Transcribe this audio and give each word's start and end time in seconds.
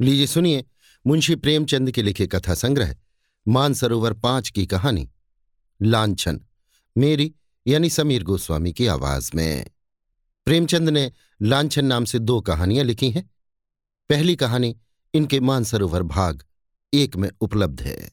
लीजिए, 0.00 0.26
सुनिए, 0.26 0.64
मुंशी 1.06 1.34
प्रेमचंद 1.36 1.90
के 1.90 2.02
लिखे 2.02 2.26
कथा 2.26 2.54
संग्रह, 2.54 2.96
मानसरोवर 3.48 4.12
पाँच 4.12 4.50
की 4.50 4.66
कहानी, 4.66 5.10
लांछन, 5.82 6.40
मेरी, 6.98 7.34
यानी 7.66 7.90
समीर 7.90 8.22
गोस्वामी 8.22 8.72
की 8.72 8.86
आवाज़ 8.86 9.30
में। 9.34 9.70
प्रेमचंद 10.44 10.88
ने 10.88 11.12
लांछन 11.42 11.84
नाम 11.84 12.04
से 12.04 12.18
दो 12.18 12.40
कहानियाँ 12.40 12.84
लिखी 12.84 13.10
हैं। 13.10 13.30
पहली 14.08 14.36
कहानी, 14.36 14.80
इनके 15.14 15.40
मानसरोवर 15.40 16.02
भाग 16.02 16.44
एक 16.94 17.16
में 17.16 17.30
उपलब्ध 17.40 17.82
है। 17.82 18.12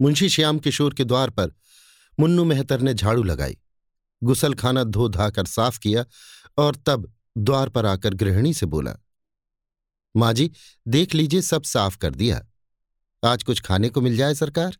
मुंशी 0.00 0.28
श्याम 0.28 0.58
किशोर 0.58 0.94
के 0.94 1.04
द्वार 1.04 1.30
पर 1.30 1.52
मुन्नू 2.20 2.44
मेहतर 2.44 2.80
ने 2.80 2.94
झाड़ू 2.94 3.22
लगाई, 3.22 3.56
गुसलखाना 4.22 4.84
धो 4.84 5.08
धाकर 5.08 5.44
साफ़ 5.44 5.78
किया 5.78 6.04
और 6.58 6.76
तब 6.76 7.12
द्वार 7.38 7.68
पर 7.68 7.86
आकर 7.86 8.14
गृहिणी 8.14 8.54
से 8.54 8.66
बोला 8.66 8.96
माँ 10.14 10.32
जी, 10.32 10.50
देख 10.88 11.14
लीजिए, 11.14 11.40
सब 11.42 11.62
साफ़ 11.62 11.98
कर 11.98 12.14
दिया। 12.14 12.40
आज 13.22 13.42
कुछ 13.42 13.60
खाने 13.60 13.88
को 13.88 14.00
मिल 14.00 14.16
जाए 14.16 14.34
सरकार? 14.34 14.76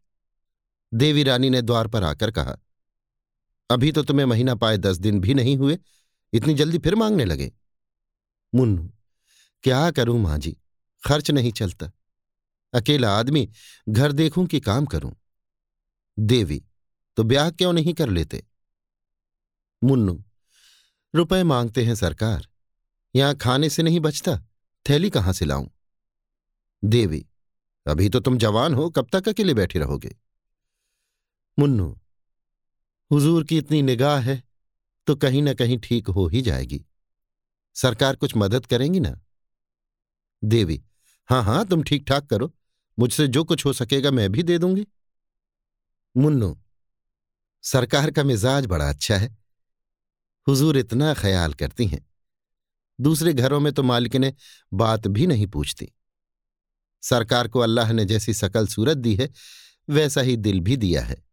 देवी 0.92 1.22
रानी 1.22 1.50
ने 1.50 1.62
द्वार 1.62 1.88
पर 1.88 2.04
आकर 2.04 2.30
कहा, 2.30 2.56
अभी 3.70 3.92
तो 3.92 4.02
तुम्हें 4.02 4.26
महीना 4.26 4.54
पाए 4.54 4.76
दस 4.78 4.96
दिन 4.96 5.20
भी 5.20 5.34
नहीं 5.34 5.56
हुए, 5.56 5.78
इतनी 6.32 6.54
जल्दी 6.54 6.78
फिर 6.78 6.94
मांगने 6.94 7.24
लगे। 7.24 7.52
मुन्नू, 8.52 8.90
क्या 9.64 9.90
करूँ 9.90 10.18
माँ 10.20 10.38
जी? 10.38 10.56
खर्च 11.02 11.30
नहीं 11.30 11.52
चलता। 11.52 11.90
अकेला 12.72 13.16
आदमी, 13.18 13.48
घर 13.88 14.12
देखूँ 14.12 14.46
कि 14.46 14.60
काम 14.60 14.86
करूँ? 14.86 15.14
देवी 16.18 16.62
तो 17.16 17.22
ब्याह 17.22 17.50
क्यों 17.50 17.72
नहीं 17.72 17.94
कर 17.94 18.08
लेते? 18.08 18.44
मुन्नू, 19.82 20.22
रुपए 21.14 21.42
मांगते 21.42 21.84
हैं 21.84 21.94
सरकार, 21.94 22.46
यहाँ 23.14 23.34
खाने 23.34 23.70
से 23.70 23.82
नहीं 23.82 24.00
बचता। 24.00 24.40
थैली 24.86 25.10
कहाँ 25.10 25.32
से 25.32 25.44
लाऊं? 25.44 25.68
देवी, 26.84 27.26
अभी 27.86 28.08
तो 28.08 28.20
तुम 28.20 28.38
जवान 28.38 28.74
हो, 28.74 28.90
कब 28.90 29.08
तक 29.12 29.28
अकेले 29.28 29.54
बैठे 29.54 29.78
रहोगे? 29.78 30.16
मुन्नू, 31.58 32.00
हुजूर 33.10 33.44
की 33.44 33.58
इतनी 33.58 33.82
निगाह 33.82 34.20
है 34.20 34.42
तो 35.06 35.14
कहीं 35.16 35.42
ना 35.42 35.54
कहीं 35.54 35.78
ठीक 35.78 36.08
हो 36.08 36.26
ही 36.28 36.42
जाएगी। 36.42 36.84
सरकार 37.76 38.16
कुछ 38.16 38.36
मदद 38.36 38.66
करेंगी 38.66 39.00
ना? 39.00 39.20
देवी, 40.44 40.82
हाँ 41.28 41.42
हाँ, 41.42 41.64
तुम 41.66 41.82
ठीक 41.82 42.04
ठाक 42.08 42.26
करो, 42.26 42.52
मुझसे 42.98 43.26
जो 43.28 43.44
कुछ 43.44 43.64
हो 43.64 43.72
सकेगा 43.72 44.10
मैं 44.10 44.30
भी 44.32 44.42
दे 44.42 44.58
दूँगी। 44.58 44.86
मुन्नू, 46.16 46.56
सरकार 47.64 48.10
का 48.10 48.22
मिजाज 48.22 48.66
बड़ा 48.66 48.88
अच्छा 48.88 49.16
है। 49.16 49.36
हुजूर 50.48 50.78
इतना 50.78 51.14
ख्याल 51.14 51.54
करती 51.54 51.86
हैं। 51.86 52.06
दूसरे 53.00 53.32
घरों 53.34 53.60
में 53.60 53.72
तो 53.72 53.82
मालिक 53.82 54.34
बात 54.74 55.06
भी 55.06 55.26
नहीं 55.26 55.46
पूछती। 55.46 55.92
सरकार 57.02 57.48
को 57.48 57.60
अल्लाह 57.60 57.92
ने 57.92 58.04
जैसी 58.04 58.34
सकल 58.34 58.66
सूरत 58.66 58.96
दी 58.96 59.14
है, 59.14 59.30
वैसा 59.88 60.20
ही 60.20 60.36
दिल 60.36 60.60
भी 60.60 60.76
दिया 60.76 61.02
है। 61.02 61.24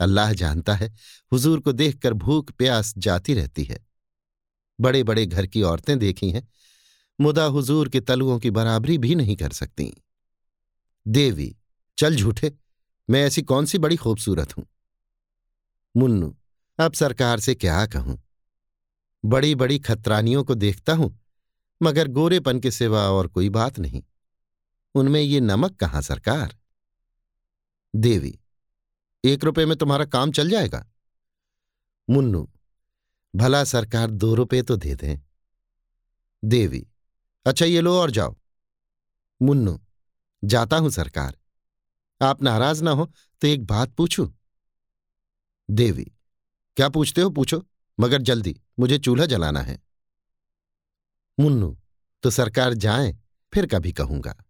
अल्लाह 0.00 0.32
जानता 0.32 0.74
है, 0.74 0.94
हुजूर 1.32 1.60
को 1.60 1.72
देखकर 1.72 2.12
भूख 2.12 2.52
प्यास 2.52 2.94
जाती 2.98 3.34
रहती 3.34 3.64
है। 3.64 3.86
बड़े 4.80 5.02
बड़े 5.02 5.26
घर 5.26 5.46
की 5.46 5.62
औरतें 5.62 5.98
देखी 5.98 6.30
हैं, 6.30 6.48
मुदा 7.20 7.44
हुजूर 7.44 7.88
के 7.88 8.00
तलुओं 8.00 8.38
की 8.38 8.50
बराबरी 8.50 8.98
भी 8.98 9.14
नहीं 9.14 9.36
कर 9.36 9.50
सकती। 9.50 10.02
देवी, 11.08 11.56
चल 11.98 12.16
झूठे, 12.16 12.52
मैं 13.10 13.24
ऐसी 13.24 13.42
कौन 13.42 13.66
सी 13.66 13.78
बड़ी 13.78 13.96
खूबसूरत 13.96 14.56
हूँ? 14.56 14.66
मुन्नू, 15.96 16.36
अब 16.78 16.92
सरकार 16.92 17.40
से 17.40 17.54
क्या 17.54 17.86
कहूँ? 17.86 18.27
बड़ी 19.24 19.54
बड़ी 19.54 19.78
खतरानियों 19.78 20.44
को 20.44 20.54
देखता 20.54 20.92
हूँ, 20.92 21.18
मगर 21.82 22.08
गोरेपन 22.08 22.60
के 22.60 22.70
सिवा 22.70 23.10
और 23.10 23.26
कोई 23.26 23.48
बात 23.48 23.78
नहीं। 23.78 24.02
उनमें 24.94 25.20
ये 25.20 25.40
नमक 25.40 25.76
कहाँ, 25.76 26.02
सरकार? 26.02 26.56
देवी, 27.96 28.38
एक 29.24 29.44
रुपए 29.44 29.66
में 29.66 29.76
तुम्हारा 29.76 30.04
काम 30.04 30.32
चल 30.32 30.50
जाएगा। 30.50 30.84
मुन्नू, 32.10 32.48
भला 33.36 33.64
सरकार 33.64 34.10
दो 34.10 34.34
रुपए 34.34 34.62
तो 34.62 34.76
दे 34.76 34.94
दें। 34.94 35.16
देवी 36.44 36.86
अच्छा 37.46 37.66
ये 37.66 37.80
लो 37.80 37.98
और 38.00 38.10
जाओ। 38.10 38.36
मुन्नू, 39.42 39.78
जाता 40.44 40.76
हूँ 40.76 40.90
सरकार। 40.90 41.36
आप 42.20 42.42
नाराज़ 42.42 42.84
ना 42.84 42.90
हो 42.90 43.10
तो 43.42 43.46
एक 43.46 43.66
बात 43.66 43.92
पूछूँ। 43.92 44.32
देवी, 45.70 46.04
क्या 46.76 46.88
पूछते 46.88 47.20
हो? 47.20 47.30
पूछो। 47.30 47.67
मगर 48.00 48.22
जल्दी, 48.22 48.60
मुझे 48.78 48.98
चूल्हा 48.98 49.26
जलाना 49.26 49.60
है। 49.60 49.78
मुन्नू 51.40 51.78
तो 52.22 52.30
सरकार 52.30 52.74
जाए, 52.74 53.18
फिर 53.54 53.66
कभी 53.66 53.92
कहूँगा। 53.92 54.44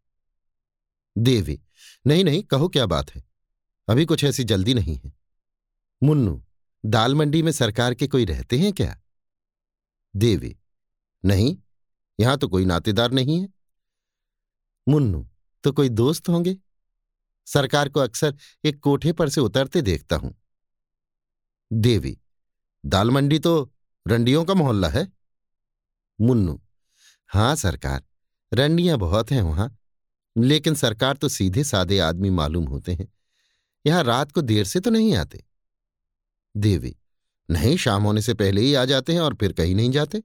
देवी, 1.18 1.60
नहीं 2.06 2.24
नहीं, 2.24 2.42
कहो 2.42 2.68
क्या 2.68 2.86
बात 2.86 3.10
है? 3.10 3.22
अभी 3.88 4.04
कुछ 4.04 4.24
ऐसी 4.24 4.44
जल्दी 4.44 4.74
नहीं 4.74 4.96
है। 5.04 5.12
मुन्नू, 6.02 6.44
दाल 6.86 7.14
मंडी 7.14 7.42
में 7.42 7.52
सरकार 7.52 7.94
के 7.94 8.06
कोई 8.06 8.24
रहते 8.24 8.58
हैं 8.58 8.72
क्या? 8.72 9.00
देवी, 10.16 10.56
नहीं, 11.24 11.56
यहाँ 12.20 12.38
तो 12.38 12.48
कोई 12.48 12.64
नातेदार 12.64 13.10
नहीं 13.10 13.42
है। 13.42 13.48
मुन्नू 14.88 15.28
तो 15.64 15.72
कोई 15.72 15.88
दोस्त 15.88 16.28
होंगे? 16.28 16.56
सरकार 17.46 17.88
को 17.88 18.00
अक्सर 18.00 18.36
एक 18.64 18.80
कोठे 18.80 19.12
पर 19.12 19.28
से 19.28 19.40
उतरते 19.40 19.82
देखता 19.82 20.16
हूँ। 20.16 20.34
देवी 21.72 22.18
दाल 22.84 23.10
मंडी 23.10 23.38
तो 23.38 23.70
रंडियों 24.06 24.44
का 24.44 24.54
मोहल्ला 24.54 24.88
है। 24.88 25.06
मुन्नू, 26.18 26.60
हाँ 27.30 27.54
सरकार, 27.56 28.02
रंडियाँ 28.52 28.98
बहुत 28.98 29.30
हैं 29.30 29.42
वहाँ, 29.42 29.76
लेकिन 30.36 30.74
सरकार 30.74 31.16
तो 31.16 31.28
सीधे 31.28 31.64
सादे 31.64 31.98
आदमी 31.98 32.30
मालूम 32.30 32.64
होते 32.64 32.94
हैं। 32.94 33.08
यहाँ 33.84 34.02
रात 34.04 34.32
को 34.32 34.40
देर 34.42 34.64
से 34.64 34.80
तो 34.80 34.90
नहीं 34.90 35.14
आते। 35.14 35.44
देवी, 36.54 36.94
नहीं, 37.48 37.76
शाम 37.76 38.02
होने 38.02 38.22
से 38.22 38.34
पहले 38.34 38.60
ही 38.60 38.74
आ 38.74 38.84
जाते 38.84 39.12
हैं 39.12 39.20
और 39.20 39.34
फिर 39.34 39.52
कहीं 39.52 39.74
नहीं 39.74 39.90
जाते। 39.90 40.22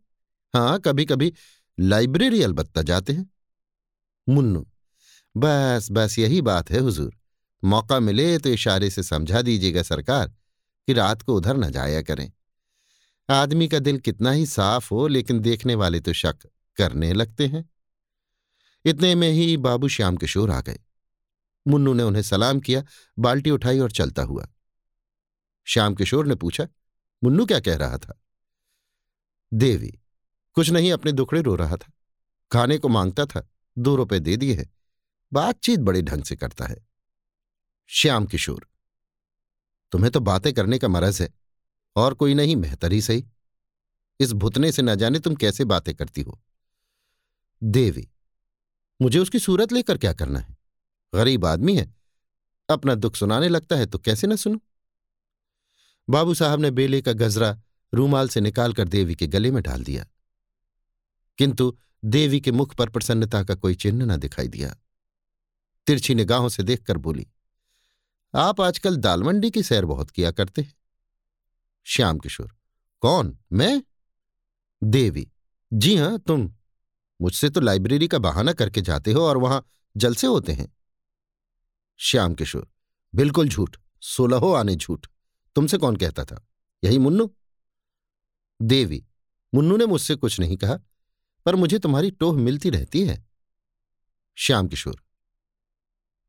हाँ 0.54 0.80
कभी 0.80 1.06
कभी 1.06 1.34
लाइब्रेरी 1.78 2.42
अलबत्ता 2.44 2.82
जाते 2.82 3.14
हैं। 3.14 3.30
मुन्नू, 4.28 4.66
बस 5.36 5.88
बस 5.92 6.18
यही 6.20 6.42
बात 6.42 6.72
है 6.72 6.80
हुजूर। 6.80 7.16
मौका 7.64 8.00
मिले 8.00 8.38
तो 8.38 8.50
इशारे 8.50 8.90
से 8.90 9.04
समझा 9.04 9.42
दीजिएगा 9.42 9.84
सरकार 9.84 10.28
कि 10.88 10.94
रात 10.94 11.22
को 11.22 11.36
उधर 11.36 11.58
न 11.58 11.70
जाया 11.72 12.02
करें। 12.02 12.32
आदमी 13.30 13.68
का 13.68 13.80
दिल 13.80 14.00
कितना 14.00 14.32
ही 14.32 14.46
साफ़ 14.46 14.94
हो, 14.94 15.08
लेकिन 15.08 15.40
देखने 15.40 15.76
वाले 15.76 16.00
तो 16.00 16.14
शक 16.14 16.36
करने 16.78 17.14
लगते 17.14 17.48
हैं। 17.48 17.70
इतने 18.86 19.16
में 19.16 19.30
ही 19.30 19.58
बाबू 19.58 19.88
श्याम 19.88 20.18
किशोर 20.18 20.52
आ 20.52 20.62
गए। 20.62 20.80
मुन्नू 21.68 21.94
ने 21.94 22.04
उन्हें 22.04 22.24
सलाम 22.24 22.60
किया, 22.60 22.84
बाल्टी 23.20 23.50
उठाई 23.50 23.80
और 23.80 23.92
चलता 23.92 24.24
हुआ। 24.24 24.48
श्याम 25.66 25.96
किशोर 25.96 26.28
ने 26.28 26.36
पूछा, 26.36 26.68
मुन्नू 27.24 27.46
क्या 27.46 27.60
कह 27.60 27.78
रहा 27.78 27.98
था? 27.98 28.22
देवी, 29.54 30.00
कुछ 30.54 30.70
नहीं, 30.70 30.92
अपने 30.92 31.12
दुखड़े 31.12 31.42
रो 31.42 31.56
रहा 31.56 31.76
था। 31.76 31.92
खाने 32.52 32.78
को 32.78 32.88
माँगता 32.88 33.26
था, 33.26 33.48
दो 33.78 33.96
रुपए 33.96 34.20
दे 34.20 34.38
दिए 34.38 34.54
हैं। 34.54 34.74
बातचीत 35.34 35.80
बड़े 35.80 36.02
ढंग 36.02 36.24
से 36.24 36.36
करता 36.36 36.66
है। 36.66 36.78
श्याम 37.90 38.26
किशोर, 38.26 38.68
तुम्हें 39.92 40.12
तो 40.12 40.20
बातें 40.20 40.54
करने 40.54 40.80
का 40.80 40.88
मरज 40.88 41.22
है। 41.22 41.30
और 41.96 42.14
कोई 42.14 42.34
नहीं 42.34 42.56
मेहतर 42.56 42.92
ही 42.92 43.02
सही। 43.02 43.26
इस 44.20 44.32
भुतने 44.34 44.72
से 44.72 44.82
न 44.82 44.96
जाने 44.96 45.20
तुम 45.20 45.36
कैसे 45.36 45.66
बातें 45.66 45.94
करती 45.96 46.22
हो। 46.22 46.40
देवी, 47.64 48.08
मुझे 49.02 49.20
उसकी 49.20 49.40
सूरत 49.40 49.72
लेकर 49.72 49.98
क्या 49.98 50.14
करना 50.14 50.40
है? 50.40 50.58
गरीब 51.14 51.46
आदमी 51.46 51.78
है, 51.78 51.96
अपना 52.70 52.96
दुख 52.96 53.16
सुनाने 53.16 53.50
लगता 53.50 53.76
है 53.76 53.86
तो 53.86 53.98
कैसे 53.98 54.28
ना 54.28 54.36
सुनो? 54.36 54.60
बाबू 56.10 56.34
साहब 56.34 56.60
ने 56.60 56.72
बेले 56.72 57.02
का 57.02 57.14
गजरा 57.14 57.58
रूमाल 57.94 58.30
से 58.30 58.42
निकालकर 58.42 58.88
देवी 58.88 59.16
के 59.16 59.28
गले 59.28 59.52
में 59.52 59.62
डाल 59.64 59.84
दिया। 59.84 60.06
किंतु 61.38 61.76
देवी 62.06 62.40
के 62.42 62.52
मुख 62.52 62.76
पर 62.76 62.90
प्रसन्नता 62.90 63.44
का 63.44 63.56
कोई 63.56 63.76
चिन्ह 63.76 64.06
न 64.06 64.18
दिखाई 64.18 64.48
दिया। 64.48 64.76
तिरछी 65.88 66.16
निगाहों 66.16 66.50
से 66.50 66.64
देखकर 66.64 66.98
बोली, 66.98 67.28
आप 68.34 68.62
आजकल 68.62 68.98
दालमंडी 68.98 69.52
की 69.52 69.64
सैर 69.64 69.86
बहुत 69.86 70.12
किया 70.12 70.32
करते 70.32 70.62
हैं। 70.62 70.74
श्याम 71.84 72.20
किशोर। 72.20 72.56
कौन? 73.02 73.40
मैं? 73.52 73.84
देवी। 74.84 75.32
जी 75.74 75.98
हाँ, 75.98 76.20
तुम। 76.20 76.56
मुझसे 77.22 77.50
तो 77.50 77.62
लाइब्रेरी 77.62 78.08
का 78.08 78.18
बहाना 78.18 78.54
करके 78.54 78.82
जाते 78.82 79.12
हो 79.12 79.22
और 79.22 79.38
वहाँ 79.38 79.66
जलसे 79.98 80.28
होते 80.28 80.52
हैं। 80.52 80.78
श्याम 81.98 82.34
किशोर। 82.34 82.68
बिल्कुल 83.16 83.50
झूठ। 83.50 83.78
सोलहो 84.02 84.54
आने 84.54 84.76
झूठ। 84.76 85.08
तुमसे 85.56 85.78
कौन 85.78 85.96
कहता 85.96 86.26
था? 86.26 86.48
यही 86.84 86.98
मुन्नू? 86.98 87.36
देवी। 88.62 89.06
मुन्नू 89.54 89.78
ने 89.78 89.86
मुझसे 89.86 90.16
कुछ 90.16 90.40
नहीं 90.40 90.58
कहा, 90.58 90.78
पर 91.46 91.56
मुझे 91.56 91.80
तुम्हारी 91.80 92.12
टोह 92.12 92.38
मिलती 92.38 92.70
रहती 92.70 93.06
है। 93.06 93.26
श्याम 94.36 94.68
किशोर। 94.68 95.04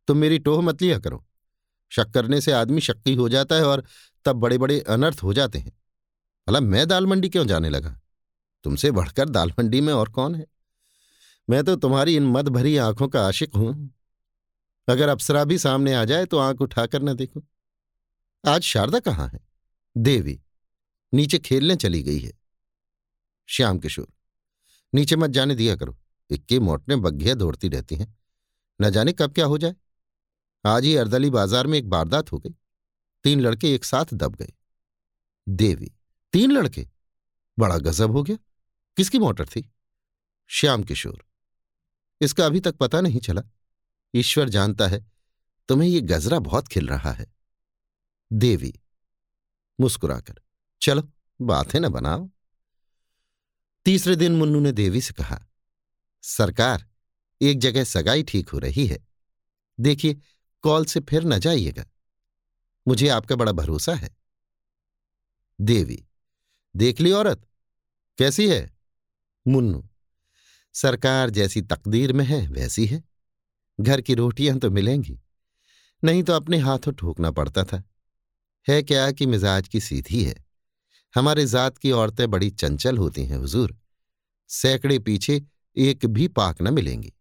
तुम 0.06 0.17
मेरी 0.19 0.39
टोह 0.39 0.62
मत 0.62 0.83
लिया 0.83 0.99
करो। 0.99 1.27
शक 1.91 2.11
करने 2.11 2.41
से 2.41 2.53
आदमी 2.53 2.81
शक्की 2.81 3.15
हो 3.15 3.29
जाता 3.29 3.55
है 3.55 3.65
और 3.65 3.85
तब 4.25 4.37
बड़े 4.37 4.59
बड़े 4.59 4.81
अनर्थ 4.81 5.23
हो 5.23 5.32
जाते 5.32 5.59
हैं। 5.59 5.73
भला 6.47 6.61
मैं 6.61 6.87
दाल 6.88 7.06
मंडी 7.06 7.29
क्यों 7.29 7.47
जाने 7.47 7.71
लगा? 7.71 7.99
तुमसे 8.65 8.91
बढ़कर 8.91 9.29
दाल 9.29 9.53
मंडी 9.59 9.81
में 9.81 9.93
और 9.93 10.09
कौन 10.09 10.35
है? 10.35 10.47
मैं 11.49 11.62
तो 11.65 11.76
तुम्हारी 11.76 12.17
इन 12.17 12.26
मद 12.26 12.49
भरी 12.49 12.76
आँखों 12.76 13.09
का 13.09 13.26
आशिक 13.29 13.55
हूँ। 13.56 13.93
अगर 14.88 15.09
अप्सरा 15.09 15.44
भी 15.44 15.59
सामने 15.59 15.94
आ 15.94 16.05
जाए 16.05 16.25
तो 16.26 16.38
आँख 16.38 16.61
उठाकर 16.61 17.03
न 17.03 17.15
देखो। 17.15 17.43
आज 18.44 18.62
शारदा 18.62 18.99
कहाँ 19.00 19.29
है? 19.29 19.41
देवी, 19.97 20.41
नीचे 21.12 21.38
खेलने 21.38 21.77
चली 21.77 22.03
गई 22.03 22.19
है। 22.19 22.32
श्याम 23.49 23.79
किशोर, 23.79 24.06
नीचे 24.93 25.17
मत 25.17 25.31
जाने 25.31 25.55
दिया 25.55 25.77
करो। 25.77 25.97
इक्के 26.31 26.59
मोटने 26.61 26.97
बग्घिया 26.97 27.35
दौड़ती 27.35 27.69
रहती 27.69 27.97
हैं। 27.97 28.15
न 28.81 28.91
जाने 28.91 29.12
कब 29.12 29.32
क्या 29.32 29.47
हो 29.47 29.59
जाए? 29.59 29.75
आज 30.65 30.85
ही 30.85 30.94
अर्दली 30.97 31.31
बाज़ार 31.31 31.67
में 31.67 31.79
एक 31.79 31.85
वारदात 31.87 32.32
हो 32.32 32.38
गई। 32.38 32.55
तीन 33.25 33.41
लड़के 33.41 33.75
एक 33.75 33.85
साथ 33.85 34.05
दब 34.12 34.35
गए। 34.35 34.53
देवी, 35.49 35.93
तीन 36.32 36.50
लड़के? 36.50 36.88
बड़ा 37.59 37.79
गजब 37.79 38.11
हो 38.11 38.23
गया। 38.23 38.37
किसकी 38.97 39.19
मोटर 39.19 39.47
थी? 39.47 39.73
श्याम 40.47 40.82
किशोर। 40.82 41.26
इसका 42.21 42.47
अभी 42.47 42.61
तक 42.61 42.75
पता 42.75 43.00
नहीं 43.00 43.21
चला। 43.21 43.43
ईश्वर 44.15 44.49
जानता 44.49 44.88
है, 44.88 45.12
तुम्हें 45.69 45.88
ये 45.88 46.00
गजरा 46.00 46.38
बहुत 46.38 46.69
खिल 46.69 46.88
रहा 46.88 47.12
है। 47.12 47.26
देवी, 48.32 48.75
मुस्कुराकर, 49.81 50.35
चलो, 50.82 51.12
बातें 51.41 51.81
न 51.81 51.88
बनाओ। 51.88 52.31
तीसरे 53.85 54.17
दिन 54.17 54.37
मुन्नू 54.37 54.61
ने 54.61 54.73
देवी 54.73 55.00
से 55.00 55.12
कहा, 55.12 55.47
सरकार, 56.23 56.88
एक 57.43 57.59
जगह 57.59 57.85
सगाई 57.85 58.23
ठीक 58.23 58.49
हो 58.49 58.59
रही 58.59 58.87
है। 58.87 59.09
देखिए, 59.81 60.20
कॉल 60.62 60.85
से 60.85 61.00
फिर 61.00 61.25
न 61.25 61.38
जाइएगा। 61.38 61.85
मुझे 62.86 63.08
आपका 63.08 63.36
बड़ा 63.36 63.52
भरोसा 63.52 63.94
है। 63.94 64.16
देवी, 65.60 66.04
देख 66.76 67.00
ली 67.00 67.12
औरत, 67.12 67.46
कैसी 68.19 68.48
है? 68.48 68.70
मुन्नू, 69.46 69.88
सरकार 70.75 71.31
जैसी 71.31 71.62
तकदीर 71.62 72.12
में 72.12 72.25
है, 72.25 72.46
वैसी 72.48 72.86
है। 72.86 73.02
घर 73.81 74.00
की 74.00 74.14
रोटियाँ 74.14 74.58
तो 74.58 74.70
मिलेंगी, 74.70 75.19
नहीं 76.04 76.22
तो 76.22 76.32
अपने 76.32 76.58
हाथों 76.58 76.92
ठोकना 76.92 77.31
पड़ता 77.31 77.64
था। 77.64 77.82
है 78.69 78.82
क्या 78.82 79.10
कि 79.12 79.26
मिजाज 79.26 79.69
की 79.69 79.81
सीधी 79.81 80.25
है? 80.25 80.44
हमारे 81.14 81.46
जात 81.46 81.78
की 81.78 81.90
औरतें 81.90 82.31
बड़ी 82.31 82.50
चंचल 82.50 82.98
होती 82.98 83.25
हैं, 83.25 83.36
हुजूर। 83.36 83.76
सैकड़े 84.48 84.98
पीछे 84.98 85.42
एक 85.76 86.06
भी 86.06 86.28
पाक 86.28 86.62
न 86.62 86.75
मिलेंगी। 86.75 87.12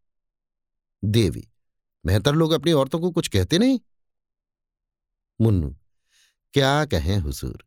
देवी, 1.03 1.47
मेहतर 2.05 2.35
लोग 2.35 2.51
अपनी 2.51 2.71
औरतों 2.71 2.99
को 2.99 3.11
कुछ 3.11 3.27
कहते 3.27 3.57
नहीं? 3.57 3.79
मुन्नू, 5.41 5.77
क्या 6.53 6.85
कहें 6.85 7.17
हुजूर? 7.17 7.65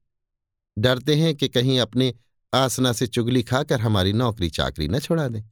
डरते 0.78 1.14
हैं 1.14 1.34
कि 1.34 1.48
कहीं 1.48 1.80
अपने 1.80 2.14
आसना 2.54 2.92
से 2.92 3.06
चुगली 3.06 3.42
खाकर 3.42 3.80
हमारी 3.80 4.12
नौकरी 4.12 4.50
चाकरी 4.50 4.88
न 4.88 4.98
छोड़ा 4.98 5.28
दें। 5.28 5.42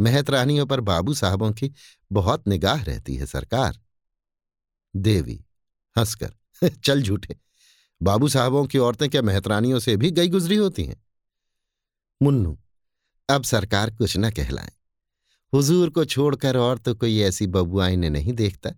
मेहतरानियों 0.00 0.66
पर 0.66 0.80
बाबू 0.80 1.14
साहबों 1.14 1.52
की 1.52 1.72
बहुत 2.12 2.48
निगाह 2.48 2.82
रहती 2.82 3.16
है 3.16 3.26
सरकार। 3.26 3.80
देवी 4.96 5.44
हंसकर, 5.98 6.34
चल 6.68 7.02
झूठे, 7.02 7.36
बाबू 8.02 8.28
साहबों 8.28 8.66
की 8.66 8.78
औरतें 8.78 9.10
क्या 9.10 9.22
मेहतरानियों 9.22 9.78
से 9.78 9.96
भी 9.96 10.10
गई 10.10 10.28
गुजरी 10.28 10.56
होती 10.56 10.84
हैं? 10.84 11.06
मुन्नू, 12.22 12.60
अब 13.30 13.42
सरकार 13.42 13.90
कुछ 13.90 14.16
न 14.16 14.30
कहलाए। 14.30 14.72
हुजूर 15.54 15.90
को 15.90 16.04
छोड़कर 16.04 16.56
और 16.56 16.78
तो 16.78 16.94
कोई 16.94 17.20
ऐसी 17.20 17.46
बबुआई 17.46 17.96
ने 17.96 18.10
नहीं 18.10 18.32
देखता, 18.32 18.70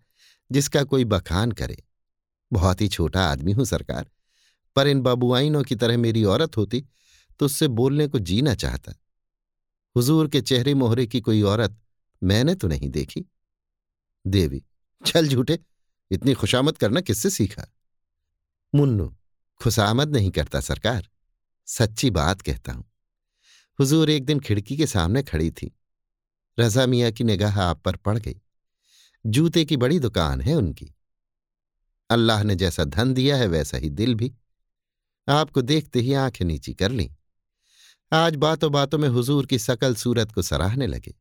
जिसका 0.52 0.84
कोई 0.84 1.04
बखान 1.04 1.52
करे। 1.52 1.84
बहुत 2.52 2.80
ही 2.80 2.88
छोटा 2.88 3.24
आदमी 3.24 3.52
हूँ 3.52 3.64
सरकार। 3.64 4.10
पर 4.76 4.86
इन 4.86 5.00
बबुआइनों 5.00 5.62
की 5.62 5.74
तरह 5.74 5.96
मेरी 5.96 6.24
औरत 6.24 6.56
होती 6.56 6.84
तो 7.40 7.46
उससे 7.46 7.68
बोलने 7.68 8.06
को 8.08 8.18
जीना 8.18 8.54
चाहता। 8.54 8.92
हुजूर 9.96 10.28
के 10.28 10.40
चेहरे 10.40 10.74
मोहरे 10.74 11.06
की 11.06 11.20
कोई 11.20 11.42
औरत 11.42 11.78
मैंने 12.22 12.54
तो 12.54 12.68
नहीं 12.68 12.88
देखी। 12.88 13.24
देवी, 14.24 14.62
चल 15.02 15.28
झूठे, 15.28 15.58
इतनी 16.10 16.34
खुशामद 16.34 16.78
करना 16.78 17.00
किससे 17.00 17.30
सीखा? 17.30 17.66
मुन्नू, 18.74 19.14
खुशामद 19.60 20.16
नहीं 20.16 20.30
करता 20.30 20.60
सरकार, 20.60 21.08
सच्ची 21.66 22.10
बात 22.10 22.42
कहता 22.42 22.72
हूँ। 22.72 22.84
हुजूर 23.78 24.10
एक 24.10 24.24
दिन 24.24 24.40
खिड़की 24.40 24.76
के 24.76 24.86
सामने 24.86 25.22
खड़ी 25.22 25.50
थी। 25.50 25.70
रजा 26.58 26.86
मियाँ 26.86 27.10
की 27.10 27.24
निगाह 27.24 27.60
आप 27.62 27.82
पर 27.82 27.96
पड़ 27.96 28.18
गई। 28.18 28.40
जूते 29.24 29.64
की 29.64 29.76
बड़ी 29.76 29.98
दुकान 29.98 30.40
है 30.40 30.54
उनकी। 30.54 30.94
अल्लाह 32.10 32.42
ने 32.42 32.54
जैसा 32.54 32.84
धन 32.84 33.14
दिया 33.14 33.36
है, 33.36 33.46
वैसा 33.46 33.76
ही 33.78 33.90
दिल 33.90 34.14
भी। 34.14 34.34
आपको 35.28 35.62
देखते 35.62 36.00
ही 36.00 36.12
आँखें 36.12 36.44
नीची 36.44 36.74
कर 36.74 36.90
ली। 36.90 37.10
आज 38.12 38.36
बातों 38.36 38.72
बातों 38.72 38.98
में 38.98 39.08
हुजूर 39.08 39.46
की 39.46 39.58
सकल 39.58 39.94
सूरत 39.94 40.32
को 40.32 40.42
सराहने 40.42 40.86
लगे। 40.86 41.14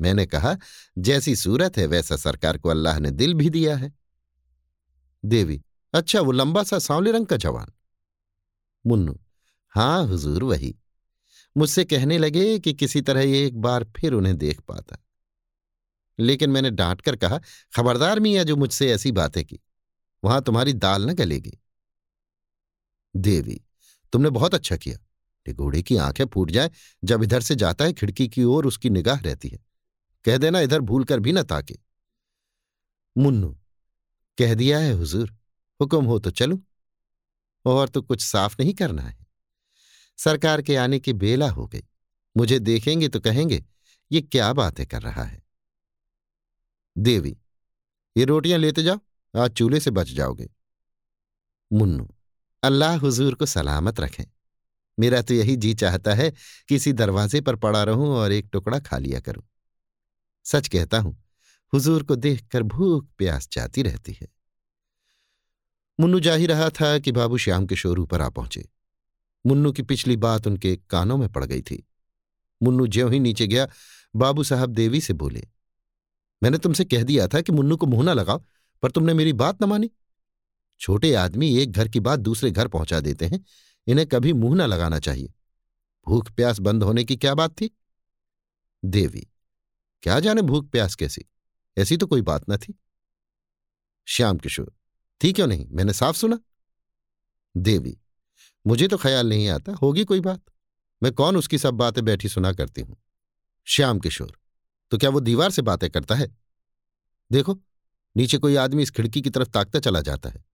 मैंने 0.00 0.26
कहा, 0.26 0.56
जैसी 0.98 1.36
सूरत 1.36 1.78
है, 1.78 1.86
वैसा 1.86 2.16
सरकार 2.16 2.58
को 2.58 2.68
अल्लाह 2.68 2.98
ने 2.98 3.10
दिल 3.10 3.34
भी 3.34 3.50
दिया 3.50 3.76
है। 3.76 3.92
देवी 5.24 5.62
अच्छा 5.92 6.20
वो 6.20 6.32
लंबा 6.32 6.62
सा 6.62 6.78
सांवले 6.78 7.12
रंग 7.12 7.26
का 7.26 7.36
जवान। 7.36 7.72
मुन्नू 8.86 9.20
हाँ 9.68 10.06
हुजूर 10.06 10.44
वही। 10.44 10.78
मुझसे 11.56 11.84
कहने 11.84 12.18
लगे 12.18 12.58
कि 12.58 12.72
किसी 12.72 13.00
तरह 13.00 13.20
ये 13.20 13.46
एक 13.46 13.60
बार 13.60 13.84
फिर 13.84 14.12
उन्हें 14.12 14.38
देख 14.38 14.60
पाता। 14.60 15.04
लेकिन 16.18 16.50
मैंने 16.50 16.70
डांट 16.70 17.00
कर 17.00 17.16
कहा, 17.16 17.40
खबरदार 17.76 18.20
मियाँ 18.20 18.44
जो 18.44 18.56
मुझसे 18.56 18.92
ऐसी 18.92 19.12
बातें 19.12 19.44
की। 19.44 19.60
वहाँ 20.24 20.42
तुम्हारी 20.42 20.72
दाल 20.72 21.10
न 21.10 21.14
गलेगी। 21.14 21.58
देवी, 23.16 23.64
तुमने 24.12 24.30
बहुत 24.30 24.54
अच्छा 24.54 24.76
किया। 24.76 24.96
घोड़े 25.52 25.82
की 25.82 25.96
आँखें 25.96 26.26
फूट 26.26 26.50
जाए, 26.50 26.70
जब 27.04 27.22
इधर 27.22 27.40
से 27.40 27.54
जाता 27.54 27.84
है, 27.84 27.92
खिड़की 27.92 28.28
की 28.28 28.44
ओर 28.44 28.66
उसकी 28.66 28.90
निगाह 28.90 29.20
रहती 29.20 29.48
है। 29.48 29.58
कह 30.24 30.38
देना 30.38 30.60
इधर 30.60 30.80
भूल 30.80 31.04
कर 31.04 31.20
भी 31.20 31.32
न 31.32 31.42
ताके। 31.42 31.76
मुन्नू, 33.18 33.58
कह 34.38 34.54
दिया 34.54 34.78
है 34.78 34.92
हुजूर, 34.92 35.36
हुक्म 35.80 36.04
हो 36.04 36.18
तो 36.18 36.30
चलूँ। 36.30 36.64
और 37.64 37.88
तो 37.88 38.02
कुछ 38.02 38.24
साफ़ 38.24 38.56
नहीं 38.60 38.74
करना 38.74 39.02
है। 39.02 39.26
सरकार 40.16 40.62
के 40.62 40.76
आने 40.76 40.98
की 40.98 41.12
बेला 41.12 41.50
हो 41.50 41.66
गई। 41.66 41.82
मुझे 42.36 42.58
देखेंगे 42.58 43.08
तो 43.08 43.20
कहेंगे, 43.20 43.64
ये 44.12 44.20
क्या 44.20 44.52
बातें 44.52 44.86
कर 44.86 45.02
रहा 45.02 45.22
है। 45.22 45.42
देवी, 46.98 47.38
ये 48.16 48.24
रोटियाँ 48.24 48.58
लेते 48.58 48.82
जाओ। 48.82 49.00
आज 49.38 49.50
चूल्हे 49.50 49.80
से 49.80 49.90
बच 49.90 50.10
जाओगे। 50.10 50.48
मुन्नू, 51.70 52.08
अल्लाह 52.62 52.96
हुजूर 52.96 53.34
को 53.34 53.46
सलामत 53.46 54.00
रखें। 54.00 54.24
मेरा 54.98 55.20
तो 55.22 55.34
यही 55.34 55.56
जी 55.56 55.72
चाहता 55.74 56.14
है 56.14 56.30
कि 56.68 56.74
इसी 56.74 56.92
दरवाजे 56.94 57.40
पर 57.40 57.56
पड़ा 57.56 57.82
रहूँ 57.84 58.08
और 58.10 58.32
एक 58.32 58.48
टुकड़ा 58.52 58.78
खा 58.80 58.98
लिया 58.98 59.20
करूँ। 59.20 59.42
सच 60.46 60.68
कहता 60.68 60.98
हूँ, 60.98 61.16
हुजूर 61.72 62.02
को 62.02 62.16
देखकर 62.16 62.62
भूख 62.64 63.06
प्यास 63.18 63.48
जाती 63.52 63.82
रहती 63.82 64.12
है। 64.12 64.28
मुन्नू 65.98 66.20
जा 66.20 66.34
ही 66.34 66.46
रहा 66.46 66.68
था 66.70 66.98
कि 66.98 67.12
बाबू 67.12 67.38
श्याम 67.38 67.66
के 67.66 67.76
शोरू 67.76 68.04
पर 68.06 68.22
आ 68.22 68.28
पहुँचे। 68.30 68.68
मुन्नू 69.44 69.72
की 69.72 69.82
पिछली 69.82 70.16
बात 70.16 70.46
उनके 70.46 70.74
कानों 70.90 71.16
में 71.18 71.28
पड़ 71.28 71.44
गई 71.44 71.62
थी। 71.62 71.82
मुन्नू 72.60 72.86
ज्यों 72.86 73.10
ही 73.12 73.18
नीचे 73.20 73.46
गया, 73.46 73.66
बाबू 74.14 74.44
साहब 74.44 74.70
देवी 74.70 75.00
से 75.00 75.12
बोले, 75.14 75.46
मैंने 76.42 76.58
तुमसे 76.58 76.84
कह 76.84 77.02
दिया 77.02 77.26
था 77.28 77.40
कि 77.40 77.52
मुन्नू 77.52 77.76
को 77.76 77.86
मुँह 77.86 78.04
ना 78.04 78.12
लगाओ। 78.12 78.42
पर 78.82 78.90
तुमने 78.90 79.14
मेरी 79.14 79.32
बात 79.32 79.62
न 79.62 79.66
मानी। 79.66 79.90
छोटे 80.80 81.14
आदमी 81.14 81.56
एक 81.58 81.72
घर 81.72 81.88
की 81.88 82.00
बात 82.00 82.20
दूसरे 82.20 82.50
घर 82.50 82.68
पहुँचा 82.68 83.00
देते 83.00 83.26
हैं, 83.26 83.44
इन्हें 83.86 84.06
कभी 84.08 84.32
मुँह 84.32 84.56
न 84.56 84.60
लगाना 84.62 84.98
चाहिए। 84.98 85.32
भूख 86.06 86.30
प्यास 86.30 86.60
बंद 86.60 86.82
होने 86.82 87.04
की 87.04 87.16
क्या 87.16 87.34
बात 87.34 87.50
थी? 87.50 87.70
देवी, 88.84 89.26
क्या 90.02 90.20
जाने 90.20 90.42
भूख 90.42 90.68
प्यास 90.68 90.94
कैसी? 90.94 91.24
ऐसी 91.78 91.96
तो 91.96 92.06
कोई 92.06 92.22
बात 92.22 92.50
न 92.50 92.56
थी। 92.56 92.78
श्याम 94.06 94.38
किशोर, 94.38 94.72
थी 95.24 95.32
क्यों 95.32 95.46
नहीं? 95.46 95.66
मैंने 95.68 95.92
साफ़ 95.92 96.16
सुना। 96.16 96.38
देवी, 97.56 97.98
मुझे 98.66 98.88
तो 98.88 98.96
ख्याल 98.96 99.28
नहीं 99.28 99.48
आता, 99.48 99.72
होगी 99.72 100.04
कोई 100.04 100.20
बात? 100.20 100.42
मैं 101.02 101.12
कौन 101.12 101.36
उसकी 101.36 101.58
सब 101.58 101.74
बातें 101.74 102.04
बैठी 102.04 102.28
सुना 102.28 102.52
करती 102.52 102.80
हूँ? 102.80 102.96
श्याम 103.66 103.98
किशोर 103.98 104.38
तो 104.90 104.98
क्या 104.98 105.10
वो 105.10 105.20
दीवार 105.20 105.50
से 105.50 105.62
बातें 105.62 105.90
करता 105.90 106.14
है? 106.14 106.36
देखो 107.32 107.60
नीचे 108.16 108.38
कोई 108.38 108.56
आदमी 108.56 108.82
इस 108.82 108.90
खिड़की 108.90 109.22
की 109.22 109.30
तरफ़ 109.30 109.48
ताकता 109.48 109.80
चला 109.80 110.00
जाता 110.00 110.28
है। 110.28 110.44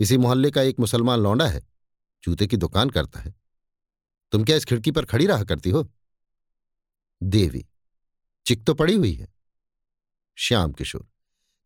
इसी 0.00 0.16
मोहल्ले 0.18 0.50
का 0.50 0.62
एक 0.62 0.80
मुसलमान 0.80 1.20
लौंडा 1.20 1.46
है, 1.46 1.62
जूते 2.24 2.46
की 2.46 2.56
दुकान 2.56 2.90
करता 2.90 3.20
है। 3.20 3.34
तुम 4.32 4.44
क्या 4.44 4.56
इस 4.56 4.64
खिड़की 4.64 4.90
पर 4.90 5.04
खड़ी 5.04 5.26
रहा 5.26 5.44
करती 5.44 5.70
हो? 5.70 5.90
देवी, 7.22 7.66
चिक 8.46 8.64
तो 8.66 8.74
पड़ी 8.74 8.94
हुई 8.94 9.12
है। 9.12 9.28
श्याम 10.38 10.72
किशोर, 10.72 11.08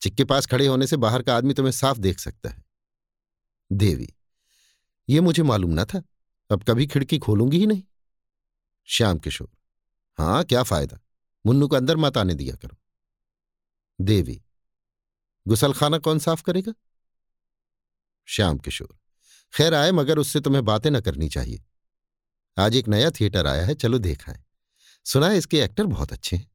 चिक 0.03 0.15
के 0.15 0.25
पास 0.25 0.47
खड़े 0.47 0.67
होने 0.67 0.87
से 0.87 0.97
बाहर 0.97 1.23
का 1.23 1.37
आदमी 1.37 1.55
तुम्हें 1.55 1.73
साफ़ 1.73 1.99
देख 1.99 2.19
सकता 2.19 2.49
है। 2.49 2.65
देवी, 3.73 4.09
ये 5.09 5.21
मुझे 5.21 5.43
मालूम 5.43 5.71
ना 5.71 5.85
था, 5.85 6.03
अब 6.51 6.65
कभी 6.65 6.87
खिड़की 6.87 7.19
खोलूँगी 7.19 7.59
ही 7.59 7.67
नहीं। 7.67 7.83
श्याम 8.85 9.19
किशोर, 9.19 9.51
हाँ, 10.19 10.45
क्या 10.45 10.63
फ़ायदा? 10.63 10.99
मुन्नू 11.47 11.69
को 11.69 11.77
अंदर 11.77 11.97
मत 11.97 12.17
आने 12.17 12.35
दिया 12.35 12.57
करो। 12.57 12.77
देवी 14.01 14.43
गुसलखाना 15.49 15.99
कौन 15.99 16.19
साफ़ 16.19 16.43
करेगा? 16.43 16.75
श्याम 18.25 18.59
किशोर। 18.59 18.99
खैर 19.55 19.75
आए, 19.75 19.93
मगर 19.93 20.19
उससे 20.19 20.41
तुम्हें 20.41 20.65
बातें 20.65 20.91
न 20.91 21.01
करनी 21.01 21.29
चाहिए। 21.29 21.65
आज 22.59 22.77
एक 22.77 22.89
नया 22.89 23.11
थिएटर 23.11 23.47
आया 23.47 23.67
है, 23.67 23.75
चलो 23.75 23.99
देखा 23.99 24.33
है 24.33 24.47
सुना 25.05 25.29
है 25.29 25.39
इसके 25.39 25.61
एक्टर 25.61 25.87
बहुत 25.87 26.13
अच्छे 26.13 26.37
हैं। 26.37 26.51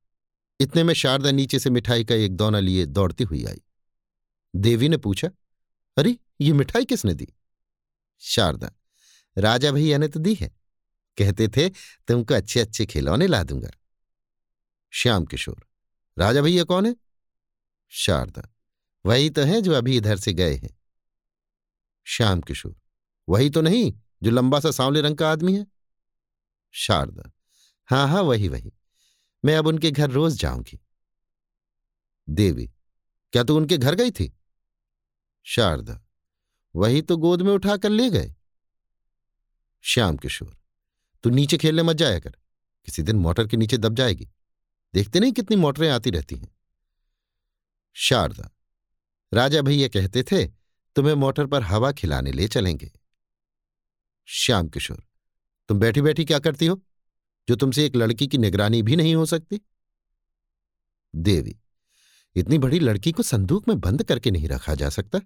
इतने 0.60 0.84
में 0.84 0.94
शारदा 0.94 1.32
नीचे 1.32 1.60
से 1.60 1.70
मिठाई 1.70 2.04
का 2.04 2.16
एक 2.16 2.36
दौना 2.36 2.60
लिए 2.60 2.86
दौड़ती 2.86 3.24
हुई 3.24 3.46
आई। 3.46 3.62
देवी 4.56 4.90
ने 4.90 4.98
पूछा, 4.98 5.30
अरे, 5.98 6.18
ये 6.42 6.54
मिठाई 6.54 6.86
किसने 6.86 7.14
दी? 7.14 7.28
शारदा, 8.20 8.72
राजा 9.38 9.72
भैया 9.72 9.98
ने 9.98 10.08
तो 10.08 10.20
दी 10.20 10.34
है। 10.34 10.50
कहते 11.18 11.48
थे, 11.48 11.70
तुमको 12.08 12.34
अच्छे 12.34 12.60
अच्छे 12.60 12.86
खिलौने 12.86 13.28
ला 13.28 13.44
दूँगा। 13.44 13.70
श्याम 14.92 15.26
किशोर, 15.26 15.68
राजा 16.20 16.42
भैया 16.42 16.64
कौन 16.64 16.86
है? 16.86 16.96
शारदा 17.90 18.53
वही 19.06 19.30
तो 19.30 19.42
है 19.42 19.62
जो 19.62 19.74
अभी 19.74 19.98
इधर 19.98 20.18
से 20.18 20.34
गए 20.34 20.56
हैं। 20.56 20.78
श्याम 22.04 22.42
किशोर, 22.42 22.76
वही 23.30 23.50
तो 23.50 23.62
नहीं, 23.62 23.94
जो 24.24 24.32
लंबा 24.32 24.60
सा 24.60 24.72
सांवले 24.72 25.02
रंग 25.02 25.18
का 25.18 25.32
आदमी 25.32 25.56
है। 25.56 25.66
शारदा 26.74 27.32
हाँ 27.90 28.08
हाँ 28.08 28.22
वही 28.22 28.48
वही, 28.48 28.72
मैं 29.46 29.56
अब 29.58 29.68
उनके 29.68 29.92
घर 29.92 30.10
रोज 30.10 30.40
जाऊँगी। 30.40 30.80
देवी, 32.28 32.68
क्या 33.34 33.44
तू 33.44 33.58
उनके 33.58 33.78
घर 33.78 33.96
गई 33.96 34.12
थी? 34.12 34.32
शारदा, 35.46 36.00
वही 36.76 37.02
तो 37.02 37.18
गोद 37.18 37.42
में 37.42 37.52
उठाकर 37.54 37.90
ले 37.90 38.10
गए। 38.10 38.34
श्याम 39.84 40.18
किशोर, 40.18 40.58
तू 41.24 41.30
नीचे 41.30 41.58
खेलने 41.58 41.84
मत 41.84 41.96
जाया 41.96 42.20
कर, 42.20 42.36
किसी 42.88 43.02
दिन 43.02 43.16
मोटर 43.16 43.48
के 43.48 43.58
नीचे 43.58 43.78
दब 43.78 43.96
जाएगी। 43.96 44.30
देखते 44.94 45.20
नहीं 45.20 45.32
कितनी 45.32 45.58
मोटरें 45.58 45.90
आती 45.90 46.10
रहती 46.10 46.36
हैं। 46.36 46.56
शारदा 47.96 48.50
राजा 49.34 49.62
भैया 49.62 49.88
कहते 49.88 50.24
थे, 50.24 50.46
तुम्हें 50.96 51.14
मोटर 51.14 51.46
पर 51.46 51.64
हवा 51.64 51.92
खिलाने 51.92 52.32
ले 52.32 52.48
चलेंगे। 52.48 52.92
श्याम 54.26 54.68
किशोर, 54.68 55.04
तुम 55.70 55.80
बैठी 55.80 56.02
बैठी 56.02 56.26
क्या 56.26 56.40
करती 56.40 56.66
हो, 56.66 56.82
जो 57.48 57.56
तुमसे 57.56 57.86
एक 57.86 57.96
लड़की 57.96 58.28
की 58.28 58.38
निगरानी 58.38 58.82
भी 58.82 58.96
नहीं 58.96 59.16
हो 59.16 59.26
सकती? 59.26 59.62
देवी, 61.16 61.56
इतनी 62.36 62.58
बड़ी 62.58 62.80
लड़की 62.80 63.12
को 63.12 63.24
संदूक 63.24 63.68
में 63.68 63.80
बंद 63.80 64.04
करके 64.04 64.32
नहीं 64.32 64.48
रखा 64.48 64.76
जा 64.76 64.90
सकता? 64.90 65.20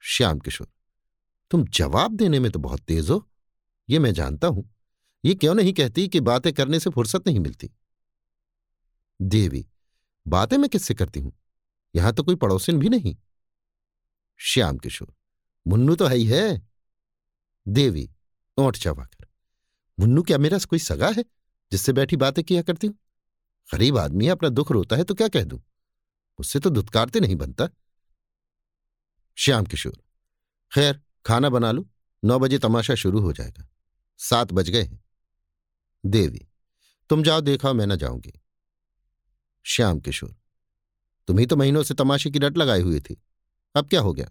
श्याम 0.00 0.38
किशोर, 0.38 0.68
तुम 1.50 1.64
जवाब 1.64 2.16
देने 2.16 2.40
में 2.40 2.50
तो 2.52 2.58
बहुत 2.58 2.80
तेज 2.80 3.10
हो, 3.10 3.28
ये 3.88 3.98
मैं 3.98 4.12
जानता 4.14 4.48
हूँ। 4.48 4.70
ये 5.24 5.34
क्यों 5.34 5.54
नहीं 5.54 5.72
कहती 5.72 6.08
कि 6.08 6.20
बातें 6.20 6.52
करने 6.52 6.80
से 6.80 6.90
फुर्सत 6.90 7.26
नहीं 7.26 7.40
मिलती? 7.40 7.70
देवी, 9.20 9.66
बातें 10.26 10.58
मैं 10.58 10.70
किससे 10.70 10.94
करती 10.94 11.20
हूँ? 11.20 11.32
यहाँ 11.94 12.12
तो 12.12 12.22
कोई 12.22 12.34
पड़ोसिन 12.34 12.78
भी 12.78 12.88
नहीं। 12.88 13.16
श्याम 14.40 14.78
किशोर, 14.78 15.12
मुन्नू 15.66 15.94
तो 15.94 16.06
है 16.06 16.16
ही 16.16 16.24
है। 16.26 16.68
देवी, 17.66 18.08
ओठ 18.58 18.76
चबाकर, 18.76 19.26
मुन्नू 19.98 20.22
क्या 20.22 20.38
मेरा 20.38 20.58
कोई 20.60 20.78
सगा 20.78 21.08
है 21.08 21.24
जिससे 21.72 21.92
बैठी 21.92 22.16
बातें 22.16 22.42
किया 22.44 22.62
करती 22.62 22.86
हूँ? 22.86 22.98
गरीब 23.68 23.98
आदमी 23.98 24.24
है, 24.24 24.30
अपना 24.30 24.48
दुख 24.48 24.72
रोता 24.72 24.96
है 24.96 25.04
तो 25.04 25.14
क्या 25.14 25.28
कह 25.28 25.44
दूँ? 25.44 25.60
उससे 26.38 26.60
तो 26.60 26.70
दुत्कारते 26.70 27.20
नहीं 27.20 27.36
बनता। 27.36 27.68
श्याम 29.38 29.64
किशोर, 29.64 30.02
खैर, 30.72 31.00
खाना 31.26 31.48
बना 31.48 31.72
लो, 31.72 31.86
नौ 32.22 32.38
बजे 32.38 32.58
तमाशा 32.58 32.94
शुरू 32.94 33.20
हो 33.20 33.32
जाएगा। 33.32 33.66
सात 34.20 34.52
बज 34.52 34.70
गए 34.70 34.82
हैं। 34.82 35.04
देवी, 36.04 36.46
तुम 37.10 37.22
जाओ, 37.22 37.40
देखा 37.40 37.72
मैं 37.72 37.86
न 37.86 37.96
जाऊँगी। 37.96 38.32
श्याम 39.66 40.00
किशोर 40.00 40.34
तुम 41.28 41.38
ही 41.38 41.46
तो 41.46 41.56
महीनों 41.56 41.82
से 41.82 41.94
तमाशे 41.94 42.30
की 42.30 42.38
रट 42.38 42.58
लगाई 42.58 42.80
हुई 42.80 43.00
थी। 43.00 43.20
अब 43.74 43.88
क्या 43.88 44.00
हो 44.00 44.12
गया? 44.12 44.30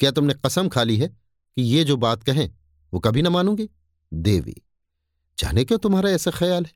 क्या 0.00 0.10
तुमने 0.10 0.34
कसम 0.46 0.68
खा 0.68 0.82
ली 0.82 0.96
है 0.96 1.08
कि 1.08 1.62
ये 1.62 1.84
जो 1.84 1.96
बात 1.96 2.22
कहें, 2.22 2.50
वो 2.92 3.00
कभी 3.00 3.22
ना 3.22 3.30
मानूँगी? 3.30 3.68
देवी, 4.12 4.54
जाने 5.38 5.64
क्यों 5.64 5.78
तुम्हारा 5.78 6.10
ऐसा 6.10 6.30
ख्याल 6.30 6.64
है? 6.64 6.72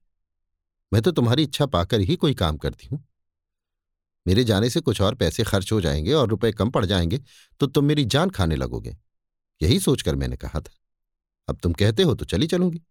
मैं 0.92 1.02
तो 1.02 1.10
तुम्हारी 1.10 1.42
इच्छा 1.42 1.66
पाकर 1.66 2.00
ही 2.00 2.16
कोई 2.16 2.34
काम 2.34 2.56
करती 2.56 2.86
हूँ। 2.86 3.04
मेरे 4.26 4.44
जाने 4.44 4.70
से 4.70 4.80
कुछ 4.80 5.00
और 5.00 5.14
पैसे 5.14 5.44
खर्च 5.44 5.72
हो 5.72 5.80
जाएँगे 5.80 6.12
और 6.12 6.28
रुपए 6.28 6.52
कम 6.52 6.70
पड़ 6.70 6.84
जाएँगे 6.84 7.20
तो 7.60 7.66
तुम 7.66 7.84
मेरी 7.84 8.04
जान 8.04 8.30
खाने 8.30 8.56
लगोगे। 8.56 8.96
यही 9.62 9.78
सोचकर 9.80 10.14
मैंने 10.14 10.36
कहा 10.36 10.60
था। 10.60 10.72
अब 11.48 11.58
तुम 11.62 11.72
कहते 11.72 12.02
हो 12.02 12.14
तो 12.14 12.24
चली 12.24 12.46
चलूँगी। 12.46 12.82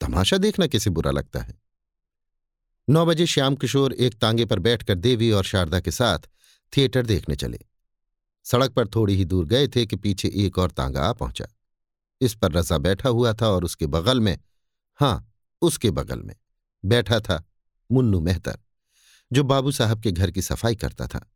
तमाशा 0.00 0.38
देखना 0.38 0.66
किसे 0.66 0.90
बुरा 0.90 1.10
लगता 1.10 1.40
है। 1.40 1.58
नौ 2.90 3.06
बजे 3.06 3.26
श्याम 3.26 3.56
किशोर 3.56 3.92
एक 3.92 4.14
तांगे 4.14 4.44
पर 4.44 4.58
बैठकर 4.58 4.94
देवी 4.94 5.30
और 5.30 5.44
शारदा 5.44 5.80
के 5.80 5.90
साथ 5.90 6.18
थिएटर 6.76 7.06
देखने 7.06 7.36
चले। 7.36 7.58
सड़क 8.44 8.70
पर 8.70 8.88
थोड़ी 8.88 9.14
ही 9.14 9.24
दूर 9.24 9.46
गए 9.46 9.68
थे 9.68 9.86
कि 9.86 9.96
पीछे 9.96 10.28
एक 10.34 10.58
और 10.58 10.70
तांगा 10.70 11.00
आ 11.00 11.12
पहुँचा। 11.12 11.46
इस 12.20 12.34
पर 12.34 12.52
रजा 12.52 12.78
बैठा 12.78 13.08
हुआ 13.08 13.32
था 13.32 13.48
और 13.48 13.64
उसके 13.64 13.86
बगल 13.86 14.20
में, 14.20 14.38
हाँ, 14.94 15.32
उसके 15.62 15.90
बगल 15.90 16.22
में 16.22 16.36
बैठा 16.84 17.20
था 17.20 17.48
मुन्नू 17.92 18.20
मेहतर, 18.20 18.58
जो 19.32 19.44
बाबू 19.44 19.72
साहब 19.72 20.02
के 20.02 20.12
घर 20.12 20.30
की 20.30 20.42
सफ़ाई 20.42 20.74
करता 20.74 21.06
था। 21.06 21.32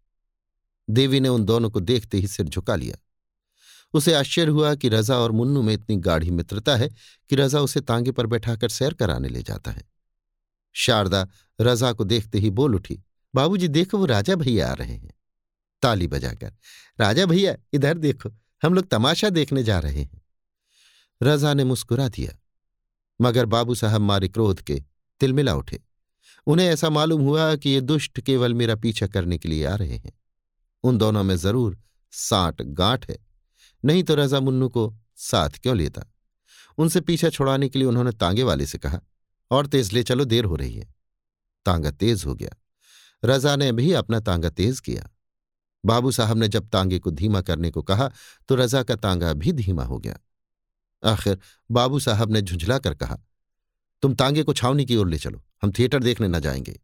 देवी 0.90 1.20
ने 1.20 1.28
उन 1.28 1.44
दोनों 1.44 1.70
को 1.70 1.80
देखते 1.80 2.18
ही 2.18 2.28
सिर 2.28 2.48
झुका 2.48 2.76
लिया। 2.76 2.96
उसे 3.94 4.14
आश्चर्य 4.14 4.52
हुआ 4.52 4.74
कि 4.74 4.88
रजा 4.88 5.16
और 5.16 5.32
मुन्नू 5.32 5.62
में 5.62 5.74
इतनी 5.74 5.96
गाढ़ी 5.96 6.30
मित्रता 6.30 6.76
है 6.76 6.88
कि 7.30 7.36
रजा 7.36 7.60
उसे 7.60 7.80
तांगे 7.80 8.12
पर 8.12 8.26
बैठाकर 8.26 8.68
सैर 8.68 8.94
कराने 8.94 9.28
ले 9.28 9.42
जाता 9.42 9.70
है। 9.70 9.93
शारदा 10.76 11.26
रजा 11.58 11.92
को 11.92 12.04
देखते 12.04 12.38
ही 12.38 12.50
बोल 12.50 12.74
उठी, 12.74 13.00
बाबूजी, 13.34 13.68
देखो, 13.68 13.98
वो 13.98 14.06
राजा 14.06 14.34
भैया 14.34 14.70
आ 14.70 14.72
रहे 14.72 14.94
हैं। 14.94 15.12
ताली 15.82 16.06
बजाकर, 16.06 16.52
राजा 16.98 17.26
भैया, 17.26 17.56
इधर 17.72 17.98
देखो, 17.98 18.30
हम 18.62 18.74
लोग 18.74 18.88
तमाशा 18.88 19.30
देखने 19.30 19.62
जा 19.62 19.78
रहे 19.78 20.02
हैं। 20.02 20.22
रजा 21.20 21.54
ने 21.54 21.64
मुस्कुरा 21.64 22.08
दिया, 22.08 22.38
मगर 23.20 23.46
बाबू 23.46 23.74
साहब 23.74 24.00
मारे 24.00 24.28
क्रोध 24.28 24.60
के 24.60 24.82
तिलमिला 25.20 25.54
उठे। 25.54 25.80
उन्हें 26.46 26.66
ऐसा 26.66 26.90
मालूम 26.90 27.22
हुआ 27.22 27.54
कि 27.56 27.70
ये 27.70 27.80
दुष्ट 27.80 28.20
केवल 28.20 28.54
मेरा 28.54 28.74
पीछा 28.76 29.06
करने 29.06 29.38
के 29.38 29.48
लिए 29.48 29.64
आ 29.64 29.74
रहे 29.74 29.96
हैं। 29.96 30.12
उन 30.84 30.98
दोनों 30.98 31.22
में 31.22 31.36
ज़रूर 31.36 31.78
साठ 32.12 32.62
गांठ 32.62 33.08
है, 33.10 33.18
नहीं 33.84 34.02
तो 34.04 34.14
रजा 34.14 34.40
मुन्नू 34.40 34.68
को 34.68 34.92
साथ 35.16 35.58
क्यों 35.62 35.76
लेता? 35.76 36.02
उनसे 36.78 37.00
पीछा 37.00 37.30
छुड़ाने 37.30 37.68
के 37.68 37.78
लिए 37.78 37.88
उन्होंने 37.88 38.12
तांगे 38.12 38.42
वाले 38.42 38.66
से 38.66 38.78
कहा 38.78 39.00
और 39.54 39.66
तेज 39.66 39.92
ले 39.92 40.02
चलो 40.02 40.24
देर 40.24 40.44
हो 40.44 40.56
रही 40.56 40.74
है। 40.74 40.92
तांगा 41.66 41.90
तेज 41.90 42.24
हो 42.26 42.34
गया। 42.34 42.50
रजा 43.24 43.56
ने 43.56 43.70
भी 43.72 43.92
अपना 43.92 44.20
तांगा 44.20 44.50
तेज 44.50 44.80
किया। 44.80 45.08
बाबू 45.84 46.10
साहब 46.10 46.36
ने 46.36 46.48
जब 46.48 46.68
तांगे 46.68 46.98
को 46.98 47.10
धीमा 47.10 47.40
करने 47.40 47.70
को 47.70 47.82
कहा 47.82 48.10
तो 48.48 48.54
रजा 48.54 48.82
का 48.82 48.96
तांगा 48.96 49.32
भी 49.32 49.52
धीमा 49.52 49.84
हो 49.84 49.98
गया। 49.98 50.18
आखिर 51.02 51.38
बाबू 51.70 52.00
साहब 52.00 52.32
ने 52.32 52.42
झुंझला 52.42 52.78
कर 52.78 52.94
कहा, 52.94 53.18
तुम 54.02 54.14
तांगे 54.14 54.42
को 54.42 54.52
छावनी 54.52 54.84
की 54.84 54.96
ओर 54.96 55.08
ले 55.08 55.18
चलो, 55.18 55.42
हम 55.62 55.72
थिएटर 55.72 56.02
देखने 56.02 56.28
न 56.28 56.40
जाएँगे। 56.40 56.80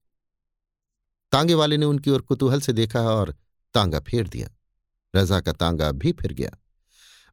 तांगे 1.33 1.55
वाले 1.55 1.77
ने 1.77 1.87
उनकी 1.87 2.11
ओर 2.11 2.21
कुतूहल 2.21 2.61
से 2.61 2.73
देखा 2.73 3.01
और 3.01 3.35
तांगा 3.75 4.01
फेर 4.01 4.29
दिया। 4.29 4.49
रजा 5.15 5.41
का 5.41 5.53
तांगा 5.53 5.91
भी 5.93 6.13
फिर 6.13 6.33
गया। 6.33 6.51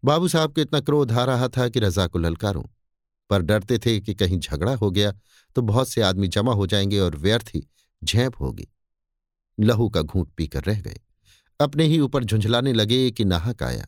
बाबू 0.03 0.27
साहब 0.27 0.53
को 0.53 0.62
इतना 0.62 0.79
क्रोध 0.79 1.12
आ 1.12 1.24
रहा 1.24 1.48
था 1.48 1.67
कि 1.70 1.79
रजा 1.79 2.08
को 2.08 2.20
ललकारूं। 2.20 2.63
पर 3.29 3.41
डरते 3.41 3.79
थे 3.79 4.00
कि 4.00 4.13
कहीं 4.13 4.39
झगड़ा 4.39 4.75
हो 4.75 4.91
गया 4.91 5.12
तो 5.55 5.62
बहुत 5.62 5.89
से 5.89 6.01
आदमी 6.01 6.27
जमा 6.27 6.53
हो 6.53 6.67
जाएँगे 6.67 7.00
और 7.00 7.15
व्यर्थ 7.15 7.51
ही 7.55 7.67
झेप 8.03 8.34
होगी। 8.39 8.67
लहू 9.60 9.89
का 9.89 10.01
घूंट 10.01 10.31
पीकर 10.31 10.63
रह 10.63 10.81
गए। 10.81 11.00
अपने 11.62 11.84
ही 11.84 12.00
ऊपर 12.00 12.24
झुंझलाने 12.24 12.74
लगे 12.74 13.12
कि 13.12 13.25
नाहक 13.25 13.63
आया। 13.63 13.88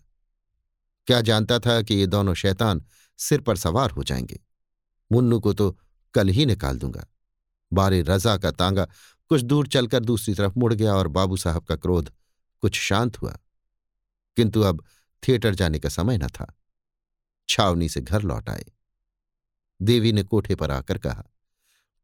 क्या 1.08 1.22
जानता 1.22 1.60
था 1.60 1.81
कि 1.81 1.96
ये 1.96 2.08
दोनों 2.08 2.34
शैतान 2.34 2.86
सिर 3.17 3.41
पर 3.41 3.55
सवार 3.55 3.91
हो 3.91 4.03
जाएँगे? 4.03 4.39
मुन्नू 5.12 5.39
को 5.39 5.53
तो 5.53 5.79
कल 6.13 6.27
ही 6.27 6.46
निकाल 6.46 6.77
दूँगा। 6.77 7.05
बारे 7.74 8.01
रजा 8.01 8.38
का 8.38 8.51
तांगा 8.51 8.88
कुछ 9.27 9.41
दूर 9.41 9.67
चलकर 9.67 10.00
दूसरी 10.00 10.34
तरफ़ 10.34 10.53
मुड़ 10.58 10.74
गया 10.74 10.93
और 10.93 11.08
बाबू 11.08 11.38
साहब 11.38 11.63
का 11.63 11.75
क्रोध 11.75 12.13
कुछ 12.62 12.79
शांत 12.79 13.22
हुआ। 13.22 13.38
किंतु 14.36 14.62
अब 14.62 14.84
थिएटर 15.27 15.55
जाने 15.55 15.79
का 15.79 15.89
समय 15.89 16.17
न 16.17 16.27
था। 16.27 16.58
छावनी 17.50 17.89
से 17.89 18.01
घर 18.01 18.22
लौट 18.22 18.50
आए। 18.50 18.65
देवी 19.81 20.12
ने 20.12 20.24
कोठे 20.24 20.55
पर 20.55 20.71
आकर 20.71 20.98
कहा, 20.98 21.24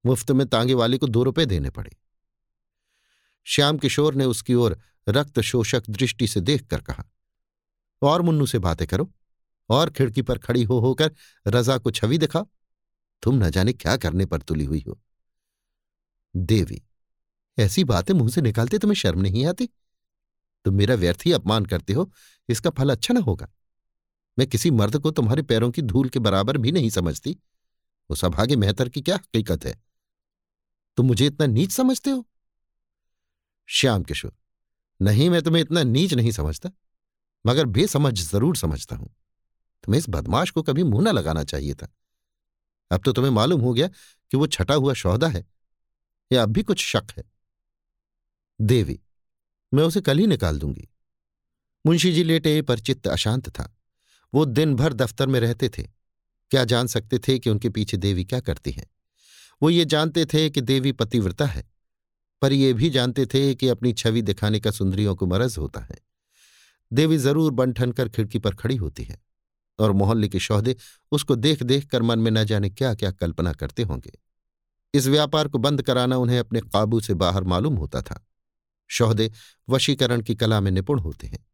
मुफ़्त 0.05 0.31
में 0.31 0.47
तांगे 0.47 0.73
वाले 0.73 0.97
को 0.97 1.07
दो 1.07 1.23
रुपए 1.23 1.45
देने 1.45 1.69
पड़े। 1.69 1.95
श्याम 3.47 3.77
किशोर 3.77 4.15
ने 4.15 4.25
उसकी 4.25 4.53
ओर 4.53 4.79
रक्त 5.09 5.39
शोषक 5.39 5.89
दृष्टि 5.89 6.27
से 6.27 6.41
देखकर 6.41 6.81
कहा, 6.81 7.03
और 8.01 8.21
मुन्नू 8.21 8.45
से 8.45 8.59
बातें 8.59 8.87
करो, 8.87 9.11
और 9.69 9.89
खिड़की 9.89 10.21
पर 10.21 10.37
खड़ी 10.37 10.63
हो 10.63 10.79
होकर 10.79 11.11
रजा 11.47 11.77
को 11.77 11.91
छवि 11.91 12.17
दिखाओ। 12.17 12.47
तुम 13.23 13.43
न 13.43 13.49
जाने 13.49 13.73
क्या 13.73 13.97
करने 13.97 14.25
पर 14.25 14.41
तुली 14.41 14.65
हुई 14.65 14.83
हो। 14.87 14.99
देवी, 16.35 16.81
ऐसी 17.57 17.83
बातें 17.83 18.13
मुँह 18.13 18.29
से 18.29 18.41
निकालते 18.41 18.77
तुम्हें 18.77 18.95
शर्म 18.95 19.21
नहीं 19.21 19.45
आती? 19.45 19.69
तुम 20.65 20.75
मेरा 20.75 20.95
व्यर्थ 20.95 21.25
ही 21.25 21.31
अपमान 21.31 21.65
करते 21.65 21.93
हो, 21.93 22.11
इसका 22.49 22.69
फल 22.69 22.89
अच्छा 22.89 23.13
ना 23.13 23.19
होगा। 23.19 23.47
मैं 24.37 24.47
किसी 24.47 24.71
मर्द 24.71 24.97
को 24.97 25.11
तुम्हारे 25.11 25.41
पैरों 25.41 25.71
की 25.71 25.81
धूल 25.81 26.09
के 26.09 26.19
बराबर 26.19 26.57
भी 26.57 26.71
नहीं 26.71 26.89
समझती। 26.89 27.37
उस 28.09 28.23
अभागे 28.25 28.55
मेहतर 28.55 28.89
की 28.89 29.01
क्या 29.01 29.15
हकीकत 29.15 29.65
है? 29.65 29.75
तुम 30.97 31.07
मुझे 31.07 31.25
इतना 31.25 31.45
नीच 31.47 31.71
समझते 31.71 32.09
हो? 32.09 32.25
श्याम 33.69 34.03
किशोर, 34.03 34.33
नहीं, 34.99 35.29
मैं 35.29 35.41
तुम्हें 35.41 35.61
इतना 35.61 35.83
नीच 35.83 36.13
नहीं 36.13 36.31
समझता, 36.31 36.71
मगर 37.45 37.65
बेसमझ 37.65 38.13
ज़रूर 38.21 38.57
समझता 38.57 38.95
हूँ। 38.95 39.13
तुम्हें 39.83 39.99
इस 39.99 40.05
बदमाश 40.09 40.51
को 40.51 40.61
कभी 40.63 40.83
मुँह 40.83 41.03
न 41.03 41.13
लगाना 41.13 41.43
चाहिए 41.43 41.73
था। 41.73 41.87
अब 42.91 43.01
तो 43.01 43.13
तुम्हें 43.13 43.31
मालूम 43.31 43.61
हो 43.61 43.73
गया 43.73 43.87
कि 43.87 44.37
वो 44.37 44.47
छटा 44.47 44.73
हुआ 44.73 44.93
शौदा 44.93 45.27
है, 45.27 45.45
या 46.31 46.43
अब 46.43 46.49
भी 46.49 46.63
कुछ 46.63 46.85
शक 46.85 47.11
है। 47.17 47.23
देवी, 48.59 48.99
मैं 49.73 49.83
उसे 49.83 50.01
कल 50.01 50.17
ही 50.17 50.27
निकाल 50.27 50.59
दूँगी। 50.59 50.87
मुंशी 51.85 52.11
जी 52.11 52.23
लेटे, 52.23 52.61
पर 52.61 52.79
चित्त 52.79 53.07
अशांत 53.07 53.49
था। 53.49 53.71
वो 54.33 54.45
दिन 54.45 54.75
भर 54.75 54.93
दफ्तर 54.93 55.27
में 55.27 55.39
रहते 55.39 55.69
थे। 55.69 55.94
क्या 56.51 56.63
जान 56.65 56.87
सकते 56.87 57.19
थे 57.19 57.37
कि 57.39 57.49
उनके 57.49 57.69
पीछे 57.69 57.97
देवी 57.97 58.23
क्या 58.25 58.39
करती 58.41 58.71
है? 58.71 58.85
वो 59.61 59.69
ये 59.69 59.85
जानते 59.85 60.25
थे 60.25 60.49
कि 60.49 60.61
देवी 60.63 60.91
पतिव्रता 60.93 61.45
है, 61.45 61.63
पर 62.41 62.53
ये 62.53 62.73
भी 62.73 62.89
जानते 62.89 63.25
थे 63.25 63.53
कि 63.55 63.67
अपनी 63.67 63.93
छवि 63.93 64.21
दिखाने 64.23 64.59
का 64.59 64.71
सुंदरियों 64.71 65.15
को 65.15 65.25
मरज 65.27 65.57
होता 65.57 65.81
है। 65.81 65.97
देवी 66.91 67.17
ज़रूर 67.17 67.51
बनठन 67.53 67.91
कर 67.91 68.09
खिड़की 68.09 68.39
पर 68.39 68.55
खड़ी 68.55 68.75
होती 68.75 69.03
है, 69.03 69.17
और 69.79 69.91
मोहल्ले 69.93 70.27
के 70.27 70.39
शौहदे 70.39 70.75
उसको 71.11 71.35
देख 71.37 71.63
देख 71.63 71.85
कर 71.85 72.01
मन 72.01 72.19
में 72.19 72.31
न 72.31 72.43
जाने 72.43 72.69
क्या 72.69 72.93
क्या 72.95 73.11
कल्पना 73.13 73.53
करते 73.53 73.83
होंगे। 73.83 74.11
इस 74.93 75.07
व्यापार 75.07 75.47
को 75.47 75.57
बंद 75.59 75.81
कराना 75.81 76.17
उन्हें 76.17 76.39
अपने 76.39 76.61
काबू 76.61 76.99
से 77.01 77.13
बाहर 77.15 77.43
मालूम 77.45 77.75
होता 77.75 78.01
था। 78.01 78.23
शौहदे 78.89 79.31
वशीकरण 79.67 80.21
की 80.21 80.35
कला 80.35 80.59
में 80.59 80.71
निपुण 80.71 80.99
होते 80.99 81.27
हैं। 81.27 81.45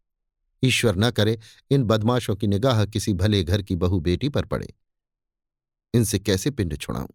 ईश्वर 0.63 0.95
न 0.95 1.09
करे 1.11 1.37
इन 1.71 1.83
बदमाशों 1.83 2.35
की 2.35 2.47
निगाह 2.47 2.85
किसी 2.85 3.13
भले 3.13 3.43
घर 3.43 3.61
की 3.61 3.75
बहू 3.75 3.99
बेटी 4.01 4.29
पर 4.29 4.45
पड़े। 4.45 4.73
इनसे 5.93 6.19
कैसे 6.19 6.51
पिंड 6.51 6.77
छुड़ाऊं? 6.77 7.07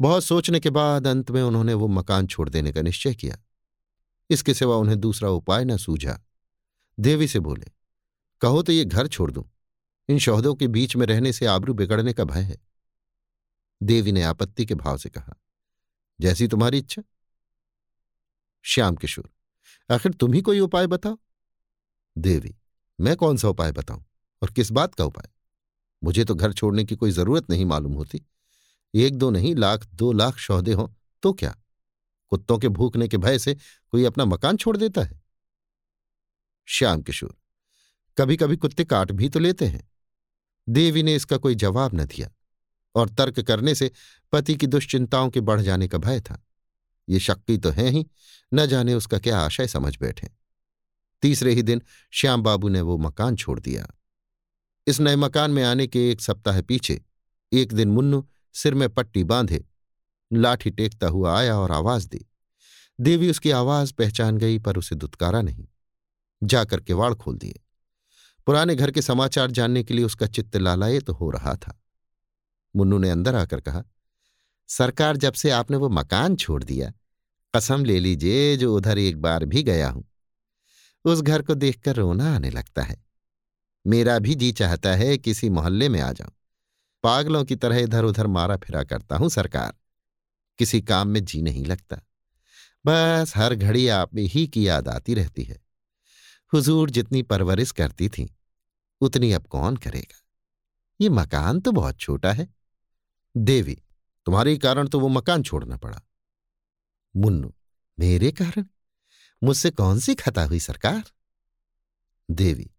बहुत 0.00 0.24
सोचने 0.24 0.60
के 0.60 0.70
बाद 0.70 1.06
अंत 1.06 1.30
में 1.30 1.42
उन्होंने 1.42 1.74
वो 1.74 1.88
मकान 1.88 2.26
छोड़ 2.26 2.48
देने 2.48 2.72
का 2.72 2.82
निश्चय 2.82 3.14
किया। 3.14 3.38
इसके 4.30 4.54
सिवा 4.54 4.76
उन्हें 4.76 4.98
दूसरा 5.00 5.30
उपाय 5.30 5.64
न 5.64 5.76
सूझा। 5.76 6.18
देवी 6.98 7.28
से 7.28 7.40
बोले, 7.40 7.66
कहो 8.42 8.62
तो 8.62 8.72
ये 8.72 8.84
घर 8.84 9.06
छोड़ 9.06 9.30
दूँ। 9.32 9.44
इन 10.08 10.18
शौहदों 10.18 10.54
के 10.54 10.66
बीच 10.68 10.96
में 10.96 11.06
रहने 11.06 11.32
से 11.32 11.46
आबरू 11.46 11.74
बिगड़ने 11.74 12.12
का 12.12 12.24
भय 12.24 12.42
है। 12.42 12.58
देवी 13.80 14.12
ने 14.12 14.22
आपत्ति 14.22 14.66
के 14.66 14.74
भाव 14.74 14.98
से 14.98 15.10
कहा, 15.10 15.34
जैसी 16.20 16.48
तुम्हारी 16.48 16.78
इच्छा। 16.78 17.02
श्याम 18.64 18.96
किशोर, 18.96 19.30
आखिर 19.90 20.12
तुम 20.12 20.32
ही 20.32 20.40
कोई 20.42 20.60
उपाय 20.60 20.86
बताओ? 20.86 21.18
देवी, 22.18 22.56
मैं 23.00 23.16
कौन 23.16 23.36
सा 23.36 23.48
उपाय 23.48 23.72
बताऊँ 23.72 24.04
और 24.42 24.50
किस 24.50 24.70
बात 24.72 24.94
का 24.94 25.04
उपाय? 25.04 25.28
मुझे 26.02 26.24
तो 26.24 26.34
घर 26.34 26.52
छोड़ने 26.52 26.84
की 26.84 26.96
कोई 26.96 27.10
ज़रूरत 27.10 27.50
नहीं 27.50 27.64
मालूम 27.64 27.92
होती। 27.92 28.22
एक 28.94 29.16
दो 29.16 29.30
नहीं, 29.30 29.54
लाख, 29.54 29.86
दो 29.94 30.12
लाख 30.12 30.36
शौहदे 30.36 30.72
हों 30.72 30.88
तो 31.22 31.32
क्या? 31.32 31.56
कुत्तों 32.28 32.58
के 32.58 32.68
भूखने 32.68 33.08
के 33.08 33.16
भय 33.16 33.38
से 33.38 33.56
कोई 33.90 34.04
अपना 34.04 34.24
मकान 34.24 34.56
छोड़ 34.56 34.76
देता 34.76 35.02
है? 35.02 35.22
श्याम 36.66 37.02
किशोर 37.02 37.36
कभी 38.18 38.36
कभी 38.36 38.56
कुत्ते 38.56 38.84
काट 38.84 39.12
भी 39.12 39.28
तो 39.28 39.38
लेते 39.38 39.66
हैं। 39.66 39.90
देवी 40.68 41.02
ने 41.02 41.14
इसका 41.14 41.36
कोई 41.36 41.54
जवाब 41.54 41.94
न 41.94 42.04
दिया 42.04 42.30
और 42.94 43.08
तर्क 43.08 43.40
करने 43.40 43.74
से 43.74 43.90
पति 44.32 44.54
की 44.54 44.66
दुश्चिंताओं 44.66 45.30
के 45.30 45.40
बढ़ 45.40 45.60
जाने 45.60 45.88
का 45.88 45.98
भय 45.98 46.20
था। 46.20 46.46
ये 47.08 47.20
शक्ति 47.20 47.58
तो 47.58 47.70
है 47.70 47.88
ही, 47.88 48.06
न 48.54 48.66
जाने 48.66 48.94
उसका 48.94 49.18
क्या 49.18 49.38
आशय 49.40 49.68
समझ 49.68 49.98
बैठे। 50.00 50.30
तीसरे 51.22 51.52
ही 51.52 51.62
दिन 51.62 51.82
श्याम 52.10 52.42
बाबू 52.42 52.68
ने 52.68 52.80
वो 52.80 52.98
मकान 52.98 53.36
छोड़ 53.36 53.60
दिया। 53.60 53.86
इस 54.90 55.00
नए 55.00 55.16
मकान 55.16 55.50
में 55.50 55.64
आने 55.64 55.86
के 55.86 56.10
एक 56.10 56.20
सप्ताह 56.20 56.60
पीछे, 56.60 57.02
एक 57.52 57.72
दिन 57.72 57.90
मुन्नू 57.90 58.28
सिर 58.54 58.74
में 58.74 58.88
पट्टी 58.88 59.24
बांधे, 59.24 59.64
लाठी 60.32 60.70
टेकता 60.70 61.06
हुआ 61.06 61.38
आया 61.38 61.58
और 61.58 61.72
आवाज़ 61.72 62.08
दी। 62.08 62.30
देवी 63.00 63.30
उसकी 63.30 63.50
आवाज़ 63.50 63.92
पहचान 63.92 64.38
गई, 64.38 64.58
पर 64.58 64.76
उसे 64.76 64.94
दुत्कारा 64.94 65.42
नहीं। 65.42 65.66
जाकर 66.42 66.80
केवाड़ 66.80 67.14
खोल 67.14 67.38
दिए। 67.38 67.60
पुराने 68.46 68.74
घर 68.74 68.90
के 68.90 69.02
समाचार 69.02 69.50
जानने 69.50 69.82
के 69.82 69.94
लिए 69.94 70.04
उसका 70.04 70.26
चित्त 70.26 70.56
लालायित 70.56 71.06
तो 71.06 71.12
हो 71.12 71.30
रहा 71.30 71.54
था। 71.54 71.82
मुन्नू 72.76 72.98
ने 72.98 73.10
अंदर 73.10 73.34
आकर 73.34 73.60
कहा, 73.60 73.84
सरकार, 74.68 75.16
जब 75.16 75.32
से 75.32 75.50
आपने 75.50 75.76
वो 75.76 75.88
मकान 75.88 76.36
छोड़ 76.36 76.64
दिया, 76.64 76.92
कसम 77.56 77.84
ले 77.84 78.00
लीजिए 78.00 78.56
जो 78.56 78.76
उधर 78.76 78.98
एक 78.98 79.20
बार 79.20 79.44
भी 79.44 79.62
गया 79.62 79.90
हूँ। 79.90 80.04
उस 81.04 81.20
घर 81.20 81.42
को 81.42 81.54
देखकर 81.54 81.96
रोना 81.96 82.34
आने 82.34 82.50
लगता 82.50 82.82
है। 82.82 83.09
मेरा 83.86 84.18
भी 84.18 84.34
जी 84.34 84.52
चाहता 84.52 84.94
है 84.94 85.18
किसी 85.18 85.48
मोहल्ले 85.48 85.88
में 85.88 86.00
आ 86.00 86.12
जाऊँ। 86.12 86.32
पागलों 87.02 87.44
की 87.44 87.56
तरह 87.56 87.76
इधर 87.76 88.04
उधर 88.04 88.26
मारा 88.26 88.56
फिरा 88.56 88.84
करता 88.84 89.16
हूँ 89.16 89.28
सरकार। 89.28 89.74
किसी 90.58 90.82
काम 90.82 91.08
में 91.08 91.24
जी 91.24 91.42
नहीं 91.42 91.66
लगता। 91.66 91.96
बस 92.86 93.32
हर 93.36 93.54
घड़ी 93.54 93.88
आप 93.88 94.10
ही 94.16 94.46
की 94.46 94.68
याद 94.68 94.88
आती 94.88 95.14
रहती 95.14 95.42
है। 95.42 95.60
हुजूर 96.52 96.90
जितनी 96.90 97.22
परवरिश 97.22 97.70
करती 97.70 98.08
थी, 98.08 98.36
उतनी 99.00 99.32
अब 99.32 99.46
कौन 99.46 99.76
करेगा? 99.76 100.26
ये 101.00 101.08
मकान 101.08 101.60
तो 101.60 101.72
बहुत 101.72 101.98
छोटा 101.98 102.32
है। 102.32 102.54
देवी, 103.36 103.82
तुम्हारे 104.26 104.56
कारण 104.56 104.88
तो 104.88 105.00
वो 105.00 105.08
मकान 105.08 105.42
छोड़ना 105.42 105.76
पड़ा। 105.76 106.02
मुन्नू, 107.16 107.54
मेरे 107.98 108.32
कारण? 108.32 108.64
मुझसे 109.42 109.70
कौन 109.70 109.98
सी 109.98 110.14
खता 110.14 110.44
हुई 110.44 110.60
सरकार? 110.60 111.02
देवी 112.30 112.70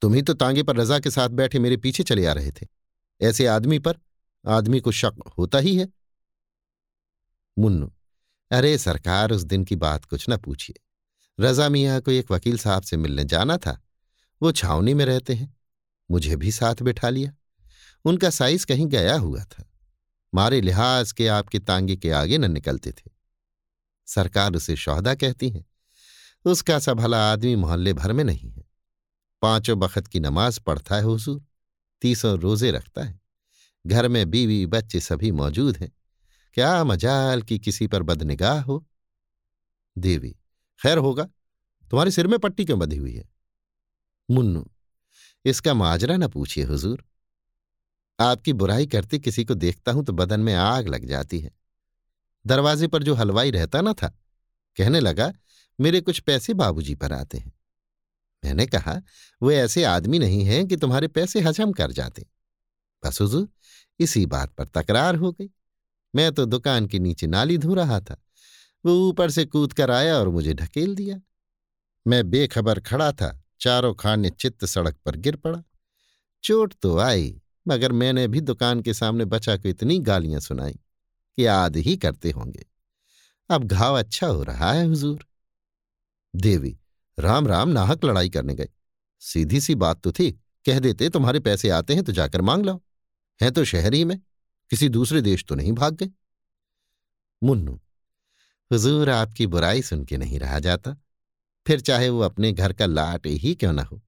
तुम 0.00 0.14
ही 0.14 0.22
तो 0.22 0.34
तांगे 0.34 0.62
पर 0.62 0.76
रजा 0.76 0.98
के 0.98 1.10
साथ 1.10 1.28
बैठे 1.28 1.58
मेरे 1.58 1.76
पीछे 1.76 2.02
चले 2.02 2.26
आ 2.26 2.32
रहे 2.32 2.50
थे। 2.50 2.66
ऐसे 3.20 3.46
आदमी 3.46 3.78
पर 3.78 3.98
आदमी 4.46 4.80
को 4.80 4.92
शक 4.92 5.32
होता 5.38 5.58
ही 5.58 5.76
है। 5.76 5.88
मुन्नू, 7.58 7.92
अरे 8.50 8.78
सरकार, 8.78 9.32
उस 9.32 9.42
दिन 9.42 9.64
की 9.64 9.76
बात 9.76 10.04
कुछ 10.04 10.26
न 10.30 10.36
पूछिए। 10.36 10.80
रजा 11.40 11.68
मियाँ 11.68 12.00
को 12.00 12.10
एक 12.10 12.30
वकील 12.30 12.58
साहब 12.58 12.82
से 12.82 12.96
मिलने 12.96 13.24
जाना 13.24 13.56
था। 13.56 13.82
वो 14.42 14.52
छावनी 14.52 14.94
में 14.94 15.04
रहते 15.04 15.34
हैं। 15.34 15.56
मुझे 16.10 16.36
भी 16.36 16.52
साथ 16.52 16.74
बैठा 16.82 17.08
लिया। 17.08 17.34
उनका 18.04 18.30
साइज़ 18.30 18.66
कहीं 18.66 18.86
गया 18.86 19.16
हुआ 19.16 19.44
था। 19.44 19.70
मारे 20.34 20.60
लिहाज 20.60 21.12
के 21.12 21.28
आपके 21.28 21.58
तांगे 21.58 21.96
के 21.96 22.10
आगे 22.10 22.38
न 22.38 22.52
निकलते 22.52 22.92
थे। 22.92 23.10
सरकार 24.06 24.54
उसे 24.54 24.76
शौहदा 24.76 25.14
कहती 25.14 25.50
है। 25.50 25.64
उसका 26.44 26.78
सा 26.78 26.94
भला 26.94 27.32
आदमी 27.32 27.56
मोहल्ले 27.56 27.92
भर 27.92 28.12
में 28.12 28.24
नहीं 28.24 28.50
है। 28.50 28.67
पाँचों 29.42 29.78
बखत 29.78 30.06
की 30.06 30.20
नमाज़ 30.20 30.60
पढ़ता 30.60 30.96
है 30.96 31.02
हुजूर, 31.02 31.44
तीसों 32.02 32.38
रोज़े 32.38 32.70
रखता 32.70 33.04
है। 33.04 33.20
घर 33.86 34.08
में 34.08 34.30
बीवी, 34.30 34.66
बच्चे 34.66 35.00
सभी 35.00 35.32
मौजूद 35.32 35.76
हैं। 35.76 35.92
क्या 36.54 36.84
मजाल 36.84 37.42
कि 37.42 37.58
किसी 37.58 37.86
पर 37.86 38.02
बदनिगाह 38.02 38.60
हो? 38.60 38.86
देवी, 39.98 40.36
खैर 40.80 40.98
होगा, 40.98 41.24
तुम्हारे 41.90 42.10
सिर 42.10 42.26
में 42.26 42.38
पट्टी 42.38 42.64
क्यों 42.64 42.78
बंधी 42.78 42.96
हुई 42.96 43.14
है? 43.14 43.28
मुन्नू, 44.30 44.70
इसका 45.44 45.74
माजरा 45.74 46.16
न 46.16 46.28
पूछिए 46.28 46.64
हुजूर। 46.64 47.04
आपकी 48.20 48.52
बुराई 48.52 48.86
करते 48.86 49.18
किसी 49.18 49.44
को 49.44 49.54
देखता 49.54 49.92
हूँ 49.92 50.04
तो 50.04 50.12
बदन 50.12 50.40
में 50.40 50.54
आग 50.54 50.88
लग 50.88 51.04
जाती 51.04 51.40
है। 51.40 51.50
दरवाजे 52.46 52.86
पर 52.86 53.02
जो 53.02 53.14
हलवाई 53.14 53.50
रहता 53.50 53.80
ना 53.80 53.92
था, 53.92 54.08
कहने 54.76 55.00
लगा, 55.00 55.32
मेरे 55.80 56.00
कुछ 56.00 56.20
पैसे 56.20 56.54
बाबूजी 56.54 56.94
पर 56.94 57.12
आते 57.12 57.38
हैं। 57.38 57.52
मैंने 58.44 58.66
कहा, 58.66 59.02
वो 59.42 59.52
ऐसे 59.52 59.84
आदमी 59.84 60.18
नहीं 60.18 60.44
हैं 60.44 60.66
कि 60.66 60.76
तुम्हारे 60.76 61.08
पैसे 61.08 61.40
हजम 61.40 61.72
कर 61.72 61.92
जाते। 61.92 62.26
बस 63.04 63.20
हुजूर, 63.20 63.48
इसी 64.00 64.26
बात 64.26 64.52
पर 64.52 64.64
तकरार 64.64 65.14
हो 65.14 65.32
गई। 65.32 65.50
मैं 66.14 66.32
तो 66.32 66.44
दुकान 66.44 66.86
के 66.86 66.98
नीचे 66.98 67.26
नाली 67.26 67.58
धो 67.58 67.74
रहा 67.74 68.00
था। 68.00 68.22
वो 68.84 69.08
ऊपर 69.08 69.30
से 69.30 69.44
कूद 69.44 69.72
कर 69.72 69.90
आया 69.90 70.18
और 70.18 70.28
मुझे 70.28 70.54
ढकेल 70.54 70.94
दिया। 70.94 71.20
मैं 72.06 72.30
बेखबर 72.30 72.80
खड़ा 72.80 73.12
था, 73.12 73.44
चारों 73.60 73.94
खाने 73.94 74.30
चित्त 74.30 74.64
सड़क 74.64 74.96
पर 75.04 75.16
गिर 75.16 75.36
पड़ा। 75.36 75.62
चोट 76.44 76.74
तो 76.74 76.98
आई, 76.98 77.42
मगर 77.68 77.92
मैंने 77.92 78.28
भी 78.28 78.40
दुकान 78.40 78.80
के 78.80 78.94
सामने 78.94 79.24
बचा 79.24 79.56
को 79.56 79.68
इतनी 79.68 79.98
गालियाँ 79.98 80.40
सुनाई 80.40 80.72
कि 81.36 81.46
याद 81.46 81.76
ही 81.76 81.96
करते 81.96 82.30
होंगे। 82.30 82.66
अब 83.50 83.64
घाव 83.64 83.98
अच्छा 83.98 84.26
हो 84.26 84.42
रहा 84.42 84.72
है, 84.72 84.86
हुजूर। 84.86 85.26
देवी 86.36 86.78
राम 87.18 87.46
राम 87.48 87.68
नाहक 87.68 88.04
लड़ाई 88.04 88.28
करने 88.30 88.54
गए। 88.54 88.68
सीधी 89.22 89.60
सी 89.60 89.74
बात 89.74 90.00
तो 90.00 90.12
थी, 90.12 90.30
कह 90.66 90.78
देते 90.78 91.08
तुम्हारे 91.10 91.40
पैसे 91.40 91.70
आते 91.70 91.94
हैं 91.94 92.04
तो 92.04 92.12
जाकर 92.12 92.40
मांग 92.40 92.64
लो 92.66 92.74
हैं 93.40 93.50
तो 93.52 93.64
शहर 93.64 93.94
ही 93.94 94.04
में, 94.04 94.18
किसी 94.70 94.88
दूसरे 94.88 95.20
देश 95.22 95.44
तो 95.44 95.54
नहीं 95.54 95.72
भाग 95.72 95.94
गए। 95.94 96.10
मुन्नू, 97.42 97.72
हुजूर 98.70 99.10
आपकी 99.10 99.46
बुराई 99.46 99.82
सुन 99.82 100.04
के 100.04 100.16
नहीं 100.16 100.38
रहा 100.38 100.58
जाता। 100.58 100.96
फिर 101.66 101.80
चाहे 101.80 102.08
वो 102.08 102.20
अपने 102.20 102.52
घर 102.52 102.72
का 102.72 102.86
लाट 102.86 103.26
ही 103.26 103.54
क्यों 103.54 103.72
ना 103.72 103.82
हो, 103.82 104.00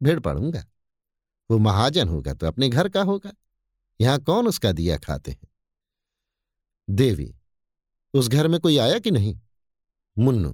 भिड़ 0.00 0.18
पड़ूँगा। 0.20 0.64
वो 1.50 1.58
महाजन 1.58 2.08
होगा 2.08 2.34
तो 2.34 2.46
अपने 2.46 2.68
घर 2.68 2.88
का 2.88 3.02
होगा। 3.02 3.32
यहाँ 4.00 4.18
कौन 4.20 4.46
उसका 4.46 4.72
दिया 4.72 4.96
खाते 4.98 5.30
हैं? 5.30 5.48
देवी, 6.88 7.34
उस 8.14 8.28
घर 8.28 8.48
में 8.48 8.60
कोई 8.60 8.78
आया 8.78 8.98
कि 8.98 9.10
नहीं? 9.10 9.38
मुन्नू, 10.16 10.52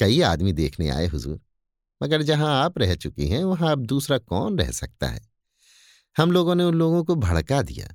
कई 0.00 0.20
आदमी 0.22 0.52
देखने 0.52 0.88
आए 0.90 1.06
हुजूर। 1.06 1.40
मगर 2.02 2.22
जहाँ 2.22 2.64
आप 2.64 2.78
रह 2.78 2.94
चुकी 2.94 3.28
हैं, 3.28 3.44
वहाँ 3.44 3.72
अब 3.72 3.86
दूसरा 3.86 4.18
कौन 4.18 4.58
रह 4.58 4.70
सकता 4.70 5.08
है? 5.08 5.28
हम 6.18 6.32
लोगों 6.32 6.54
ने 6.54 6.64
उन 6.64 6.74
लोगों 6.74 7.04
को 7.04 7.14
भड़का 7.14 7.62
दिया। 7.62 7.94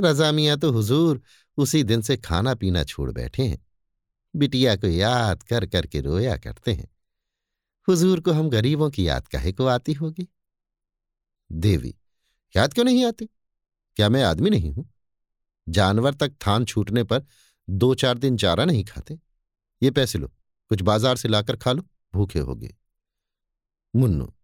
रजामिया 0.00 0.56
तो 0.56 0.72
हुजूर 0.72 1.22
उसी 1.56 1.84
दिन 1.84 2.02
से 2.02 2.16
खाना 2.16 2.54
पीना 2.54 2.84
छोड़ 2.84 3.10
बैठे 3.10 3.42
हैं। 3.42 3.66
बिटिया 4.36 4.76
को 4.76 4.86
याद 4.86 5.42
कर, 5.42 5.66
करके 5.66 6.00
रोया 6.00 6.36
करते 6.36 6.72
हैं। 6.72 6.88
हुजूर 7.88 8.20
को 8.20 8.32
हम 8.32 8.50
गरीबों 8.50 8.90
की 8.90 9.08
याद 9.08 9.28
काहे 9.28 9.52
को 9.52 9.66
आती 9.66 9.92
होगी? 9.92 10.28
देवी, 11.52 11.94
याद 12.56 12.74
क्यों 12.74 12.84
नहीं 12.84 13.04
आती? 13.04 13.26
क्या 13.96 14.08
मैं 14.08 14.24
आदमी 14.24 14.50
नहीं 14.50 14.72
हूँ? 14.72 14.92
जानवर 15.68 16.14
तक 16.14 16.32
थान 16.46 16.64
छूटने 16.64 17.04
पर 17.04 17.26
दो 17.70 17.94
चार 17.94 18.18
दिन 18.18 18.36
चारा 18.36 18.64
नहीं 18.64 18.84
खाते। 18.84 19.18
ये 19.82 19.90
पैसे 19.90 20.18
लो, 20.18 20.26
कुछ 20.68 20.82
बाज़ार 20.82 21.16
से 21.16 21.28
लाकर 21.28 21.56
खा 21.56 21.72
लो, 21.72 21.82
भूखे 22.14 22.38
होगे 22.38 22.74
मुन्नू, 23.96 24.34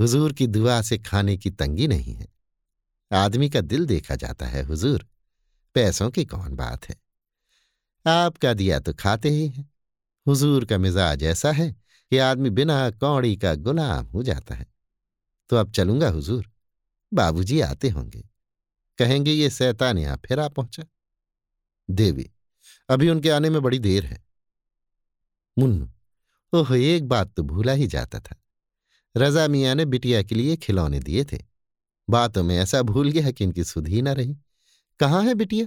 हुजूर 0.00 0.32
की 0.32 0.46
दुआ 0.46 0.82
से 0.82 0.98
खाने 0.98 1.36
की 1.36 1.50
तंगी 1.50 1.88
नहीं 1.88 2.14
है। 2.14 2.28
आदमी 3.12 3.50
का 3.50 3.60
दिल 3.60 3.86
देखा 3.86 4.14
जाता 4.14 4.46
है, 4.46 4.62
हुजूर, 4.62 5.06
पैसों 5.74 6.10
की 6.10 6.24
कौन 6.24 6.56
बात 6.56 6.88
है? 6.88 6.96
आपका 8.06 8.54
दिया 8.54 8.80
तो 8.80 8.94
खाते 8.94 9.28
ही 9.28 9.48
हैं। 9.48 9.72
हुजूर 10.26 10.64
का 10.64 10.78
मिजाज 10.78 11.22
ऐसा 11.22 11.52
है 11.52 11.72
कि 12.10 12.18
आदमी 12.18 12.50
बिना 12.50 12.90
कौड़ी 12.90 13.36
का 13.36 13.54
गुलाम 13.54 14.06
हो 14.06 14.22
जाता 14.22 14.54
है। 14.54 14.66
तो 15.48 15.56
अब 15.56 15.72
चलूँगा, 15.72 16.08
हुजूर, 16.08 16.52
बाबूजी 17.14 17.60
आते 17.60 17.88
होंगे। 17.88 18.28
कहेंगे, 18.98 19.32
ये 19.32 19.50
सैतान 19.50 19.98
यहाँ 19.98 20.20
फिर 20.26 20.40
आ 20.40 20.48
पहुँचा? 20.48 20.84
देवी, 21.90 22.30
अभी 22.88 23.10
उनके 23.10 23.30
आने 23.30 23.50
में 23.50 23.62
बड़ी 23.62 23.78
देर 23.78 24.06
है। 24.06 24.24
मुन्नू, 25.58 25.90
ओह, 26.52 26.76
एक 26.76 27.08
बात 27.08 27.34
तो 27.34 27.42
भूला 27.42 27.72
ही 27.72 27.86
जाता 27.86 28.20
था। 28.20 28.39
रजा 29.16 29.46
मियाँ 29.48 29.74
ने 29.74 29.84
बिटिया 29.84 30.22
के 30.22 30.34
लिए 30.34 30.56
खिलौने 30.56 31.00
दिए 31.00 31.24
थे। 31.24 31.38
बातों 32.08 32.42
में 32.42 32.56
ऐसा 32.58 32.82
भूल 32.82 33.10
गया 33.10 33.30
कि 33.30 33.44
इनकी 33.44 33.64
सुध 33.64 33.88
ही 33.88 34.02
न 34.02 34.08
रही। 34.08 34.36
कहाँ 35.00 35.22
है 35.24 35.34
बिटिया? 35.34 35.66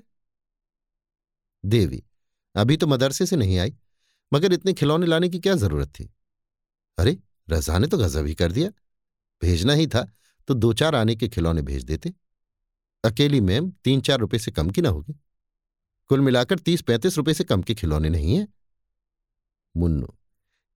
देवी, 1.65 2.03
अभी 2.55 2.77
तो 2.77 2.87
मदरसे 2.87 3.25
से 3.25 3.35
नहीं 3.35 3.57
आई, 3.59 3.73
मगर 4.33 4.53
इतने 4.53 4.73
खिलौने 4.73 5.05
लाने 5.05 5.29
की 5.29 5.39
क्या 5.39 5.55
ज़रूरत 5.55 5.87
थी? 5.89 6.13
अरे, 6.97 7.17
रजा 7.49 7.77
ने 7.79 7.87
तो 7.87 7.97
गजब 7.97 8.25
ही 8.25 8.35
कर 8.35 8.51
दिया। 8.51 8.69
भेजना 9.41 9.73
ही 9.73 9.87
था 9.87 10.07
तो 10.47 10.53
दो 10.53 10.73
चार 10.73 10.95
आने 10.95 11.15
के 11.15 11.27
खिलौने 11.27 11.61
भेज 11.61 11.83
देते। 11.83 12.13
अकेली 13.03 13.41
मैम 13.41 13.71
तीन 13.83 14.01
चार 14.01 14.19
रुपए 14.19 14.39
से 14.39 14.51
कम 14.51 14.69
की 14.69 14.81
ना 14.81 14.89
होगी। 14.89 15.13
कुल 16.09 16.21
मिलाकर 16.21 16.59
तीस 16.59 16.81
पैंतीस 16.81 17.17
रुपए 17.17 17.33
से 17.33 17.43
कम 17.43 17.61
के 17.61 17.75
खिलौने 17.75 18.09
नहीं 18.09 18.37
है। 18.37 18.47
मुन्नू, 19.77 20.07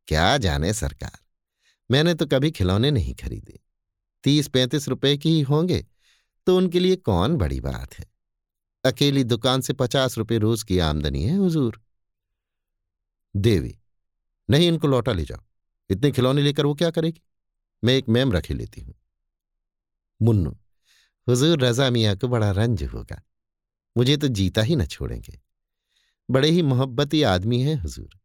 क्या 0.07 0.37
जाने 0.37 0.73
सरकार? 0.73 1.19
मैंने 1.91 2.13
तो 2.13 2.25
कभी 2.25 2.51
खिलौने 2.51 2.91
नहीं 2.91 3.13
खरीदे। 3.15 3.59
तीस 4.23 4.47
पैंतीस 4.47 4.87
रुपए 4.87 5.17
के 5.17 5.29
ही 5.29 5.41
होंगे 5.41 5.85
तो 6.47 6.57
उनके 6.57 6.79
लिए 6.79 6.95
कौन 6.95 7.35
बड़ी 7.35 7.59
बात 7.59 7.93
है? 7.93 8.05
अकेली 8.83 9.23
दुकान 9.23 9.61
से 9.61 9.73
पचास 9.73 10.17
रुपए 10.17 10.37
रोज 10.37 10.63
की 10.63 10.79
आमदनी 10.79 11.23
है, 11.23 11.37
हुजूर। 11.37 11.81
देवी, 13.35 13.77
नहीं, 14.49 14.67
इनको 14.67 14.87
लौटा 14.87 15.13
ले 15.13 15.25
जाओ। 15.25 15.43
इतने 15.89 16.11
खिलौने 16.11 16.41
लेकर 16.41 16.65
वो 16.65 16.73
क्या 16.75 16.91
करेगी? 16.91 17.21
मैं 17.83 17.93
एक 17.93 18.09
मैम 18.09 18.33
रखे 18.33 18.53
लेती 18.53 18.81
हूँ। 18.81 18.93
मुन्नू, 20.21 20.57
हुजूर 21.27 21.59
रजा 21.59 21.89
मियाँ 21.89 22.15
को 22.15 22.27
बड़ा 22.27 22.51
रंज 22.51 22.83
होगा। 22.83 23.21
मुझे 23.97 24.17
तो 24.17 24.27
जीता 24.27 24.61
ही 24.61 24.75
न 24.75 24.85
छोड़ेंगे। 24.85 25.39
बड़े 26.29 26.49
ही 26.49 26.61
मोहब्बती 26.61 27.21
आदमी 27.23 27.61
हैं, 27.61 27.75
हुजूर। 27.75 28.19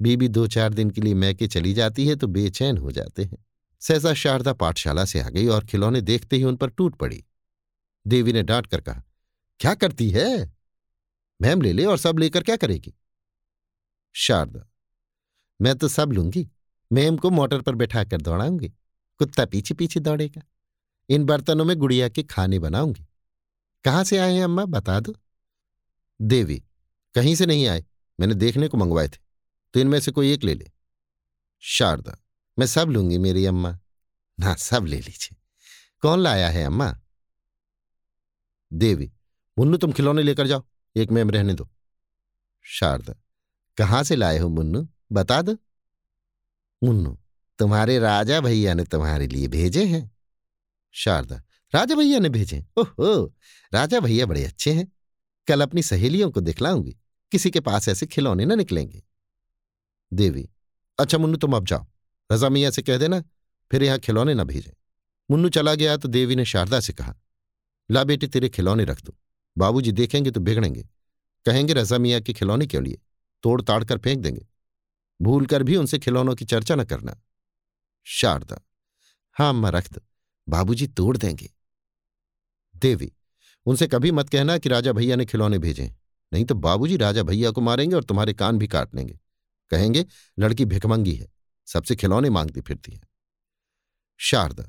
बीबी 0.00 0.28
दो 0.28 0.46
चार 0.46 0.74
दिन 0.74 0.90
के 0.90 1.00
लिए 1.00 1.14
मैके 1.14 1.46
चली 1.48 1.72
जाती 1.74 2.06
है 2.06 2.16
तो 2.16 2.26
बेचैन 2.26 2.78
हो 2.78 2.92
जाते 2.92 3.24
हैं। 3.24 3.44
सहसा 3.82 4.14
शारदा 4.14 4.52
पाठशाला 4.52 5.04
से 5.04 5.20
आ 5.20 5.28
गई 5.28 5.46
और 5.46 5.64
खिलौने 5.64 6.00
देखते 6.00 6.36
ही 6.36 6.44
उन 6.44 6.56
पर 6.56 6.70
टूट 6.70 6.96
पड़ी। 6.96 7.24
देवी 8.06 8.32
ने 8.32 8.42
डांट 8.42 8.66
कर 8.66 8.80
कहा, 8.80 9.02
क्या 9.60 9.74
करती 9.74 10.10
है? 10.10 10.52
मैम 11.40 11.62
ले 11.62 11.72
ले 11.72 11.84
और 11.84 11.98
सब 11.98 12.18
लेकर 12.18 12.42
क्या 12.42 12.56
करेगी? 12.56 12.94
शारदा, 14.14 14.66
मैं 15.60 15.74
तो 15.76 15.88
सब 15.88 16.12
लूँगी। 16.12 16.48
मैम 16.90 17.16
को 17.16 17.30
मोटर 17.30 17.60
पर 17.60 17.74
बैठाकर 17.74 18.20
दौड़ाऊँगी। 18.20 18.68
कुत्ता 19.20 19.44
पीछे 19.44 19.74
पीछे 19.74 20.00
दौड़ेगा। 20.00 20.42
इन 21.08 21.24
बर्तनों 21.24 21.64
में 21.64 21.76
गुड़िया 21.76 22.08
के 22.08 22.22
खाने 22.22 22.58
बनाऊँगी। 22.58 23.06
कहाँ 23.84 24.04
से 24.04 24.18
आए 24.18 24.34
हैं 24.34 24.44
अम्मा, 24.44 24.64
बता 24.64 24.98
दो? 25.00 25.14
देवी, 26.20 26.62
कहीं 27.14 27.34
से 27.34 27.46
नहीं 27.46 27.66
आए। 27.66 27.84
मैंने 28.18 28.34
देखने 28.34 28.68
को 28.68 28.78
मंगवाए 28.78 29.08
थे। 29.08 29.29
तो 29.72 29.80
इनमें 29.80 30.00
से 30.00 30.10
कोई 30.10 30.32
एक 30.32 30.44
ले 30.44 30.54
ले। 30.54 30.70
शारदा, 31.58 32.24
मैं 32.58 32.66
सब 32.66 32.88
लूँगी 32.88 33.18
मेरी 33.18 33.46
अम्मा। 33.46 33.78
ना, 34.40 34.54
सब 34.54 34.84
ले 34.84 34.96
लीजिए। 34.96 35.36
कौन 36.00 36.18
लाया 36.18 36.50
है 36.50 36.64
अम्मा? 36.64 37.00
देवी, 38.72 39.12
मुन्नू 39.58 39.76
तुम 39.76 39.92
खिलौने 39.92 40.22
लेकर 40.22 40.46
जाओ, 40.46 40.64
एक 40.96 41.10
मैम 41.10 41.30
रहने 41.30 41.54
दो। 41.54 41.70
शारदा, 42.62 43.14
कहाँ 43.76 44.02
से 44.02 44.16
लाए 44.16 44.38
हो 44.38 44.48
मुन्नू, 44.48 44.88
बता 45.12 45.42
दो। 45.42 45.56
मुन्नू, 46.82 47.18
तुम्हारे 47.58 47.98
राजा 47.98 48.40
भैया 48.40 48.74
ने 48.74 48.84
तुम्हारे 48.84 49.26
लिए 49.26 49.48
भेजे 49.48 49.84
हैं। 49.84 50.16
शारदा, 50.92 51.42
राजा 51.74 51.94
भैया 51.94 52.18
ने 52.18 52.28
भेजे 52.28 52.66
ओहो, 52.76 53.34
राजा 53.74 54.00
भैया 54.00 54.26
बड़े 54.26 54.44
अच्छे 54.44 54.72
हैं। 54.72 54.92
कल 55.46 55.60
अपनी 55.60 55.82
सहेलियों 55.82 56.30
को 56.30 56.40
दिखलाऊँगी, 56.40 56.96
किसी 57.32 57.50
के 57.50 57.60
पास 57.60 57.88
ऐसे 57.88 58.06
खिलौने 58.06 58.44
ना 58.44 58.54
निकलेंगे। 58.54 59.02
देवी 60.12 60.48
अच्छा 60.98 61.18
मुन्नू, 61.18 61.36
तुम 61.36 61.56
अब 61.56 61.66
जाओ। 61.66 61.86
रजा 62.32 62.48
मियाँ 62.48 62.70
से 62.70 62.82
कह 62.82 62.98
देना, 62.98 63.22
फिर 63.70 63.82
यहाँ 63.82 63.98
खिलौने 63.98 64.34
न 64.34 64.44
भेजें। 64.44 64.72
मुन्नू 65.30 65.48
चला 65.48 65.74
गया 65.74 65.96
तो 65.96 66.08
देवी 66.08 66.36
ने 66.36 66.44
शारदा 66.44 66.80
से 66.80 66.92
कहा, 66.92 67.14
ला 67.90 68.04
बेटे, 68.04 68.26
तेरे 68.26 68.48
खिलौने 68.48 68.84
रख 68.84 69.02
दो। 69.02 69.14
बाबूजी 69.58 69.92
देखेंगे 69.92 70.30
तो 70.30 70.40
बिगड़ेंगे। 70.40 70.82
कहेंगे, 71.46 71.72
रजा 71.72 71.98
मियाँ 71.98 72.20
के 72.20 72.32
खिलौने 72.32 72.66
के 72.66 72.80
लिए? 72.80 72.98
तोड़ 73.42 73.60
ताड़ 73.62 73.84
कर 73.84 73.98
फेंक 73.98 74.20
देंगे। 74.20 74.46
भूल 75.20 75.46
कर 75.46 75.62
भी 75.62 75.76
उनसे 75.76 75.98
खिलौनों 75.98 76.34
की 76.34 76.44
चर्चा 76.44 76.74
न 76.74 76.84
करना। 76.84 77.16
शारदा 78.06 78.60
हाँ 79.36 79.48
अम्मा, 79.48 79.68
रख 79.68 79.92
दो। 79.92 80.00
बाबूजी 80.48 80.86
तोड़ 80.86 81.16
देंगे। 81.16 81.50
देवी, 82.74 83.12
उनसे 83.66 83.86
कभी 83.86 84.10
मत 84.10 84.28
कहना 84.28 84.58
कि 84.58 84.68
राजा 84.68 84.92
भैया 84.92 85.16
ने 85.16 85.24
खिलौने 85.24 85.58
भेजे 85.58 85.92
नहीं 86.32 86.44
तो 86.44 86.54
बाबूजी 86.54 86.96
राजा 86.96 87.22
भैया 87.22 87.50
को 87.50 87.60
मारेंगे 87.60 87.96
और 87.96 88.04
तुम्हारे 88.04 88.34
कान 88.34 88.58
भी 88.58 88.66
काट 88.68 88.94
लेंगे। 88.94 89.18
कहेंगे 89.70 90.04
लड़की 90.38 90.64
भिकमंगी 90.64 91.14
है 91.14 91.28
सबसे 91.68 91.96
खिलौने 91.96 92.30
मांगती 92.30 92.60
फिरती 92.60 92.92
है। 92.92 93.00
शारदा 94.20 94.68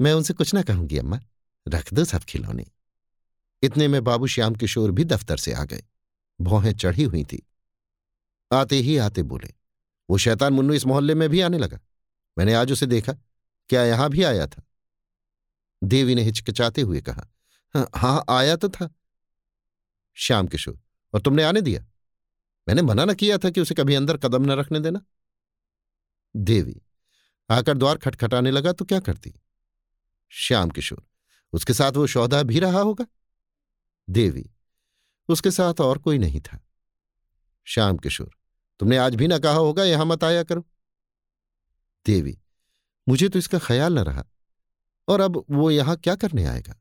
मैं 0.00 0.12
उनसे 0.12 0.34
कुछ 0.34 0.54
ना 0.54 0.62
कहूँगी 0.62 0.98
अम्मा 0.98 1.20
रख 1.66 1.92
दो 1.94 2.04
सब 2.04 2.24
खिलौने। 2.24 2.66
इतने 3.62 3.88
में 3.88 4.02
बाबू 4.04 4.26
श्याम 4.26 4.54
किशोर 4.54 4.90
भी 4.90 5.04
दफ्तर 5.04 5.36
से 5.36 5.52
आ 5.52 5.64
गए। 5.64 5.82
भौहें 6.40 6.72
चढ़ी 6.72 7.02
हुई 7.02 7.24
थी। 7.24 7.46
आते 8.52 8.76
ही 8.76 8.96
आते 8.96 9.22
बोले 9.22 9.52
वो 10.10 10.18
शैतान 10.18 10.52
मुन्नू 10.52 10.74
इस 10.74 10.86
मोहल्ले 10.86 11.14
में 11.14 11.28
भी 11.28 11.40
आने 11.40 11.58
लगा। 11.58 11.78
मैंने 12.38 12.54
आज 12.54 12.72
उसे 12.72 12.86
देखा। 12.86 13.12
क्या 13.68 13.84
यहाँ 13.84 14.10
भी 14.10 14.22
आया 14.22 14.46
था? 14.46 14.62
देवी 15.84 16.14
ने 16.14 16.22
हिचकिचाते 16.22 16.82
हुए 16.82 17.00
कहा 17.00 17.26
हाँ 17.74 17.88
हाँ, 17.94 18.24
आया 18.28 18.56
तो 18.56 18.68
था। 18.68 18.88
श्याम 20.14 20.46
किशोर 20.46 20.80
और 21.14 21.20
तुमने 21.20 21.42
आने 21.42 21.60
दिया? 21.60 21.84
मैंने 22.68 22.82
मना 22.82 23.04
न 23.04 23.14
किया 23.14 23.38
था 23.38 23.50
कि 23.50 23.60
उसे 23.60 23.74
कभी 23.74 23.94
अंदर 23.94 24.16
कदम 24.16 24.44
न 24.44 24.50
रखने 24.50 24.80
देना। 24.80 25.00
देवी 26.34 26.80
आकर 27.50 27.76
द्वार 27.76 27.98
खटखटाने 27.98 28.50
लगा 28.50 28.72
तो 28.72 28.84
क्या 28.84 29.00
करती? 29.00 29.34
श्याम 30.32 30.70
किशोर, 30.70 31.06
उसके 31.52 31.74
साथ 31.74 31.92
वो 31.92 32.06
सौदा 32.06 32.42
भी 32.42 32.58
रहा 32.58 32.80
होगा? 32.80 33.06
देवी, 34.08 34.50
उसके 35.28 35.50
साथ 35.50 35.80
और 35.80 35.98
कोई 35.98 36.18
नहीं 36.18 36.40
था। 36.40 36.60
श्याम 37.66 37.96
किशोर, 37.96 38.30
तुमने 38.80 38.96
आज 38.96 39.14
भी 39.14 39.28
ना 39.28 39.38
कहा 39.38 39.52
होगा, 39.52 39.84
यहाँ 39.84 40.06
मत 40.06 40.24
आया 40.24 40.42
करो। 40.42 40.66
देवी, 42.06 42.38
मुझे 43.08 43.28
तो 43.28 43.38
इसका 43.38 43.58
ख्याल 43.58 43.94
न 43.94 43.98
रहा, 43.98 44.24
और 45.08 45.20
अब 45.20 45.44
वो 45.50 45.70
यहाँ 45.70 45.96
क्या 45.96 46.16
करने 46.16 46.44
आएगा? 46.44 46.74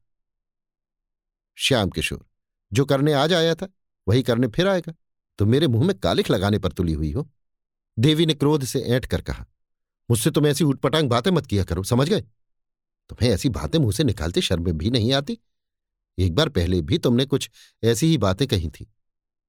श्याम 1.57 1.89
किशोर, 1.89 2.25
जो 2.73 2.85
करने 2.85 3.13
आज 3.13 3.33
आया 3.33 3.55
था, 3.55 3.67
वही 4.07 4.23
करने 4.23 4.47
फिर 4.47 4.67
आएगा। 4.67 4.93
तो 5.39 5.45
मेरे 5.45 5.67
मुँह 5.67 5.85
में 5.87 5.97
कालिख 5.99 6.29
लगाने 6.31 6.59
पर 6.59 6.71
तुली 6.71 6.93
हुई 6.93 7.11
हो। 7.11 7.29
देवी 7.97 8.25
ने 8.25 8.33
क्रोध 8.33 8.63
से 8.63 8.81
ऐंठ 8.81 9.05
कर 9.05 9.21
कहा, 9.21 9.45
मुझसे 10.09 10.31
तुम 10.31 10.47
ऐसी 10.47 10.63
उठपटांग 10.63 11.09
बातें 11.09 11.31
मत 11.31 11.45
किया 11.45 11.63
करो, 11.63 11.83
समझ 11.83 12.09
गए? 12.09 12.21
तुम्हें 12.21 13.29
ऐसी 13.29 13.49
बातें 13.49 13.79
मुँह 13.79 13.91
से 13.91 14.03
निकालते 14.03 14.41
शर्म 14.41 14.71
भी 14.71 14.89
नहीं 14.89 15.13
आती। 15.13 15.37
एक 16.17 16.35
बार 16.35 16.49
पहले 16.49 16.81
भी 16.81 16.97
तुमने 16.97 17.25
कुछ 17.25 17.49
ऐसी 17.83 18.07
ही 18.07 18.17
बातें 18.17 18.47
कही 18.47 18.69
थी, 18.69 18.87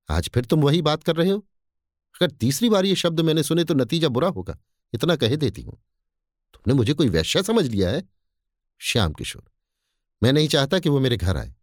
आज 0.08 0.28
फिर 0.28 0.44
तुम 0.44 0.62
वही 0.62 0.82
बात 0.82 1.02
कर 1.02 1.16
रहे 1.16 1.30
हो? 1.30 1.38
अगर 2.14 2.30
तीसरी 2.30 2.68
बार 2.68 2.84
ये 2.84 2.94
शब्द 2.96 3.20
मैंने 3.20 3.42
सुने 3.42 3.64
तो 3.64 3.74
नतीजा 3.74 4.08
बुरा 4.08 4.28
होगा, 4.28 4.58
इतना 4.92 5.16
कह 5.16 5.36
देती 5.36 5.62
हूँ। 5.62 5.72
तुमने 6.54 6.74
मुझे 6.74 6.94
कोई 6.94 7.08
वैश्या 7.08 7.42
समझ 7.42 7.66
लिया 7.66 7.90
है? 7.90 8.02
श्याम 8.80 9.12
किशोर, 9.12 9.44
मैं 10.22 10.32
नहीं 10.32 10.48
चाहता 10.48 10.78
कि 10.78 10.88
वो 10.88 11.00
मेरे 11.00 11.16
घर 11.16 11.36
आए। 11.36 11.54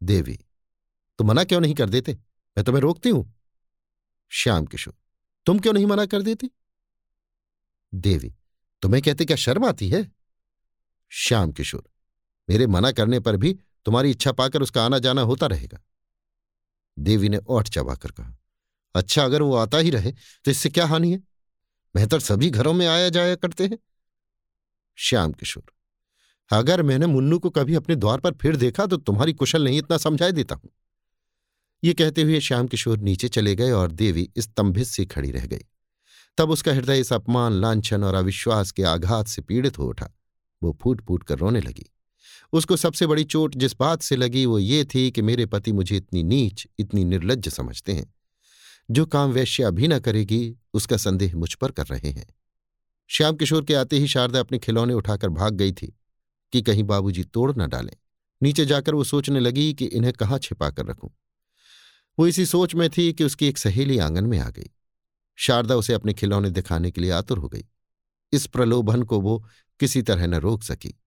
देवी 0.00 0.38
तो 1.18 1.24
मना 1.24 1.44
क्यों 1.44 1.60
नहीं 1.60 1.74
कर 1.74 1.88
देते? 1.88 2.16
मैं 2.56 2.64
तुम्हें 2.64 2.80
रोकती 2.82 3.08
हूँ। 3.08 3.32
श्याम 4.32 4.66
किशोर, 4.66 4.94
तुम 5.46 5.58
क्यों 5.58 5.72
नहीं 5.72 5.86
मना 5.86 6.06
कर 6.06 6.22
देती? 6.22 6.50
देवी, 7.92 8.32
तुम्हें 8.82 9.02
कहते 9.02 9.24
क्या 9.24 9.36
शर्म 9.36 9.64
आती 9.64 9.88
है? 9.88 10.10
श्याम 11.12 11.52
किशोर, 11.52 11.82
मेरे 12.48 12.66
मना 12.66 12.92
करने 12.92 13.20
पर 13.20 13.36
भी 13.36 13.52
तुम्हारी 13.86 14.10
इच्छा 14.10 14.32
पाकर 14.32 14.62
उसका 14.62 14.84
आना 14.84 14.98
जाना 14.98 15.22
होता 15.22 15.46
रहेगा। 15.46 15.80
देवी 16.96 17.28
ने 17.28 17.38
ओठ 17.38 17.68
चबाकर 17.68 18.10
कहा 18.10 18.36
अच्छा 18.94 19.24
अगर 19.24 19.42
वो 19.42 19.54
आता 19.56 19.78
ही 19.78 19.90
रहे 19.90 20.10
तो 20.12 20.50
इससे 20.50 20.68
क्या 20.68 20.86
हानि 20.86 21.12
है? 21.12 21.18
बेहतर 21.94 22.20
सभी 22.20 22.50
घरों 22.50 22.72
में 22.72 22.86
आया 22.86 23.08
जाया 23.08 23.34
करते 23.34 23.66
हैं। 23.66 23.78
श्याम 24.98 25.32
किशोर, 25.32 25.64
अगर 26.50 26.82
मैंने 26.82 27.06
मुन्नू 27.06 27.38
को 27.38 27.50
कभी 27.50 27.74
अपने 27.74 27.96
द्वार 27.96 28.20
पर 28.20 28.32
फिर 28.32 28.56
देखा 28.56 28.86
तो 28.86 28.96
तुम्हारी 28.98 29.32
कुशल 29.32 29.64
नहीं 29.64 29.78
इतना 29.78 29.96
समझाई 29.98 30.32
देता 30.32 30.54
हूँ। 30.54 30.70
ये 31.84 31.94
कहते 31.94 32.22
हुए 32.22 32.40
श्याम 32.40 32.66
किशोर 32.66 32.98
नीचे 32.98 33.28
चले 33.28 33.54
गए 33.54 33.70
और 33.70 33.92
देवी 33.92 34.30
स्तंभित 34.38 34.86
सी 34.86 35.06
खड़ी 35.06 35.30
रह 35.30 35.46
गई। 35.46 35.64
तब 36.38 36.50
उसका 36.50 36.72
हृदय 36.72 37.00
इस 37.00 37.12
अपमान, 37.12 37.52
लांछन 37.52 38.04
और 38.04 38.14
अविश्वास 38.14 38.70
के 38.70 38.82
आघात 38.82 39.26
से 39.26 39.42
पीड़ित 39.42 39.78
हो 39.78 39.86
उठा। 39.86 40.10
वो 40.62 40.78
फूट 40.82 41.06
फूट 41.06 41.22
कर 41.22 41.38
रोने 41.38 41.60
लगी। 41.60 41.92
उसको 42.52 42.76
सबसे 42.76 43.06
बड़ी 43.06 43.24
चोट 43.24 43.54
जिस 43.54 43.76
बात 43.80 44.02
से 44.02 44.16
लगी 44.16 44.46
वो 44.46 44.58
ये 44.58 44.84
थी 44.84 45.10
कि 45.10 45.22
मेरे 45.22 45.46
पति 45.46 45.72
मुझे 45.72 45.96
इतनी 45.96 46.22
नीच, 46.22 46.66
इतनी 46.78 47.04
निर्लज 47.04 47.48
समझते 47.48 47.92
हैं। 47.92 48.14
जो 48.90 49.06
काम 49.06 49.30
वैश्य 49.30 49.70
भी 49.70 49.88
न 49.88 49.98
करेगी, 49.98 50.56
उसका 50.74 50.96
संदेह 50.96 51.36
मुझ 51.36 51.54
पर 51.54 51.70
कर 51.70 51.86
रहे 51.86 52.10
हैं। 52.10 52.26
श्याम 53.08 53.36
किशोर 53.36 53.64
के 53.64 53.74
आते 53.74 53.98
ही 53.98 54.08
शारदा 54.08 54.40
अपने 54.40 54.58
खिलौने 54.58 54.94
उठाकर 54.94 55.28
भाग 55.28 55.54
गई 55.54 55.72
थी 55.72 55.98
कि 56.52 56.62
कहीं 56.62 56.84
बाबूजी 56.84 57.24
तोड़ 57.24 57.52
न 57.58 57.68
डालें। 57.68 57.96
नीचे 58.42 58.66
जाकर 58.66 58.94
वो 58.94 59.04
सोचने 59.04 59.40
लगी 59.40 59.74
कि 59.74 59.84
इन्हें 59.84 60.12
कहाँ 60.12 60.38
छिपा 60.38 60.70
कर 60.70 60.86
रखूँ। 60.86 61.10
वो 62.18 62.26
इसी 62.26 62.46
सोच 62.46 62.74
में 62.74 62.90
थी 62.90 63.12
कि 63.12 63.24
उसकी 63.24 63.46
एक 63.46 63.58
सहेली 63.58 63.98
आँगन 63.98 64.26
में 64.26 64.38
आ 64.38 64.50
गई। 64.50 64.70
शारदा 65.36 65.76
उसे 65.76 65.92
अपने 65.92 66.14
खिलौने 66.14 66.50
दिखाने 66.50 66.90
के 66.90 67.00
लिए 67.00 67.10
आतुर 67.10 67.38
हो 67.38 67.48
गई। 67.48 67.64
इस 68.32 68.46
प्रलोभन 68.46 69.02
को 69.02 69.20
वो 69.20 69.46
किसी 69.80 70.02
तरह 70.02 70.26
न 70.26 70.34
रोक 70.34 70.62
सकी। 70.62 71.00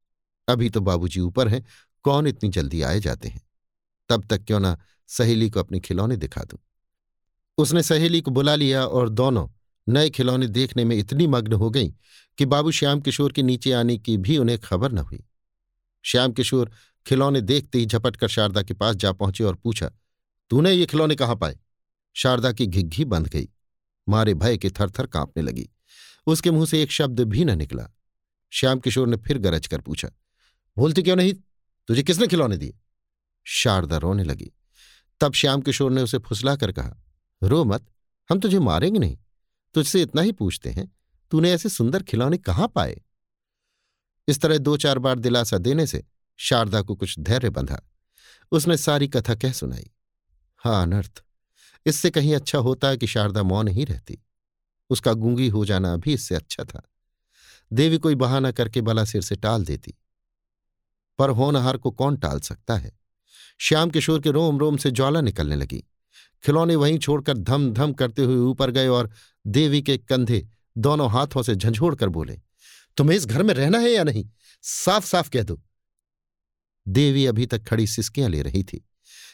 अभी 0.49 0.69
तो 0.69 0.81
बाबूजी 0.81 1.19
ऊपर 1.19 1.47
हैं, 1.47 1.65
कौन 2.03 2.27
इतनी 2.27 2.49
जल्दी 2.49 2.81
आए 2.81 2.99
जाते 2.99 3.27
हैं? 3.27 3.41
तब 4.09 4.25
तक 4.25 4.43
क्यों 4.43 4.59
ना 4.59 4.77
सहेली 5.07 5.49
को 5.49 5.59
अपने 5.59 5.79
खिलौने 5.79 6.17
दिखा 6.17 6.41
दूँ? 6.41 6.59
उसने 7.57 7.83
सहेली 7.83 8.21
को 8.21 8.31
बुला 8.31 8.55
लिया 8.55 8.85
और 8.85 9.09
दोनों 9.09 9.47
नए 9.89 10.09
खिलौने 10.09 10.47
देखने 10.47 10.85
में 10.85 10.95
इतनी 10.95 11.27
मग्न 11.27 11.53
हो 11.53 11.69
गई 11.69 11.89
कि 12.37 12.45
बाबू 12.45 12.71
श्याम 12.71 13.01
किशोर 13.01 13.31
के 13.31 13.43
नीचे 13.43 13.71
आने 13.71 13.97
की 13.97 14.17
भी 14.17 14.37
उन्हें 14.37 14.59
खबर 14.59 14.91
न 14.91 14.97
हुई। 14.97 15.23
श्याम 16.03 16.31
किशोर 16.31 16.71
खिलौने 17.07 17.41
देखते 17.41 17.79
ही 17.79 17.85
झपट 17.85 18.15
कर 18.15 18.27
शारदा 18.27 18.61
के 18.61 18.73
पास 18.73 18.95
जा 18.95 19.11
पहुँचे 19.11 19.43
और 19.43 19.55
पूछा 19.55 19.91
तूने 20.49 20.71
ये 20.71 20.85
खिलौने 20.85 21.15
कहाँ 21.15 21.35
पाए? 21.35 21.59
शारदा 22.13 22.51
की 22.51 22.65
घिग्घी 22.65 23.05
बंध 23.05 23.27
गई। 23.27 23.49
मारे 24.09 24.33
भय 24.33 24.57
के 24.57 24.69
थर 24.69 24.89
थर 24.89 25.07
कांपने 25.07 25.43
लगी। 25.43 25.69
उसके 26.27 26.51
मुँह 26.51 26.65
से 26.65 26.83
एक 26.83 26.91
शब्द 26.91 27.19
भी 27.19 27.45
न 27.45 27.57
निकला। 27.57 27.89
श्याम 28.49 28.79
किशोर 28.79 29.07
ने 29.07 29.17
फिर 29.17 29.37
गरज 29.37 29.67
कर 29.67 29.81
पूछा 29.81 30.09
बोलती 30.77 31.03
क्यों 31.03 31.15
नहीं? 31.15 31.33
तुझे 31.87 32.03
किसने 32.03 32.27
खिलौने 32.27 32.57
दिए? 32.57 32.77
शारदा 33.43 33.97
रोने 33.97 34.23
लगी। 34.23 34.51
तब 35.21 35.33
श्याम 35.33 35.61
किशोर 35.61 35.91
ने 35.91 36.01
उसे 36.01 36.17
फुसला 36.17 36.55
कर 36.55 36.71
कहा, 36.71 36.97
रो 37.43 37.65
मत, 37.65 37.85
हम 38.29 38.39
तुझे 38.39 38.59
मारेंगे 38.59 38.99
नहीं। 38.99 39.17
तुझसे 39.73 40.01
इतना 40.01 40.21
ही 40.21 40.31
पूछते 40.31 40.69
हैं, 40.69 40.95
तूने 41.31 41.51
ऐसे 41.51 41.69
सुंदर 41.69 42.03
खिलौने 42.03 42.37
कहाँ 42.37 42.67
पाए? 42.67 43.01
इस 44.27 44.41
तरह 44.41 44.57
दो 44.57 44.77
चार 44.77 44.99
बार 44.99 45.19
दिलासा 45.19 45.57
देने 45.57 45.87
से 45.87 46.03
शारदा 46.37 46.81
को 46.81 46.95
कुछ 46.95 47.19
धैर्य 47.19 47.49
बंधा। 47.49 47.81
उसने 48.51 48.77
सारी 48.77 49.07
कथा 49.07 49.35
कह 49.35 49.51
सुनाई। 49.51 49.91
हाँ 50.65 50.81
अनर्थ। 50.83 51.23
इससे 51.85 52.09
कहीं 52.09 52.35
अच्छा 52.35 52.57
होता 52.57 52.95
कि 52.95 53.07
शारदा 53.07 53.43
मौन 53.43 53.67
ही 53.67 53.83
रहती। 53.83 54.23
उसका 54.89 55.13
गूँगी 55.13 55.47
हो 55.47 55.65
जाना 55.65 55.97
भी 55.97 56.13
इससे 56.13 56.35
अच्छा 56.35 56.63
था। 56.63 56.81
देवी 57.73 57.97
कोई 57.97 58.15
बहाना 58.15 58.51
करके 58.51 58.81
बला 58.81 59.05
सिर 59.05 59.21
से 59.21 59.35
टाल 59.35 59.65
देती। 59.65 59.93
पर 61.19 61.29
होनहार 61.29 61.77
को 61.77 61.91
कौन 61.91 62.17
टाल 62.17 62.39
सकता 62.39 62.75
है? 62.75 62.99
श्याम 63.59 63.89
किशोर 63.89 64.21
के 64.21 64.31
रोम 64.31 64.59
रोम 64.59 64.77
से 64.77 64.91
ज्वाला 64.91 65.21
निकलने 65.21 65.55
लगी। 65.55 65.83
खिलौने 66.43 66.75
वहीं 66.75 66.99
छोड़कर 66.99 67.37
धम 67.37 67.73
धम 67.73 67.93
करते 67.93 68.23
हुए 68.23 68.35
ऊपर 68.35 68.71
गए 68.71 68.87
और 68.87 69.09
देवी 69.47 69.81
के 69.81 69.97
कंधे 69.97 70.47
दोनों 70.77 71.11
हाथों 71.11 71.43
से 71.43 71.55
झंझोड़ 71.55 71.95
कर 71.95 72.09
बोले, 72.09 72.41
तुम्हें 72.97 73.17
इस 73.17 73.25
घर 73.25 73.43
में 73.43 73.53
रहना 73.53 73.77
है 73.77 73.89
या 73.89 74.03
नहीं? 74.03 74.29
साफ़ 74.61 75.05
साफ़ 75.05 75.29
कह 75.29 75.43
दो। 75.43 75.61
देवी 76.87 77.25
अभी 77.25 77.45
तक 77.45 77.63
खड़ी 77.63 77.87
सिसकियाँ 77.87 78.29
ले 78.29 78.41
रही 78.41 78.63
थी। 78.63 78.85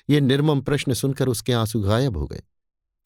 ये 0.09 0.21
निर्मम 0.21 0.61
प्रश्न 0.61 0.93
सुनकर 0.93 1.27
उसके 1.27 1.53
आँसू 1.53 1.81
गायब 1.81 2.17
हो 2.17 2.27
गए। 2.27 2.41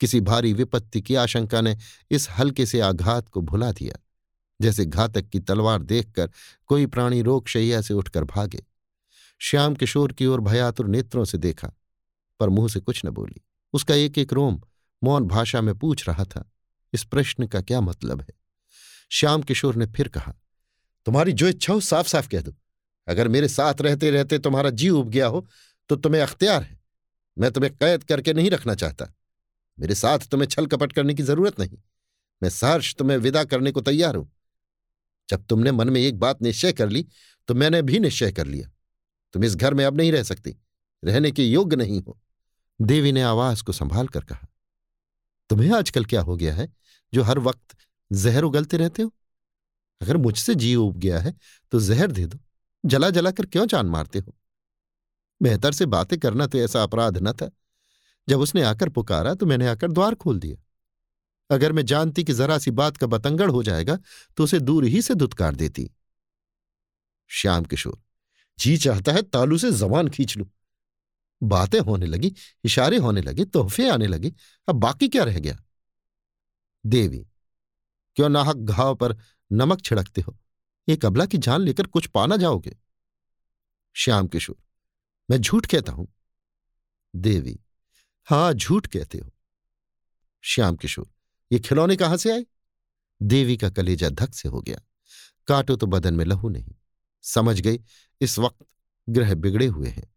किसी 0.01 0.21
भारी 0.21 0.53
विपत्ति 0.53 1.01
की 1.01 1.15
आशंका 1.15 1.61
ने 1.61 1.77
इस 2.11 2.29
हल्के 2.29 2.65
से 2.65 2.79
आघात 2.79 3.29
को 3.29 3.41
भुला 3.41 3.71
दिया। 3.71 3.99
जैसे 4.59 4.85
घातक 4.85 5.27
की 5.27 5.39
तलवार 5.39 5.81
देखकर 5.81 6.29
कोई 6.69 6.85
प्राणी 6.85 7.21
रोगशैया 7.21 7.81
से 7.81 7.93
उठकर 7.93 8.23
भागे। 8.23 8.63
श्याम 9.41 9.75
किशोर 9.75 10.11
की 10.11 10.25
ओर 10.25 10.41
भयातुर 10.41 10.87
नेत्रों 10.87 11.25
से 11.25 11.37
देखा, 11.37 11.71
पर 12.39 12.49
मुँह 12.49 12.69
से 12.69 12.79
कुछ 12.79 13.01
न 13.05 13.09
बोली। 13.09 13.41
उसका 13.73 13.95
एक 13.95 14.17
एक 14.17 14.33
रोम 14.33 14.61
मौन 15.01 15.25
भाषा 15.25 15.61
में 15.61 15.73
पूछ 15.75 16.07
रहा 16.09 16.23
था, 16.25 16.49
इस 16.93 17.03
प्रश्न 17.03 17.47
का 17.47 17.61
क्या 17.61 17.81
मतलब 17.81 18.21
है? 18.21 18.33
श्याम 19.11 19.41
किशोर 19.41 19.75
ने 19.75 19.85
फिर 19.85 20.07
कहा, 20.07 20.33
तुम्हारी 21.05 21.31
जो 21.31 21.47
इच्छा 21.47 21.73
हो 21.73 21.79
साफ़ 21.79 22.07
साफ़ 22.07 22.29
कह 22.29 22.41
दो। 22.41 22.53
अगर 23.07 23.27
मेरे 23.27 23.47
साथ 23.47 23.81
रहते 23.81 24.09
रहते 24.11 24.39
तुम्हारा 24.39 24.69
जी 24.69 24.89
उब 24.89 25.09
गया 25.09 25.27
हो 25.27 25.45
तो 25.89 25.95
तुम्हें 25.95 26.21
अख्तियार 26.21 26.63
है। 26.63 26.79
मैं 27.37 27.51
तुम्हें 27.51 27.73
कैद 27.75 28.03
करके 28.03 28.33
नहीं 28.33 28.49
रखना 28.49 28.75
चाहता। 28.75 29.13
मेरे 29.77 29.95
साथ 29.95 30.27
तुम्हें 30.31 30.47
छल 30.47 30.65
कपट 30.67 30.93
करने 30.93 31.13
की 31.13 31.23
ज़रूरत 31.23 31.59
नहीं। 31.59 31.77
मैं 32.41 32.49
सहर्ष 32.49 32.93
तुम्हें 32.95 33.17
विदा 33.17 33.43
करने 33.43 33.71
को 33.71 33.81
तैयार 33.81 34.15
हूँ। 34.15 34.31
जब 35.29 35.45
तुमने 35.45 35.71
मन 35.71 35.89
में 35.89 35.99
एक 36.01 36.19
बात 36.19 36.41
निश्चय 36.41 36.73
कर 36.73 36.89
ली 36.89 37.05
तो 37.49 37.53
मैंने 37.53 37.81
भी 37.81 37.99
निश्चय 37.99 38.31
कर 38.31 38.47
लिया। 38.47 38.69
तुम 39.33 39.43
इस 39.43 39.55
घर 39.55 39.73
में 39.73 39.83
अब 39.85 39.97
नहीं 39.97 40.11
रह 40.11 40.23
सकती। 40.23 40.55
रहने 41.03 41.31
के 41.31 41.43
योग्य 41.43 41.75
नहीं 41.75 42.01
हो। 42.03 42.19
देवी 42.79 43.11
ने 43.11 43.21
आवाज़ 43.21 43.63
को 43.63 43.71
संभाल 43.71 44.07
कर 44.07 44.23
कहा, 44.23 44.47
तुम्हें 45.49 45.71
आजकल 45.71 46.05
क्या 46.05 46.21
हो 46.21 46.35
गया 46.37 46.53
है, 46.55 46.67
जो 47.13 47.23
हर 47.23 47.39
वक्त 47.39 47.75
जहर 48.11 48.43
उगलते 48.43 48.77
रहते 48.77 49.01
हो? 49.01 49.13
अगर 50.01 50.17
मुझसे 50.17 50.55
जी 50.55 50.73
उब 50.75 50.97
गया 50.97 51.19
है 51.19 51.33
तो 51.71 51.79
जहर 51.79 52.11
दे 52.11 52.25
दो। 52.25 52.39
जला 52.83 53.09
जला 53.09 53.31
कर 53.31 53.45
क्यों 53.45 53.65
जान 53.67 53.85
मारते 53.87 54.19
हो? 54.19 54.35
बेहतर 55.41 55.71
से 55.71 55.85
बातें 55.85 56.17
करना 56.19 56.47
तो 56.47 56.57
ऐसा 56.57 56.83
अपराध 56.83 57.17
न 57.17 57.31
था। 57.33 57.49
जब 58.27 58.39
उसने 58.39 58.61
आकर 58.61 58.89
पुकारा 58.89 59.33
तो 59.33 59.45
मैंने 59.45 59.67
आकर 59.67 59.91
द्वार 59.91 60.15
खोल 60.15 60.39
दिया। 60.39 60.57
अगर 61.49 61.71
मैं 61.71 61.85
जानती 61.85 62.23
कि 62.23 62.33
जरा 62.33 62.57
सी 62.57 62.71
बात 62.71 62.97
का 62.97 63.07
बतंगड़ 63.07 63.49
हो 63.51 63.63
जाएगा 63.63 63.97
तो 64.37 64.43
उसे 64.43 64.59
दूर 64.59 64.85
ही 64.85 65.01
से 65.01 65.15
धुतकार 65.15 65.55
देती। 65.55 65.89
श्याम 67.29 67.63
किशोर, 67.63 68.01
जी 68.59 68.77
चाहता 68.77 69.11
है 69.11 69.21
तालू 69.21 69.57
से 69.57 69.71
जबान 69.71 70.09
खींच 70.09 70.37
लू। 70.37 70.47
बातें 71.41 71.79
होने 71.79 72.05
लगी, 72.05 72.33
इशारे 72.63 72.97
होने 72.97 73.21
लगे, 73.21 73.45
तोहफे 73.45 73.89
आने 73.89 74.07
लगे। 74.07 74.31
अब 74.67 74.75
बाकी 74.75 75.09
क्या 75.09 75.23
रह 75.23 75.39
गया? 75.39 75.57
देवी, 76.85 77.25
क्यों 78.17 78.29
नाहक 78.29 78.55
घाव 78.55 78.95
पर 78.95 79.17
नमक 79.51 79.81
छिड़कते 79.81 80.21
हो? 80.21 80.37
ये 80.87 80.95
कबला 80.95 81.25
की 81.25 81.37
जान 81.37 81.61
लेकर 81.61 81.87
कुछ 81.87 82.07
पाना 82.07 82.37
जाओगे? 82.37 82.75
श्याम 83.95 84.27
किशोर 84.27 84.57
मैं 85.29 85.37
झूठ 85.37 85.65
कहता 85.65 85.91
हूँ? 85.91 86.07
देवी, 87.15 87.59
हाँ, 88.25 88.53
झूठ 88.53 88.87
कहते 88.87 89.17
हो। 89.17 89.31
श्याम 90.41 90.75
किशोर, 90.75 91.11
ये 91.51 91.59
खिलौने 91.59 91.95
कहाँ 91.95 92.17
से 92.17 92.31
आए? 92.31 92.45
देवी 93.21 93.57
का 93.57 93.69
कलेजा 93.69 94.09
धक 94.09 94.33
से 94.33 94.49
हो 94.49 94.61
गया। 94.61 94.79
काटो 95.47 95.75
तो 95.75 95.87
बदन 95.87 96.13
में 96.13 96.25
लहू 96.25 96.49
नहीं। 96.49 96.75
समझ 97.21 97.61
गई, 97.61 97.79
इस 98.21 98.39
वक्त 98.39 98.65
ग्रह 99.09 99.33
बिगड़े 99.35 99.65
हुए 99.65 99.89
हैं। 99.89 100.13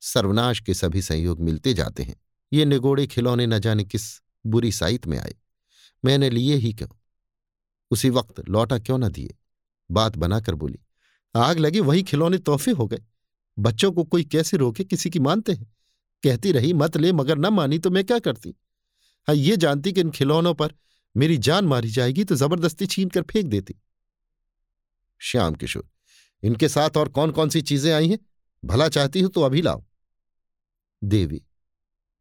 सर्वनाश 0.00 0.60
के 0.60 0.74
सभी 0.74 1.02
संयोग 1.02 1.40
मिलते 1.40 1.74
जाते 1.74 2.02
हैं। 2.02 2.16
ये 2.52 2.64
निगोड़े 2.64 3.06
खिलौने 3.06 3.46
न 3.46 3.58
जाने 3.58 3.84
किस 3.84 4.22
बुरी 4.46 4.72
साइत 4.72 5.06
में 5.06 5.18
आए। 5.18 5.34
मैंने 6.04 6.30
लिए 6.30 6.54
ही 6.54 6.72
क्यों? 6.72 6.88
उसी 7.90 8.10
वक्त 8.10 8.48
लौटा 8.48 8.78
क्यों 8.78 8.98
न 8.98 9.08
दिए? 9.08 9.34
बात 9.90 10.16
बनाकर 10.16 10.54
बोली, 10.54 10.78
आग 11.36 11.58
लगी, 11.58 11.80
वही 11.80 12.02
खिलौने 12.02 12.38
तोहफे 12.38 12.70
हो 12.70 12.86
गए। 12.86 13.02
बच्चों 13.58 13.90
को 13.92 14.04
कोई 14.04 14.24
कैसे 14.24 14.56
रोके, 14.56 14.84
किसी 14.84 15.10
की 15.10 15.18
मानते 15.18 15.52
हैं? 15.52 15.66
कहती 16.24 16.52
रही, 16.52 16.72
मत 16.72 16.96
ले, 16.96 17.12
मगर 17.12 17.38
न 17.38 17.46
मानी 17.46 17.78
तो 17.78 17.90
मैं 17.90 18.04
क्या 18.04 18.18
करती? 18.18 18.54
हाँ 19.28 19.34
ये 19.36 19.56
जानती 19.56 19.92
कि 19.92 20.00
इन 20.00 20.10
खिलौनों 20.10 20.54
पर 20.54 20.74
मेरी 21.14 21.36
जान 21.38 21.64
मारी 21.64 21.90
जाएगी 21.90 22.24
तो 22.24 22.34
ज़बरदस्ती 22.34 22.86
छीन 22.86 23.08
कर 23.08 23.22
फेंक 23.22 23.46
देती। 23.46 23.74
श्याम 25.20 25.54
किशोर, 25.54 25.88
इनके 26.42 26.68
साथ 26.68 26.96
और 26.96 27.08
कौन 27.08 27.30
कौन 27.30 27.48
सी 27.48 27.62
चीज़ें 27.62 27.92
आई 27.92 28.08
हैं? 28.08 28.18
भला 28.62 28.88
चाहती 28.88 29.20
हूँ 29.20 29.30
तो 29.30 29.42
अभी 29.42 29.62
लाओ। 29.62 29.84
देवी, 31.02 31.42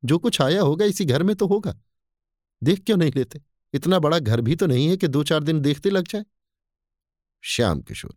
जो 0.04 0.17
कुछ 0.19 0.41
आया 0.41 0.62
होगा 0.62 0.86
इसी 0.86 1.06
घर 1.06 1.24
में 1.24 1.36
तो 1.36 1.48
होगा। 1.48 1.76
देख 2.62 2.84
क्यों 2.86 2.98
नहीं 2.98 3.12
लेते? 3.15 3.41
इतना 3.74 4.00
बड़ा 4.00 4.19
घर 4.19 4.41
भी 4.41 4.56
तो 4.56 4.67
नहीं 4.67 4.88
है 4.88 4.98
कि 4.98 5.08
दो 5.08 5.24
चार 5.24 5.43
दिन 5.43 5.60
देखते 5.62 5.89
लग 5.89 6.08
जाए। 6.08 6.26
श्याम 7.43 7.82
किशोर, 7.82 8.15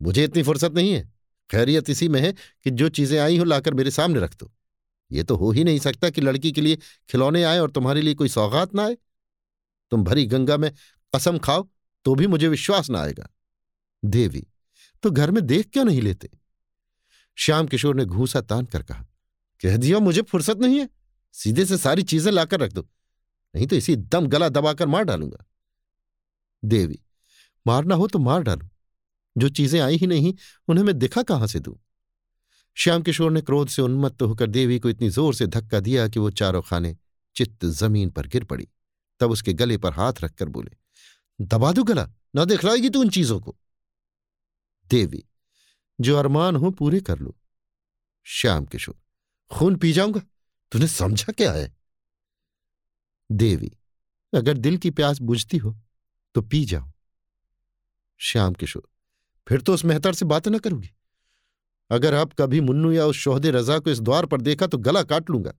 मुझे 0.00 0.24
इतनी 0.24 0.42
फुर्सत 0.42 0.72
नहीं 0.72 0.92
है। 0.92 1.12
खैरियत 1.50 1.90
इसी 1.90 2.08
में 2.08 2.20
है 2.20 2.32
कि 2.32 2.70
जो 2.70 2.88
चीज़ें 2.90 3.18
आई 3.18 3.38
हो 3.38 3.44
लाकर 3.44 3.74
मेरे 3.74 3.90
सामने 3.90 4.20
रख 4.20 4.36
दो। 4.36 4.50
ये 5.10 5.22
तो 5.22 5.36
हो 5.36 5.50
ही 5.50 5.64
नहीं 5.64 5.78
सकता 5.78 6.10
कि 6.10 6.20
लड़की 6.20 6.52
के 6.52 6.60
लिए 6.60 6.76
खिलौने 7.08 7.42
आए 7.44 7.58
और 7.58 7.70
तुम्हारे 7.70 8.00
लिए 8.00 8.14
कोई 8.14 8.28
सौगात 8.28 8.74
ना 8.74 8.84
आए। 8.84 8.96
तुम 9.92 10.04
भरी 10.04 10.26
गंगा 10.26 10.56
में 10.56 10.70
कसम 11.12 11.38
खाओ 11.38 11.68
तो 12.06 12.14
भी 12.14 12.26
मुझे 12.26 12.48
विश्वास 12.48 12.90
ना 12.90 13.00
आएगा। 13.00 13.28
देवी 14.02 14.46
तो 15.02 15.10
घर 15.10 15.30
में 15.30 15.44
देख 15.46 15.68
क्यों 15.72 15.84
नहीं 15.84 16.02
लेते? 16.02 16.28
श्याम 17.38 17.66
किशोर 17.66 17.94
ने 17.96 18.04
घूसा 18.04 18.40
तान 18.40 18.64
कर 18.64 18.82
कहा, 18.82 19.04
कह 19.62 19.76
दिया, 19.76 19.98
मुझे 19.98 20.22
फुर्सत 20.22 20.58
नहीं 20.58 20.78
है। 20.80 20.88
सीधे 21.34 21.64
से 21.66 21.76
सारी 21.78 22.02
चीज़ें 22.02 22.30
लाकर 22.32 22.60
रख 22.60 22.72
दो। 22.72 22.86
नहीं 23.54 23.66
तो 23.66 23.76
इसी 23.76 23.96
दम 23.96 24.26
गला 24.26 24.48
दबाकर 24.48 24.86
मार 24.86 25.04
डालूँगा। 25.04 25.44
देवी, 26.62 26.98
मारना 27.66 27.94
हो 27.94 28.06
तो 28.06 28.18
मार 28.18 28.42
डालू। 28.42 28.68
जो 29.36 29.48
चीज़ें 29.48 29.80
आई 29.80 29.96
ही 29.96 30.06
नहीं, 30.06 30.34
उन्हें 30.68 30.84
मैं 30.84 30.98
दिखा 30.98 31.22
कहाँ 31.22 31.46
से 31.46 31.60
दू? 31.60 31.78
श्याम 32.76 33.02
किशोर 33.02 33.30
ने 33.32 33.40
क्रोध 33.40 33.68
से 33.68 33.82
उन्मत्त 33.82 34.22
होकर 34.22 34.46
देवी 34.46 34.78
को 34.78 34.88
इतनी 34.88 35.08
ज़ोर 35.10 35.34
से 35.34 35.46
धक्का 35.46 35.80
दिया 35.80 36.08
कि 36.08 36.20
वो 36.20 36.30
चारों 36.30 36.62
खाने 36.62 36.96
चित्त 37.36 37.64
ज़मीन 37.64 38.10
पर 38.10 38.26
गिर 38.26 38.44
पड़ी। 38.44 38.68
तब 39.20 39.30
उसके 39.30 39.52
गले 39.52 39.78
पर 39.78 39.92
हाथ 39.92 40.12
रखकर 40.20 40.48
बोले, 40.48 40.76
दबा 41.40 41.72
दू 41.72 41.84
गला, 41.84 42.08
ना 42.36 42.44
दिखलाएगी 42.44 42.90
तू 42.90 43.00
उन 43.00 43.10
चीज़ों 43.10 43.40
को? 43.40 43.56
देवी, 44.90 45.22
जो 45.98 46.16
अरमान 46.16 46.56
हो 46.56 46.70
पूरे 46.70 47.00
कर 47.00 47.18
लो। 47.18 47.36
श्याम 48.26 48.64
किशोर, 48.64 48.98
खून 49.50 49.76
पी 49.76 49.92
जाऊँगा? 49.92 50.20
तूने 50.72 50.88
समझा 50.88 51.32
क्या 51.32 51.52
है? 51.52 51.74
देवी, 53.30 53.70
अगर 54.32 54.58
दिल 54.58 54.76
की 54.76 54.90
प्यास 54.90 55.20
बुझती 55.20 55.56
हो 55.56 55.76
तो 56.34 56.42
पी 56.42 56.64
जाओ। 56.64 56.90
श्याम 58.20 58.54
किशोर 58.54 58.88
फिर 59.46 59.60
तो 59.60 59.74
उस 59.74 59.84
मेहतर 59.84 60.14
से 60.14 60.24
बात 60.24 60.48
न 60.48 60.58
करूँगी। 60.58 60.90
अगर 61.90 62.14
आप 62.14 62.32
कभी 62.32 62.60
मुन्नू 62.60 62.92
या 62.92 63.06
उस 63.06 63.16
शोहदे 63.16 63.50
रजा 63.50 63.78
को 63.78 63.90
इस 63.90 64.00
द्वार 64.00 64.26
पर 64.26 64.40
देखा 64.40 64.66
तो 64.66 64.78
गला 64.78 65.02
काट 65.02 65.30
लूँगा। 65.30 65.52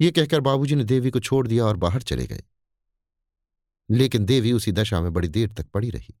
ये 0.00 0.10
कहकर 0.10 0.40
बाबूजी 0.40 0.74
ने 0.74 0.84
देवी 0.84 1.10
को 1.10 1.20
छोड़ 1.20 1.46
दिया 1.46 1.64
और 1.64 1.76
बाहर 1.76 2.02
चले 2.02 2.26
गए। 2.26 2.42
लेकिन 3.88 4.24
देवी 4.24 4.52
उसी 4.52 4.72
दशा 4.72 5.00
में 5.00 5.12
बड़ी 5.12 5.28
देर 5.28 5.52
तक 5.52 5.66
पड़ी 5.66 5.90
रही। 5.90 6.14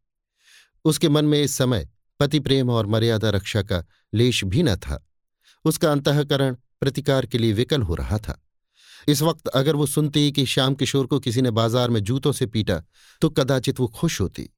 उसके 0.84 1.08
मन 1.08 1.24
में 1.24 1.42
इस 1.42 1.56
समय 1.56 1.88
पति 2.20 2.40
प्रेम 2.40 2.70
और 2.70 2.86
मर्यादा 2.86 3.30
रक्षा 3.30 3.62
का 3.62 3.84
लेश 4.12 4.44
भी 4.44 4.62
न 4.62 4.76
था। 4.76 5.04
उसका 5.64 5.90
अंतकरण 5.92 6.54
प्रतिकार 6.80 7.26
के 7.26 7.38
लिए 7.38 7.52
विकल 7.52 7.82
हो 7.82 7.94
रहा 7.94 8.18
था। 8.18 8.40
इस 9.08 9.22
वक्त 9.22 9.48
अगर 9.48 9.76
वो 9.76 9.86
सुनती 9.86 10.30
कि 10.32 10.44
श्याम 10.46 10.74
किशोर 10.74 11.06
को 11.06 11.18
किसी 11.20 11.42
ने 11.42 11.50
बाज़ार 11.50 11.90
में 11.90 12.00
जूतों 12.00 12.32
से 12.32 12.46
पीटा 12.46 12.82
तो 13.22 13.30
कदाचित 13.30 13.80
वो 13.80 13.86
खुश 13.88 14.20
होती। 14.20 14.48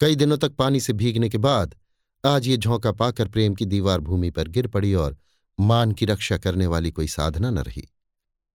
कई 0.00 0.14
दिनों 0.16 0.36
तक 0.38 0.52
पानी 0.52 0.80
से 0.80 0.92
भीगने 0.92 1.28
के 1.28 1.38
बाद 1.38 1.74
आज 2.24 2.46
ये 2.48 2.56
झोंका 2.56 2.90
पाकर 2.92 3.28
प्रेम 3.28 3.54
की 3.54 3.64
दीवार 3.64 4.00
भूमि 4.00 4.30
पर 4.30 4.48
गिर 4.48 4.66
पड़ी 4.66 4.92
और 4.94 5.16
मान 5.58 5.92
की 5.92 6.06
रक्षा 6.06 6.36
करने 6.38 6.66
वाली 6.66 6.90
कोई 6.90 7.06
साधना 7.08 7.50
न 7.50 7.58
रही। 7.58 7.86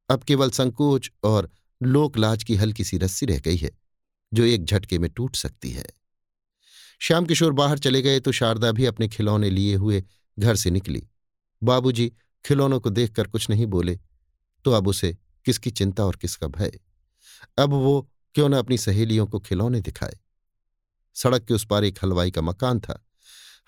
अब 0.09 0.23
केवल 0.23 0.49
संकोच 0.49 1.11
और 1.23 1.49
लोकलाज 1.81 2.43
की 2.43 2.55
हल्की 2.55 2.83
सी 2.83 2.97
रस्सी 2.97 3.25
रह 3.25 3.39
गई 3.39 3.57
है, 3.57 3.71
जो 4.31 4.43
एक 4.43 4.65
झटके 4.65 4.99
में 4.99 5.09
टूट 5.09 5.35
सकती 5.35 5.71
है। 5.71 5.85
श्याम 7.01 7.25
किशोर 7.25 7.53
बाहर 7.53 7.79
चले 7.79 8.01
गए 8.01 8.19
तो 8.19 8.31
शारदा 8.31 8.71
भी 8.71 8.85
अपने 8.85 9.07
खिलौने 9.07 9.49
लिए 9.49 9.75
हुए 9.75 10.03
घर 10.37 10.55
से 10.55 10.71
निकली। 10.71 11.07
बाबूजी 11.61 12.11
खिलौनों 12.45 12.79
को 12.79 12.89
देखकर 12.89 13.27
कुछ 13.27 13.49
नहीं 13.49 13.65
बोले 13.67 13.99
तो 14.65 14.71
अब 14.71 14.87
उसे 14.87 15.17
किसकी 15.45 15.71
चिंता 15.71 16.05
और 16.05 16.15
किसका 16.15 16.47
भय? 16.47 16.79
अब 17.57 17.69
वो 17.69 18.09
क्यों 18.35 18.49
न 18.49 18.53
अपनी 18.53 18.77
सहेलियों 18.77 19.27
को 19.27 19.39
खिलौने 19.39 19.81
दिखाए? 19.81 20.19
सड़क 21.13 21.43
के 21.43 21.53
उस 21.53 21.65
पार 21.65 21.83
एक 21.83 21.99
हलवाई 22.03 22.31
का 22.31 22.41
मकान 22.41 22.79
था। 22.79 23.05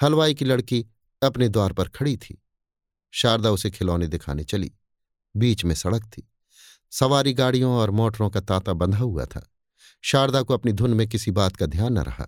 हलवाई 0.01 0.33
की 0.33 0.45
लड़की 0.45 0.85
अपने 1.23 1.49
द्वार 1.49 1.73
पर 1.73 1.87
खड़ी 1.87 2.17
थी। 2.17 2.43
शारदा 3.11 3.51
उसे 3.51 3.71
खिलौने 3.71 4.07
दिखाने 4.07 4.43
चली। 4.43 4.71
बीच 5.37 5.65
में 5.65 5.75
सड़क 5.75 6.03
थी। 6.03 6.31
सवारी 6.91 7.33
गाड़ियों 7.33 7.71
और 7.73 7.91
मोटरों 7.91 8.29
का 8.29 8.39
तांता 8.39 8.73
बंधा 8.73 8.97
हुआ 8.97 9.25
था। 9.25 9.51
शारदा 10.01 10.41
को 10.41 10.53
अपनी 10.53 10.71
धुन 10.71 10.93
में 10.93 11.07
किसी 11.07 11.31
बात 11.31 11.55
का 11.55 11.65
ध्यान 11.65 11.93
न 11.93 11.99
रहा। 11.99 12.27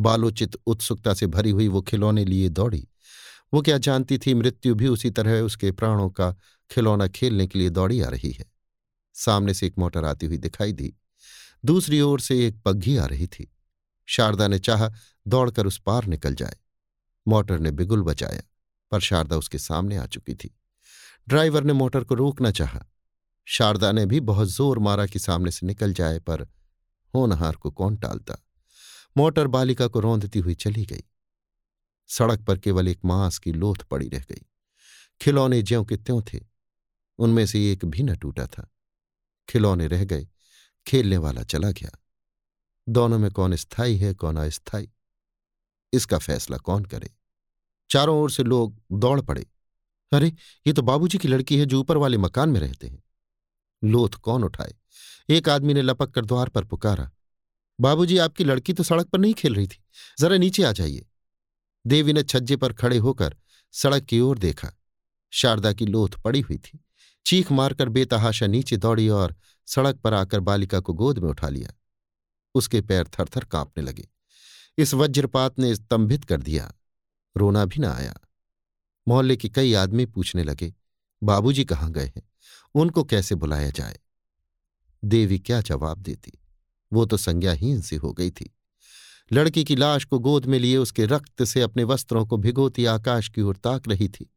बालोचित 0.00 0.56
उत्सुकता 0.66 1.14
से 1.14 1.26
भरी 1.26 1.50
हुई 1.50 1.68
वो 1.68 1.82
खिलौने 1.82 2.24
लिए 2.24 2.48
दौड़ी। 2.48 2.88
वो 3.54 3.62
क्या 3.62 3.78
जानती 3.78 4.18
थी 4.18 4.34
मृत्यु 4.34 4.74
भी 4.74 4.88
उसी 4.88 5.10
तरह 5.10 5.40
उसके 5.40 5.72
प्राणों 5.72 6.10
का 6.10 6.32
खिलौना 6.70 7.08
खेलने 7.08 7.46
के 7.46 7.58
लिए 7.58 7.70
दौड़ी 7.70 8.00
आ 8.00 8.08
रही 8.08 8.30
है? 8.32 8.52
सामने 9.14 9.54
से 9.54 9.66
एक 9.66 9.78
मोटर 9.78 10.04
आती 10.04 10.26
हुई 10.26 10.38
दिखाई 10.38 10.72
दी। 10.72 10.94
दूसरी 11.64 12.00
ओर 12.00 12.20
से 12.20 12.46
एक 12.46 12.62
पग्घी 12.64 12.96
आ 12.96 13.06
रही 13.06 13.26
थी। 13.26 13.51
शारदा 14.12 14.48
ने 14.48 14.58
चाहा 14.58 14.92
दौड़कर 15.26 15.66
उस 15.66 15.78
पार 15.78 16.04
निकल 16.04 16.34
जाए। 16.34 16.56
मोटर 17.28 17.58
ने 17.58 17.70
बिगुल 17.70 18.02
बचाया, 18.02 18.42
पर 18.90 19.00
शारदा 19.00 19.36
उसके 19.36 19.58
सामने 19.58 19.96
आ 19.96 20.06
चुकी 20.06 20.34
थी। 20.34 20.58
ड्राइवर 21.28 21.64
ने 21.64 21.72
मोटर 21.72 22.04
को 22.04 22.14
रोकना 22.14 22.50
चाहा। 22.50 22.86
शारदा 23.44 23.92
ने 23.92 24.06
भी 24.06 24.20
बहुत 24.20 24.48
ज़ोर 24.48 24.78
मारा 24.78 25.06
कि 25.06 25.18
सामने 25.18 25.50
से 25.50 25.66
निकल 25.66 25.92
जाए, 25.92 26.18
पर 26.18 26.42
होनहार 27.14 27.56
को 27.56 27.70
कौन 27.70 27.96
टालता? 27.96 28.36
मोटर 29.16 29.46
बालिका 29.46 29.86
को 29.86 30.00
रौंदती 30.00 30.38
हुई 30.38 30.54
चली 30.54 30.86
गई। 30.86 31.04
सड़क 32.08 32.40
पर 32.40 32.58
केवल 32.58 32.88
एक 32.88 33.00
मांस 33.04 33.38
की 33.38 33.52
लोथ 33.52 33.76
पड़ी 33.76 34.08
रह 34.08 34.24
गई। 34.30 34.46
खिलौने 35.20 35.62
ज्यों 35.62 35.84
के 35.84 35.96
त्यों 35.96 36.22
थे, 36.22 36.40
उनमें 37.18 37.46
से 37.46 37.72
एक 37.72 37.84
भी 37.84 38.02
न 38.02 38.16
टूटा 38.16 38.46
था। 38.46 38.72
खिलौने 39.48 39.86
रह 39.86 40.04
गए, 40.04 40.28
खेलने 40.86 41.16
वाला 41.16 41.42
चला 41.42 41.70
गया। 41.70 42.01
दोनों 42.88 43.18
में 43.18 43.30
कौन 43.30 43.56
स्थायी 43.56 43.96
है, 43.96 44.14
कौन 44.14 44.36
अस्थायी। 44.36 44.88
इसका 45.92 46.18
फैसला 46.18 46.56
कौन 46.56 46.84
करे? 46.84 47.10
चारों 47.90 48.18
ओर 48.18 48.30
से 48.30 48.42
लोग 48.42 48.82
दौड़ 48.92 49.20
पड़े। 49.20 49.46
अरे, 50.12 50.28
ये 50.66 50.72
तो 50.72 50.82
बाबूजी 50.82 51.18
की 51.18 51.28
लड़की 51.28 51.58
है 51.58 51.66
जो 51.66 51.80
ऊपर 51.80 51.96
वाले 51.96 52.16
मकान 52.16 52.48
में 52.48 52.60
रहते 52.60 52.88
हैं। 52.88 53.02
लोथ 53.84 54.08
कौन 54.08 54.44
उठाए? 54.44 54.74
एक 55.28 55.48
आदमी 55.48 55.74
ने 55.74 55.82
लपक 55.82 56.10
कर 56.10 56.24
द्वार 56.24 56.48
पर 56.48 56.64
पुकारा। 56.64 57.10
बाबूजी, 57.80 58.18
आपकी 58.18 58.44
लड़की 58.44 58.72
तो 58.72 58.82
सड़क 58.82 59.06
पर 59.06 59.18
नहीं 59.18 59.34
खेल 59.34 59.54
रही 59.54 59.66
थी। 59.66 59.84
जरा 60.20 60.36
नीचे 60.36 60.62
आ 60.62 60.72
जाइए। 60.72 61.06
देवी 61.86 62.12
ने 62.12 62.22
छज्जे 62.22 62.56
पर 62.56 62.72
खड़े 62.72 62.98
होकर 62.98 63.36
सड़क 63.72 64.02
की 64.02 64.20
ओर 64.20 64.38
देखा। 64.38 64.80
शारदा 65.30 65.72
की 65.72 65.86
लोथ 65.86 66.08
पड़ी 66.08 66.40
हुई 66.40 66.58
थी। 66.58 66.84
चीख 67.26 67.52
मारकर 67.52 67.88
बेतहाशा 67.88 68.46
नीचे 68.46 68.76
दौड़ी 68.76 69.08
और 69.08 69.36
सड़क 69.66 69.96
पर 69.96 70.14
आकर 70.14 70.40
बालिका 70.40 70.80
को 70.80 70.92
गोद 70.92 71.18
में 71.18 71.30
उठा 71.30 71.48
लिया। 71.48 71.70
उसके 72.54 72.80
पैर 72.80 73.08
थरथर 73.08 73.44
कांपने 73.44 73.84
लगे। 73.84 74.08
इस 74.78 74.94
वज्रपात 74.94 75.58
ने 75.58 75.74
स्तंभित 75.74 76.24
कर 76.24 76.42
दिया। 76.42 76.72
रोना 77.36 77.64
भी 77.64 77.80
ना 77.80 77.92
आया। 77.92 78.14
मोहल्ले 79.08 79.36
के 79.36 79.48
कई 79.48 79.74
आदमी 79.74 80.06
पूछने 80.06 80.44
लगे, 80.44 80.74
बाबूजी 81.22 81.64
कहाँ 81.64 81.92
गए 81.92 82.06
हैं? 82.06 82.22
उनको 82.74 83.04
कैसे 83.04 83.34
बुलाया 83.34 83.70
जाए? 83.70 83.98
देवी 85.04 85.38
क्या 85.38 85.60
जवाब 85.60 85.98
देती? 85.98 86.32
वो 86.92 87.06
तो 87.06 87.16
संज्ञाहीन 87.16 87.80
सी 87.80 87.96
हो 87.96 88.12
गई 88.12 88.30
थी। 88.30 88.56
लड़की 89.32 89.64
की 89.64 89.76
लाश 89.76 90.04
को 90.04 90.18
गोद 90.18 90.46
में 90.46 90.58
लिए 90.58 90.76
उसके 90.76 91.06
रक्त 91.06 91.44
से 91.44 91.60
अपने 91.60 91.84
वस्त्रों 91.84 92.26
को 92.26 92.36
भिगोती 92.36 92.84
आकाश 92.84 93.28
की 93.28 93.40
ओर 93.40 93.56
ताक 93.56 93.88
रही 93.88 94.08
थी। 94.08 94.30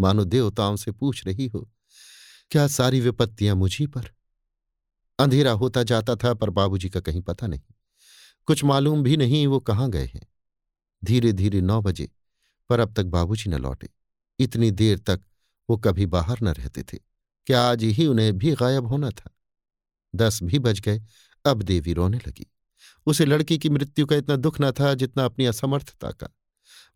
मानो 0.00 0.24
देवताओं 0.24 0.76
से 0.76 0.92
पूछ 0.92 1.26
रही 1.26 1.46
हो, 1.46 1.70
क्या 2.50 2.66
सारी 2.66 3.00
विपत्तियाँ 3.00 3.56
मुझी 3.56 3.86
पर? 3.86 4.10
अंधेरा 5.18 5.50
होता 5.50 5.82
जाता 5.82 6.16
था, 6.16 6.34
पर 6.34 6.50
बाबूजी 6.50 6.90
का 6.90 7.00
कहीं 7.00 7.22
पता 7.22 7.46
नहीं। 7.46 7.60
कुछ 8.46 8.64
मालूम 8.64 9.02
भी 9.02 9.16
नहीं 9.16 9.46
वो 9.46 9.60
कहाँ 9.60 9.90
गए 9.90 10.06
हैं। 10.06 10.26
धीरे 11.04 11.32
धीरे 11.32 11.60
नौ 11.60 11.80
बजे, 11.82 12.10
पर 12.68 12.80
अब 12.80 12.94
तक 12.94 13.04
बाबूजी 13.04 13.50
न 13.50 13.54
लौटे। 13.54 13.88
इतनी 14.38 14.70
देर 14.70 14.98
तक 14.98 15.20
वो 15.70 15.76
कभी 15.76 16.06
बाहर 16.06 16.38
न 16.42 16.48
रहते 16.48 16.82
थे 16.82 16.98
क्या 17.46 17.62
आज 17.62 17.84
ही 17.84 18.06
उन्हें 18.06 18.38
भी 18.38 18.52
गायब 18.52 18.86
होना 18.86 19.10
था। 19.10 19.30
दस 20.14 20.42
भी 20.42 20.58
बज 20.58 20.80
गए, 20.80 21.02
अब 21.44 21.62
देवी 21.62 21.92
रोने 21.92 22.18
लगी। 22.18 22.46
उसे 23.06 23.24
लड़की 23.24 23.58
की 23.58 23.68
मृत्यु 23.68 24.06
का 24.06 24.16
इतना 24.16 24.36
दुख 24.36 24.60
न 24.60 24.72
था 24.72 24.94
जितना 24.94 25.24
अपनी 25.24 25.44
असमर्थता 25.44 26.10
का। 26.10 26.28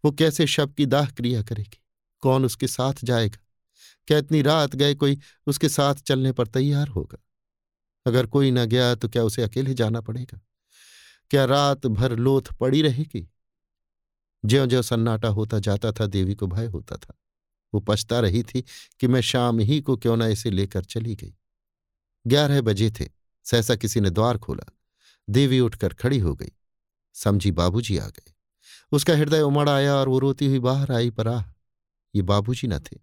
वो 0.04 0.12
कैसे 0.12 0.46
शव 0.46 0.66
की 0.66 0.87
दाह 0.87 1.06
क्रिया 1.06 1.42
करेगी? 1.42 1.82
कौन 2.20 2.44
उसके 2.44 2.68
साथ 2.68 2.94
जाएगा? 3.04 3.38
क्या 4.06 4.18
इतनी 4.18 4.42
रात 4.42 4.76
गए 4.76 4.94
कोई 4.94 5.18
उसके 5.46 5.68
साथ 5.68 5.94
चलने 5.94 6.32
पर 6.32 6.46
तैयार 6.46 6.88
होगा? 6.88 7.18
अगर 8.06 8.26
कोई 8.26 8.50
न 8.50 8.64
गया 8.64 8.94
तो 8.94 9.08
क्या 9.08 9.24
उसे 9.24 9.42
अकेले 9.42 9.74
जाना 9.74 10.00
पड़ेगा? 10.00 10.40
क्या 11.30 11.44
रात 11.44 11.86
भर 11.86 12.16
लोथ 12.16 12.42
पड़ी 12.42 12.82
रहेगी? 12.82 13.28
ज्यो 14.44 14.66
ज्यो 14.66 14.82
सन्नाटा 14.82 15.28
होता 15.28 15.58
जाता 15.58 15.92
था, 15.92 16.06
देवी 16.06 16.34
को 16.34 16.46
भय 16.46 16.66
होता 16.66 16.96
था। 16.96 17.14
वो 17.74 17.80
पछता 17.80 18.20
रही 18.20 18.42
थी 18.42 18.64
कि 19.00 19.06
मैं 19.06 19.20
शाम 19.20 19.58
ही 19.58 19.80
को 19.80 19.96
क्यों 19.96 20.16
ना 20.16 20.26
इसे 20.26 20.50
लेकर 20.50 20.84
चली 20.84 21.14
गई। 21.14 21.34
ग्यारह 22.26 22.60
बजे 22.60 22.90
थे, 22.90 23.08
सहसा 23.44 23.77
किसी 23.77 24.00
ने 24.00 24.10
द्वार 24.10 24.38
खोला। 24.38 24.72
देवी 25.31 25.60
उठकर 25.60 25.94
खड़ी 25.94 26.18
हो 26.18 26.35
गई। 26.35 26.52
समझी 27.14 27.50
बाबूजी 27.50 27.98
आ 27.98 28.06
गए। 28.06 28.33
उसका 28.92 29.16
हृदय 29.16 29.40
उमड़ 29.40 29.68
आया 29.68 29.94
और 29.94 30.08
वो 30.08 30.18
रोती 30.18 30.46
हुई 30.46 30.58
बाहर 30.58 30.92
आई 30.92 31.10
पर, 31.10 31.29
आह, 31.29 31.44
ये 32.14 32.22
बाबूजी 32.22 32.68
न 32.68 32.79
थे। 32.79 32.98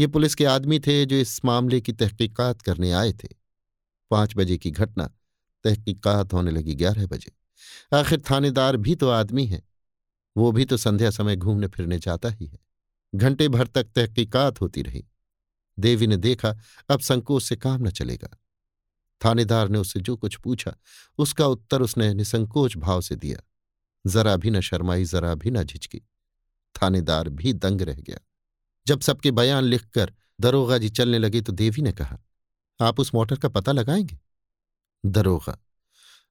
ये 0.00 0.06
पुलिस 0.06 0.34
के 0.34 0.44
आदमी 0.44 0.78
थे 0.78 1.06
जो 1.06 1.16
इस 1.16 1.44
मामले 1.44 1.80
की 1.80 1.92
तहकीकात 1.92 2.62
करने 2.62 2.92
आए 2.92 3.12
थे। 3.12 3.35
पाँच 4.10 4.36
बजे 4.36 4.58
की 4.58 4.70
घटना 4.70 5.06
तहकीकात 5.64 6.32
होने 6.32 6.50
लगी 6.50 6.74
ग्यारह 6.74 7.06
बजे। 7.06 7.32
आखिर 7.96 8.22
थानेदार 8.30 8.76
भी 8.76 8.94
तो 8.94 9.08
आदमी 9.08 9.46
है। 9.46 9.62
वो 10.36 10.52
भी 10.52 10.64
तो 10.64 10.76
संध्या 10.76 11.10
समय 11.10 11.36
घूमने 11.36 11.66
फिरने 11.66 11.98
जाता 11.98 12.28
ही 12.28 12.46
है। 12.46 12.58
घंटे 13.14 13.48
भर 13.48 13.66
तक 13.66 13.84
तहकीकात 13.84 14.60
होती 14.60 14.82
रही। 14.82 15.06
देवी 15.78 16.06
ने 16.06 16.16
देखा, 16.16 16.56
अब 16.88 17.00
संकोच 17.00 17.42
से 17.42 17.56
काम 17.56 17.86
न 17.86 17.90
चलेगा। 17.90 18.38
थानेदार 19.24 19.68
ने 19.68 19.78
उससे 19.78 20.00
जो 20.00 20.16
कुछ 20.16 20.36
पूछा, 20.36 20.74
उसका 21.18 21.46
उत्तर 21.46 21.82
उसने 21.82 22.14
निसंकोच 22.14 22.76
भाव 22.76 23.00
से 23.00 23.16
दिया। 23.16 23.38
जरा 24.06 24.36
भी 24.36 24.50
न 24.50 24.60
शर्माई, 24.60 25.04
जरा 25.04 25.34
भी 25.34 25.50
न 25.50 25.62
झिझकी। 25.62 25.98
थानेदार 26.82 27.28
भी 27.28 27.52
दंग 27.52 27.80
रह 27.80 27.94
गया। 27.94 28.18
जब 28.86 29.00
सबके 29.00 29.30
बयान 29.30 29.64
लिखकर 29.64 30.14
दरोगा 30.40 30.78
जी 30.78 30.88
चलने 30.88 31.18
लगे 31.18 31.40
तो 31.40 31.52
देवी 31.52 31.82
ने 31.82 31.92
कहा 31.92 32.18
आप 32.80 33.00
उस 33.00 33.14
मोटर 33.14 33.38
का 33.38 33.48
पता 33.48 33.72
लगाएँगे? 33.72 34.18
दरोगा। 35.04 35.58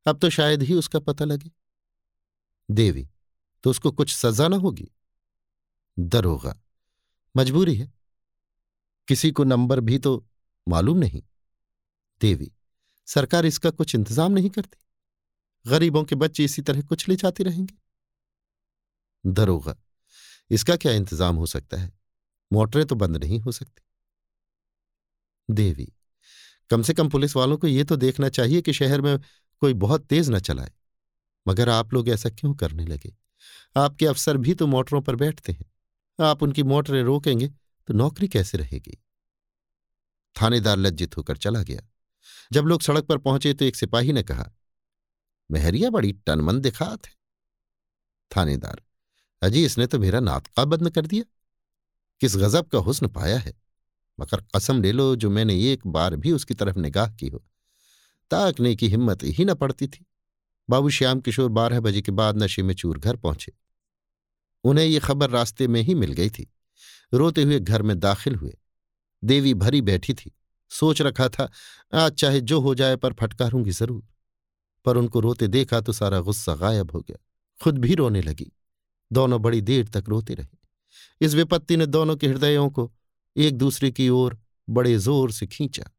अब 0.06 0.20
तो 0.20 0.30
शायद 0.30 0.64
ही 0.64 0.74
उसका 0.74 1.00
पता 1.00 1.26
लगे। 1.26 1.52
देवी 2.70 3.08
तो 3.64 3.70
उसको 3.70 3.92
कुछ 3.92 4.16
सजा 4.16 4.48
ना 4.48 4.56
होगी? 4.56 4.92
दरोगा, 5.98 6.56
मजबूरी 7.36 7.76
है। 7.76 7.92
किसी 9.08 9.32
को 9.32 9.44
नंबर 9.44 9.80
भी 9.80 9.98
तो 10.00 10.26
मालूम 10.68 10.98
नहीं। 10.98 11.22
देवी, 12.22 12.52
सरकार 13.08 13.46
इसका 13.46 13.70
कुछ 13.70 13.96
इंतज़ाम 13.96 14.32
नहीं 14.32 14.50
करती? 14.50 14.78
गरीबों 15.66 16.04
के 16.04 16.16
बच्चे 16.16 16.44
इसी 16.44 16.62
तरह 16.62 16.82
कुछ 16.82 17.08
ले 17.10 17.16
जाते 17.16 17.44
रहेंगे? 17.44 17.76
दरोगा, 19.24 19.76
इसका 20.52 20.76
क्या 20.76 20.92
इंतज़ाम 20.92 21.36
हो 21.36 21.46
सकता 21.46 21.78
है? 21.78 21.92
मोटरें 22.52 22.86
तो 22.86 22.96
बंद 22.96 23.18
नहीं 23.18 23.40
हो 23.40 23.52
सकती। 23.52 23.82
देवी 25.50 25.92
कम 26.70 26.82
से 26.82 26.94
कम 26.94 27.10
पुलिस 27.10 27.36
वालों 27.36 27.58
को 27.58 27.68
ये 27.68 27.84
तो 27.84 27.96
देखना 27.96 28.30
चाहिए 28.30 28.62
कि 28.62 28.74
शहर 28.74 29.02
में 29.02 29.18
कोई 29.62 29.74
बहुत 29.74 30.06
तेज 30.06 30.30
न 30.30 30.40
चलाए। 30.40 30.72
मगर 31.48 31.70
आप 31.70 31.94
लोग 31.94 32.10
ऐसा 32.10 32.30
क्यों 32.30 32.54
करने 32.54 32.86
लगे? 32.86 33.16
आपके 33.76 34.06
अफसर 34.06 34.38
भी 34.38 34.54
तो 34.54 34.68
मोटरों 34.68 35.02
पर 35.02 35.16
बैठते 35.16 35.52
हैं। 35.52 35.66
आप 36.20 36.44
उनकी 36.44 36.64
मोटरें 36.64 37.02
रोकेंगे 37.04 37.48
तो 37.88 37.94
नौकरी 37.94 38.28
कैसे 38.28 38.58
रहेगी? 38.58 38.98
थानेदार 40.36 40.78
लज्जित 40.78 41.18
होकर 41.18 41.38
चला 41.38 41.62
गया। 41.64 41.82
जब 42.52 42.66
लोग 42.66 42.82
सड़क 42.82 43.04
पर 43.04 43.18
पहुँचे 43.18 43.54
तो 43.54 43.66
एक 43.66 43.76
सिपाही 43.76 44.14
ने 44.14 44.24
कहा, 44.24 44.52
मेहरिया 45.50 45.90
बड़ी 45.90 46.12
टनमन 46.14 46.60
दिखात 46.60 47.08
है। 47.08 47.14
थानेदार, 48.32 48.82
अजी 49.42 49.66
इसने 49.66 49.88
तो 49.88 50.00
मेरा 50.00 50.20
नातका 50.20 50.66
बंद 50.66 50.90
कर 50.90 51.06
दिया। 51.06 51.24
किस 52.22 52.36
गजब 52.38 52.68
का 52.68 52.78
हुस्न 52.78 53.08
पाया 53.08 53.38
है? 53.38 53.54
मगर 54.20 54.44
कसम 54.56 54.82
ले 54.82 54.92
लो 54.92 55.16
जो 55.16 55.30
मैंने 55.30 55.72
एक 55.72 55.88
बार 55.88 56.16
भी 56.16 56.32
उसकी 56.32 56.54
तरफ़ 56.54 56.80
निगाह 56.80 57.10
की 57.10 57.28
हो। 57.28 57.44
ताकने 58.32 58.76
की 58.76 58.88
हिम्मत 58.88 59.20
ही 59.24 59.46
न 59.46 59.54
पड़ती 59.54 59.88
थी। 59.88 60.06
बाबू 60.70 60.90
श्याम 60.90 61.20
किशोर 61.20 61.50
बारह 61.50 61.80
बजे 61.80 62.02
के 62.02 62.12
बाद 62.12 62.44
नशे 62.44 62.64
में 62.64 62.74
चूर 62.74 63.00
घर 63.00 63.16
पहुँचे। 63.16 63.54
उन्हें 64.64 64.86
ये 64.86 65.00
खबर 65.00 65.30
रास्ते 65.30 65.68
में 65.68 65.82
ही 65.82 65.96
मिल 65.96 66.12
गई 66.12 66.30
थी। 66.30 66.54
रोते 67.14 67.44
हुए 67.44 67.60
घर 67.60 67.82
में 67.82 68.00
दाखिल 68.00 68.36
हुए। 68.36 68.58
देवी 69.24 69.54
भरी 69.54 69.82
बैठी 69.82 70.14
थी। 70.14 70.36
सोच 70.70 71.02
रखा 71.02 71.30
था, 71.30 71.52
आज 71.94 72.12
चाहे 72.12 72.42
जो 72.42 72.60
हो 72.60 72.76
जाए 72.76 72.96
पर 72.96 73.14
फटकारूँगी 73.14 73.72
ज़रूर। 73.72 74.04
पर 74.86 74.98
उनको 74.98 75.20
रोते 75.20 75.48
देखा 75.48 75.82
तो 75.82 75.94
सारा 75.94 76.20
गुस्सा 76.20 76.56
गायब 76.56 76.92
हो 76.92 77.00
गया। 77.00 77.18
खुद 77.64 77.78
भी 77.78 77.96
रोने 77.96 78.22
लगी। 78.22 78.52
दोनों 79.14 79.42
बड़ी 79.42 79.62
देर 79.62 79.88
तक 79.88 80.04
रोते 80.08 80.34
रहे। 80.34 80.58
इस 81.22 81.34
विपत्ति 81.34 81.78
ने 81.78 81.86
दोनों 81.86 82.16
के 82.16 82.28
हृदयों 82.28 82.70
को 82.70 82.94
एक 83.36 83.58
दूसरे 83.58 83.92
की 83.92 84.08
ओर 84.12 84.38
बड़े 84.68 84.98
ज़ोर 84.98 85.32
से 85.32 85.48
खींचा। 85.48 85.90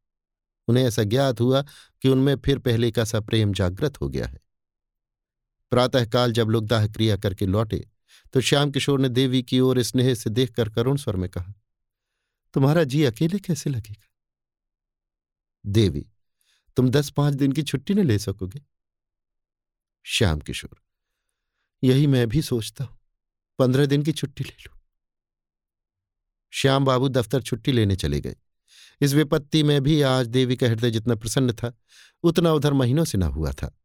उन्हें 0.68 0.84
ऐसा 0.84 1.02
ज्ञात 1.04 1.40
हुआ 1.40 1.62
कि 2.02 2.08
उनमें 2.08 2.34
फिर 2.36 2.58
पहले 2.58 2.90
का 2.90 3.04
सा 3.04 3.20
प्रेम 3.20 3.52
जागृत 3.52 4.00
हो 4.00 4.08
गया 4.08 4.26
है। 4.26 4.40
प्रातःकाल 5.72 6.32
जब 6.32 6.48
लोग 6.48 6.66
दाह 6.66 6.86
क्रिया 6.88 7.16
करके 7.16 7.46
लौटे 7.46 7.86
तो 8.34 8.40
श्याम 8.40 8.70
किशोर 8.70 9.00
ने 9.00 9.08
देवी 9.08 9.42
की 9.42 9.60
ओर 9.60 9.82
स्नेह 9.82 10.14
से 10.14 10.30
देखकर 10.30 10.68
करुण 10.68 10.96
स्वर 10.96 11.16
में 11.16 11.28
कहा, 11.30 11.52
तुम्हारा 12.54 12.84
जी 12.84 13.02
अकेले 13.04 13.38
कैसे 13.38 13.70
लगेगा? 13.70 14.06
देवी, 15.64 16.06
तुम 16.76 16.88
दस 16.90 17.10
पाँच 17.10 17.34
दिन 17.34 17.52
की 17.52 17.62
छुट्टी 17.62 17.94
न 17.94 18.06
ले 18.06 18.18
सकोगे। 18.18 18.62
श्याम 20.06 20.40
किशोर, 20.40 20.80
यही 21.82 22.06
मैं 22.06 22.26
भी 22.28 22.42
सोचता 22.42 22.84
हूँ। 22.84 22.98
पंद्रह 23.58 23.86
दिन 23.86 24.02
की 24.02 24.12
छुट्टी 24.12 24.44
ले 24.44 24.56
लू। 24.58 24.75
श्याम 26.56 26.84
बाबू 26.84 27.08
दफ्तर 27.08 27.42
छुट्टी 27.42 27.72
लेने 27.72 27.96
चले 27.96 28.20
गए। 28.20 28.36
इस 29.00 29.12
विपत्ति 29.12 29.62
में 29.62 29.82
भी 29.82 30.02
आज 30.02 30.26
देवी 30.26 30.56
का 30.56 30.66
हृदय 30.66 30.90
जितना 30.90 31.14
प्रसन्न 31.14 31.52
था, 31.52 31.72
उतना 32.22 32.52
उधर 32.52 32.72
महीनों 32.72 33.04
से 33.04 33.18
न 33.18 33.22
हुआ 33.22 33.52
था। 33.52 33.78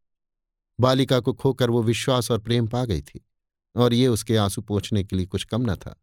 बालिका 0.80 1.20
को 1.20 1.34
खोकर 1.34 1.70
वो 1.70 1.84
विश्वास 1.84 2.32
और 2.32 2.40
प्रेम 2.40 2.68
पा 2.68 2.86
गई 2.86 3.02
थी, 3.02 3.28
और 3.76 3.94
ये 3.94 4.08
उसके 4.08 4.38
आँसू 4.38 4.62
पोछने 4.62 5.04
के 5.04 5.16
लिए 5.16 5.26
कुछ 5.26 5.44
कम 5.44 5.72
न 5.72 5.76
था। 5.76 6.02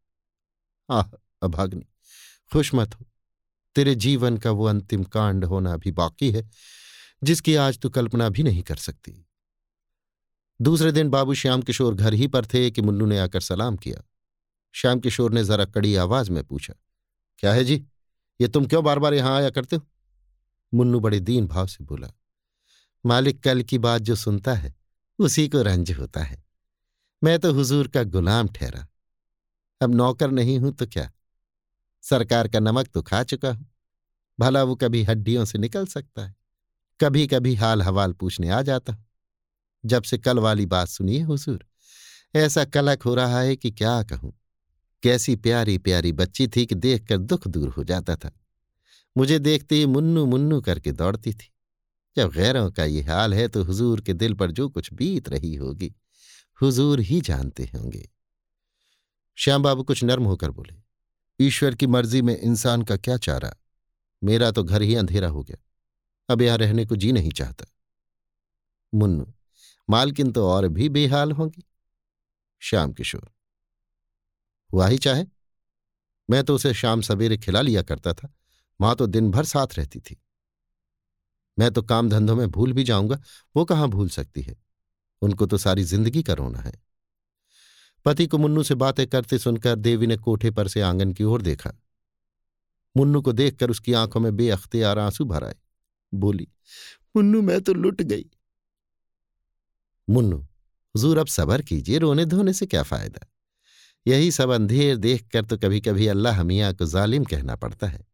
आह 0.91 1.05
अभाग्नि 1.43 1.87
खुश 2.53 2.75
मत 2.75 2.95
हो। 2.95 3.07
तेरे 3.75 3.95
जीवन 3.95 4.37
का 4.37 4.51
वो 4.51 4.65
अंतिम 4.65 5.05
कांड 5.05 5.45
होना 5.45 5.73
अभी 5.73 5.93
बाकी 5.93 6.31
है, 6.31 6.51
जिसकी 7.23 7.55
आज 7.55 7.79
तू 7.79 7.91
कल्पना 7.91 8.29
भी 8.29 8.43
नहीं 8.43 8.63
कर 8.63 8.77
सकती। 8.77 9.27
दूसरे 10.63 10.93
दिन 10.93 11.09
बाबू 11.09 11.35
श्याम 11.35 11.63
किशोर 11.63 11.95
घर 11.95 12.15
ही 12.15 12.27
पर 12.27 12.47
थे 12.47 12.71
कि 12.71 12.83
मुन्नू 12.83 13.07
ने 13.07 13.19
आकर 13.19 13.41
सलाम 13.41 13.77
किया। 13.77 14.08
श्याम 14.75 15.01
किशोर 15.01 15.33
ने 15.33 15.45
जरा 15.45 15.65
कड़ी 15.65 15.95
आवाज़ 15.97 16.31
में 16.31 16.43
पूछा, 16.45 16.75
क्या 17.39 17.53
है 17.53 17.65
जी? 17.65 17.85
ये 18.41 18.49
तुम 18.49 18.67
क्यों 18.67 18.83
बार 18.85 18.99
बार 18.99 19.15
यहाँ 19.15 19.37
आया 19.37 19.51
करते 19.51 19.77
हो? 19.77 19.87
मुन्नू 20.73 21.01
बड़े 21.01 21.21
दीन 21.21 21.47
भाव 21.47 21.67
से 21.67 21.85
बोला, 21.85 22.09
मालिक 23.05 23.43
कल 23.43 23.63
की 23.63 23.79
बात 23.79 24.03
जो 24.03 24.17
सुनता 24.17 24.55
है, 24.55 24.75
उसी 25.19 25.49
को 25.49 25.63
रंज 25.63 25.91
होता 25.93 26.23
है। 26.23 26.43
मैं 27.23 27.39
तो 27.39 27.53
हुजूर 27.53 27.89
का 27.89 28.03
गुलाम 28.05 28.49
ठहरा। 28.49 28.87
अब 29.81 29.95
नौकर 29.95 30.31
नहीं 30.31 30.59
हूँ 30.59 30.73
तो 30.73 30.87
क्या? 30.87 31.11
सरकार 32.05 32.49
का 32.49 32.61
नमक 32.61 32.89
तो 32.89 33.03
खा 33.03 33.23
चुका 33.25 33.53
हूँ। 33.53 33.67
भला 34.39 34.63
वो 34.63 34.75
कभी 34.77 35.03
हड्डियों 35.03 35.45
से 35.45 35.59
निकल 35.59 35.87
सकता 35.87 36.27
है? 36.27 36.35
कभी 37.01 37.27
कभी 37.27 37.55
हाल 37.55 37.83
हवाल 37.83 38.13
पूछने 38.13 38.51
आ 38.51 38.61
जाता 38.63 38.93
हूँ। 38.93 39.05
जब 39.85 40.03
से 40.03 40.19
कल 40.19 40.39
वाली 40.39 40.67
बात 40.67 40.89
सुनिए 40.89 41.21
हुजूर, 41.23 41.65
ऐसा 42.35 42.65
कलक 42.65 43.03
हो 43.03 43.15
रहा 43.15 43.41
है 43.41 43.57
कि 43.57 43.71
क्या 43.71 44.03
कहूँ? 44.03 44.33
कैसी 45.03 45.37
प्यारी 45.37 45.79
प्यारी 45.79 46.13
बच्ची 46.13 46.49
थी 46.49 46.67
कि 46.67 46.75
देखकर 46.75 47.19
दुख 47.19 47.47
दूर 47.49 47.69
हो 47.69 47.85
जाता 47.85 48.17
था। 48.17 48.31
मुझे 49.17 49.39
देखते 49.39 49.77
ही 49.77 49.87
मुन्नू 49.87 50.25
मुन्नू 50.27 50.61
करके 50.61 50.93
दौड़ती 50.93 51.33
थी। 51.35 51.53
जब 52.17 52.31
गैरों 52.33 52.71
का 52.71 52.85
ये 52.85 53.03
हाल 53.03 53.35
है 53.35 53.49
तो 53.49 53.63
हुजूर 53.65 54.01
के 54.01 54.13
दिल 54.13 54.35
पर 54.35 54.51
जो 54.51 54.69
कुछ 54.69 54.93
बीत 54.93 55.29
रही 55.29 55.55
होगी, 55.55 55.95
हुजूर 56.63 57.01
ही 57.01 57.21
जानते 57.21 57.65
होंगे। 57.65 58.09
श्याम 59.39 59.63
बाबू 59.63 59.83
कुछ 59.83 60.05
नर्म 60.05 60.25
होकर 60.25 60.51
बोले, 60.51 60.75
ईश्वर 61.41 61.75
की 61.75 61.87
मर्ज़ी 61.87 62.23
में 62.23 62.37
इंसान 62.39 62.83
का 62.83 62.97
क्या 62.97 63.17
चारा? 63.17 63.55
मेरा 64.23 64.51
तो 64.51 64.65
घर 64.65 64.83
ही 64.83 64.95
अंधेरा 64.95 65.29
हो 65.29 65.43
गया। 65.43 65.57
अब 66.29 66.43
यहाँ 66.43 66.59
रहने 66.59 66.85
को 66.87 66.97
जी 66.97 67.13
नहीं 67.13 67.31
चाहता। 67.31 67.67
मुन्नू, 68.95 69.33
मालकिन 69.89 70.33
तो 70.33 70.49
और 70.49 70.69
भी 70.69 70.89
बेहाल 70.89 71.33
होंगी। 71.33 71.65
श्याम 72.63 72.93
किशोर 72.93 73.31
हुआ 74.73 74.89
ही 74.89 74.99
चाहे। 74.99 75.25
मैं 76.31 76.45
तो 76.45 76.55
उसे 76.55 76.75
शाम 76.75 77.01
सवेरे 77.01 77.39
खिला 77.39 77.61
लिया 77.61 77.83
करता 77.83 78.13
था। 78.13 78.35
माँ 78.81 78.97
तो 78.97 79.07
दिन 79.07 79.31
भर 79.31 79.45
साथ 79.45 79.67
रहती 79.75 80.01
थी। 80.01 80.23
मैं 81.59 81.71
तो 81.71 81.83
काम 81.83 82.11
धंधों 82.11 82.37
में 82.37 82.51
भूल 82.51 82.73
भी 82.73 82.85
जाऊँगा। 82.85 83.23
वो 83.57 83.65
कहाँ 83.65 83.89
भूल 83.89 84.09
सकती 84.09 84.43
है? 84.43 84.57
उनको 85.23 85.47
तो 85.47 85.59
सारी 85.59 85.85
ज़िंदगी 85.85 86.23
का 86.23 86.33
रोना 86.33 86.59
है। 86.59 86.73
पति 88.05 88.27
को 88.27 88.39
मुन्नू 88.39 88.63
से 88.63 88.75
बातें 88.75 89.07
करते 89.07 89.39
सुनकर 89.39 89.75
देवी 89.75 90.07
ने 90.07 90.17
कोठे 90.17 90.51
पर 90.51 90.69
से 90.69 90.81
आँगन 90.81 91.13
की 91.13 91.25
ओर 91.25 91.43
देखा। 91.43 91.73
मुन्नू 92.97 93.23
को 93.23 93.33
देखकर 93.33 93.71
उसकी 93.71 93.93
आँखों 93.93 94.21
में 94.21 94.37
बेअख्तियार 94.37 94.99
आँसू 94.99 95.25
भर 95.25 95.45
आए। 95.45 95.55
बोली, 96.15 96.49
मुन्नू, 97.17 97.43
मैं 97.43 97.61
तो 97.61 97.75
लुट 97.75 98.03
गई। 98.03 98.27
मुन्नू, 100.11 100.39
हजूर, 100.97 101.19
अब 101.19 101.27
सबर 101.27 101.63
कीजिए। 101.63 101.99
रोने 101.99 102.25
धोने 102.25 102.53
से 102.53 102.67
क्या 102.67 102.83
फ़ायदा? 102.83 103.27
यही 104.09 104.31
सब 104.31 104.51
अंधेर 104.51 104.97
देखकर 104.97 105.45
तो 105.45 105.59
कभी 105.59 105.81
कभी 105.81 106.07
अल्लाह 106.07 106.43
मियाँ 106.43 106.75
को 106.75 106.87
जालिम 106.87 107.25
कहना 107.25 107.57
पड़ता 107.57 107.87
है। 107.87 108.07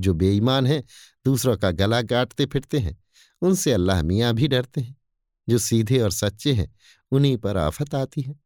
जो 0.00 0.14
बेईमान 0.14 0.66
है, 0.66 0.84
दूसरों 1.24 1.56
का 1.56 1.70
गला 1.70 2.02
काटते 2.02 2.46
फिरते 2.46 2.78
हैं, 2.78 3.04
उनसे 3.42 3.72
अल्लाह 3.72 4.02
मियाँ 4.02 4.34
भी 4.34 4.48
डरते 4.48 4.80
हैं। 4.80 4.96
जो 5.48 5.58
सीधे 5.58 6.00
और 6.00 6.10
सच्चे 6.10 6.52
हैं, 6.52 6.74
उन्हीं 7.10 7.36
पर 7.36 7.56
आफत 7.56 7.94
आती 7.94 8.20
है। 8.20 8.40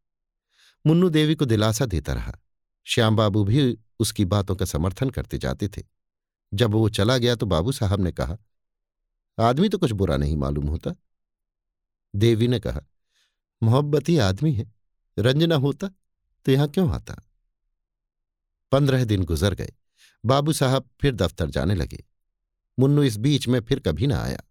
मुन्नू 0.86 1.09
देवी 1.09 1.34
को 1.34 1.45
दिलासा 1.45 1.86
देता 1.86 2.12
रहा। 2.12 2.38
श्याम 2.84 3.16
बाबू 3.16 3.45
भी 3.45 3.78
उसकी 3.99 4.24
बातों 4.24 4.57
का 4.57 4.64
समर्थन 4.64 5.11
करते 5.11 5.38
जाते 5.38 5.68
थे। 5.68 5.82
जब 6.55 6.70
वो 6.70 6.88
चला 6.88 7.18
गया 7.18 7.34
तो 7.34 7.47
बाबू 7.47 7.72
साहब 7.72 8.01
ने 8.01 8.12
कहा, 8.12 8.36
आदमी 9.38 9.68
तो 9.68 9.78
कुछ 9.78 9.90
बुरा 9.90 10.16
नहीं 10.16 10.36
मालूम 10.36 10.68
होता। 10.68 10.95
देवी 12.14 12.49
ने 12.49 12.61
कहा, 12.61 12.80
मोहब्बत 13.62 14.09
ही 14.09 14.18
आदमी 14.18 14.53
है, 14.53 14.72
रंजना 15.18 15.55
होता 15.55 15.90
तो 16.45 16.53
यहाँ 16.53 16.68
क्यों 16.68 16.95
आता? 16.95 17.16
पंद्रह 18.72 19.05
दिन 19.05 19.24
गुजर 19.24 19.55
गए। 19.55 19.72
बाबू 20.24 20.53
साहब 20.53 20.90
फिर 21.01 21.14
दफ्तर 21.14 21.51
जाने 21.51 21.74
लगे। 21.74 22.05
मुन्नू 22.78 23.03
इस 23.03 23.16
बीच 23.16 23.49
में 23.49 23.61
फिर 23.61 23.78
कभी 23.78 24.07
ना 24.07 24.22
आया। 24.22 24.43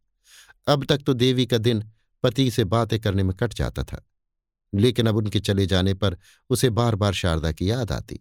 अब 0.67 0.85
तक 0.85 0.97
तो 0.97 1.13
देवी 1.13 1.45
का 1.45 1.57
दिन 1.57 1.91
पति 2.23 2.51
से 2.51 2.63
बातें 2.63 2.99
करने 2.99 3.23
में 3.23 3.35
कट 3.35 3.53
जाता 3.53 3.83
था। 3.83 4.05
लेकिन 4.75 5.07
अब 5.07 5.15
उनके 5.15 5.39
चले 5.39 5.65
जाने 5.65 5.93
पर 5.93 6.17
उसे 6.49 6.69
बार 6.69 6.95
बार 6.95 7.13
शारदा 7.13 7.51
की 7.51 7.71
याद 7.71 7.91
आती। 7.91 8.19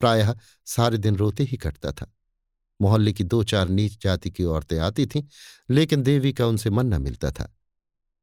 प्रायः 0.00 0.34
सारे 0.66 0.98
दिन 0.98 1.16
रोते 1.16 1.44
ही 1.44 1.56
कटता 1.56 1.92
था। 1.92 2.14
मोहल्ले 2.80 3.12
की 3.12 3.24
दो 3.24 3.44
चार 3.44 3.68
नीच 3.68 4.02
जाति 4.02 4.30
की 4.30 4.44
औरतें 4.44 4.78
आती 4.78 5.06
थीं, 5.06 5.22
लेकिन 5.70 6.02
देवी 6.02 6.32
का 6.32 6.46
उनसे 6.46 6.70
मन 6.70 6.86
न 6.86 7.02
मिलता 7.02 7.30
था। 7.30 7.56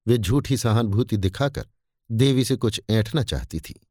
वे 0.08 0.18
झूठी 0.18 0.58
सहानुभूति 0.58 1.18
दिखाकर 1.18 1.68
देवी 2.12 2.46
से 2.46 2.56
कुछ 2.56 2.82
ऐंठना 2.90 3.24
चाहती 3.24 3.60
थी। 3.60 3.89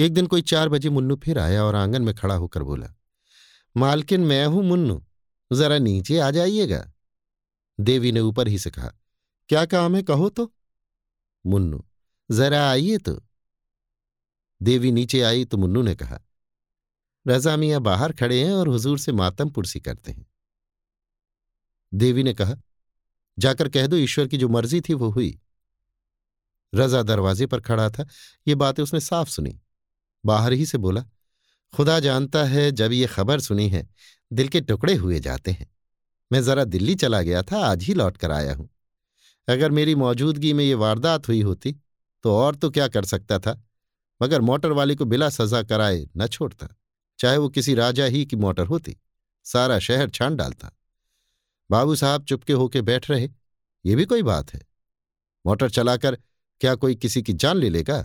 एक 0.00 0.14
दिन 0.14 0.26
कोई 0.26 0.42
चार 0.42 0.68
बजे 0.68 0.90
मुन्नू 0.90 1.16
फिर 1.16 1.38
आया 1.38 1.64
और 1.64 1.74
आँगन 1.74 2.02
में 2.02 2.14
खड़ा 2.14 2.34
होकर 2.34 2.62
बोला, 2.62 2.94
मालकिन, 3.76 4.20
मैं 4.20 4.46
हूँ 4.46 4.62
मुन्नू, 4.64 5.04
जरा 5.52 5.78
नीचे 5.78 6.18
आ 6.18 6.30
जाइएगा। 6.30 6.92
देवी 7.80 8.12
ने 8.12 8.20
ऊपर 8.20 8.48
ही 8.48 8.58
से 8.58 8.70
कहा, 8.70 8.92
क्या 9.48 9.64
काम 9.66 9.96
है, 9.96 10.02
कहो 10.02 10.28
तो? 10.28 10.52
मुन्नू, 11.46 11.84
जरा 12.30 12.70
आइए 12.70 12.98
तो। 12.98 13.20
देवी 14.62 14.92
नीचे 14.92 15.20
आई 15.22 15.44
तो 15.44 15.56
मुन्नू 15.56 15.82
ने 15.82 15.94
कहा, 15.94 16.20
रजा 17.26 17.56
मियाँ 17.56 17.80
बाहर 17.80 18.12
खड़े 18.12 18.44
हैं 18.44 18.52
और 18.52 18.68
हुजूर 18.68 18.98
से 18.98 19.12
मातम 19.12 19.50
पुरसी 19.50 19.80
करते 19.80 20.12
हैं। 20.12 20.26
देवी 21.94 22.22
ने 22.22 22.34
कहा, 22.34 22.54
जाकर 23.38 23.68
कह 23.68 23.86
दो, 23.86 23.96
ईश्वर 23.96 24.28
की 24.28 24.36
जो 24.36 24.48
मर्ज़ी 24.48 24.80
थी 24.80 24.94
वो 24.94 25.10
हुई। 25.10 25.40
रजा 26.74 27.02
दरवाजे 27.02 27.46
पर 27.46 27.60
खड़ा 27.60 27.88
था। 27.90 28.06
ये 28.46 28.54
बातें 28.54 28.82
उसने 28.82 29.00
साफ़ 29.00 29.28
सुनी। 29.28 29.58
बाहर 30.24 30.52
ही 30.52 30.66
से 30.66 30.78
बोला, 30.78 31.04
खुदा 31.74 31.98
जानता 32.00 32.44
है, 32.44 32.70
जब 32.72 32.92
ये 32.92 33.06
खबर 33.06 33.40
सुनी 33.40 33.68
है, 33.68 33.88
दिल 34.30 34.48
के 34.48 34.60
टुकड़े 34.60 34.94
हुए 34.94 35.20
जाते 35.20 35.50
हैं। 35.50 35.66
मैं 36.30 36.42
जरा 36.42 36.64
दिल्ली 36.64 36.94
चला 36.94 37.20
गया 37.22 37.42
था, 37.42 37.58
आज 37.58 37.82
ही 37.82 37.94
लौट 37.94 38.16
कर 38.16 38.30
आया 38.30 38.54
हूँ। 38.54 38.68
अगर 39.48 39.70
मेरी 39.70 39.94
मौजूदगी 39.94 40.52
में 40.52 40.64
ये 40.64 40.74
वारदात 40.74 41.28
हुई 41.28 41.40
होती 41.42 41.72
तो 42.24 42.34
और 42.34 42.54
तो 42.54 42.70
क्या 42.70 42.86
कर 42.88 43.04
सकता 43.04 43.38
था? 43.38 43.62
मगर 44.20 44.40
मोटर 44.40 44.72
वाले 44.72 44.94
को 44.94 45.04
बिला 45.04 45.28
सजा 45.28 45.62
कराए 45.62 46.04
न 46.16 46.26
छोड़ता। 46.26 46.68
चाहे 47.18 47.36
वो 47.36 47.48
किसी 47.48 47.74
राजा 47.74 48.04
ही 48.04 48.24
की 48.26 48.36
मोटर 48.36 48.66
होती, 48.66 48.96
सारा 49.46 49.78
शहर 49.78 50.10
छान 50.10 50.36
डालता। 50.36 50.70
बाबू 51.70 51.94
साहब 51.96 52.24
चुपके 52.24 52.52
होके 52.52 52.82
बैठ 52.82 53.10
रहे, 53.10 53.28
ये 53.84 53.94
भी 53.94 54.04
कोई 54.04 54.22
बात 54.22 54.52
है। 54.54 54.60
मोटर 55.46 55.70
चलाकर 55.70 56.18
क्या 56.60 56.74
कोई 56.74 56.94
किसी 56.94 57.22
की 57.22 57.32
जान 57.32 57.56
ले 57.56 57.68
लेगा? 57.68 58.02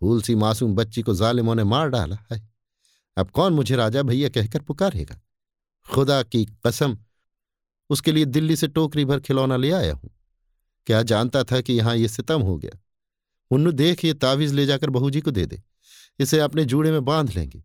फूल 0.00 0.22
सी 0.22 0.34
मासूम 0.34 0.74
बच्ची 0.74 1.02
को 1.02 1.14
जालिमों 1.14 1.54
ने 1.54 1.64
मार 1.64 1.88
डाला, 1.88 2.18
है। 2.32 2.48
अब 3.16 3.30
कौन 3.30 3.52
मुझे 3.52 3.76
राजा 3.76 4.02
भैया 4.02 4.28
कहकर 4.28 4.62
पुकारेगा? 4.62 5.20
खुदा 5.90 6.22
की 6.22 6.44
कसम, 6.66 6.98
उसके 7.90 8.12
लिए 8.12 8.24
दिल्ली 8.24 8.56
से 8.56 8.68
टोकरी 8.68 9.04
भर 9.04 9.20
खिलौना 9.20 9.56
ले 9.56 9.70
आया 9.70 9.94
हूँ। 9.94 10.10
क्या 10.86 11.02
जानता 11.02 11.44
था 11.44 11.60
कि 11.60 11.72
यहाँ 11.72 11.96
ये 11.96 12.08
सितम 12.08 12.42
हो 12.42 12.56
गया? 12.56 12.78
मुन्नू 13.52 13.72
देख 13.72 14.04
ये 14.04 14.14
तावीज 14.14 14.52
ले 14.52 14.66
जाकर 14.66 14.90
बहू 14.90 15.10
जी 15.10 15.20
को 15.20 15.30
दे 15.30 15.46
दे। 15.46 15.62
इसे 16.18 16.40
अपने 16.40 16.64
जूड़े 16.64 16.90
में 16.92 17.04
बाँध 17.04 17.30
लेंगे। 17.30 17.64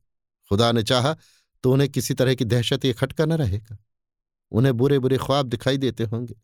खुदा 0.50 0.72
ने 0.72 0.84
चाहा 0.84 1.16
तो 1.64 1.72
उन्हें 1.74 1.90
किसी 1.90 2.14
तरह 2.14 2.36
की 2.36 2.46
दहशत 2.46 2.86
ये 2.86 2.94
खटका 2.94 3.26
न 3.26 3.34
रहेगा। 3.34 3.78
उन्हें 4.52 4.78
बुरे 4.78 5.00
बुरे 5.00 5.18
ख्वाब 5.18 5.46
दिखाई 5.46 5.78
देते 5.78 6.04
होंगे। 6.04 6.36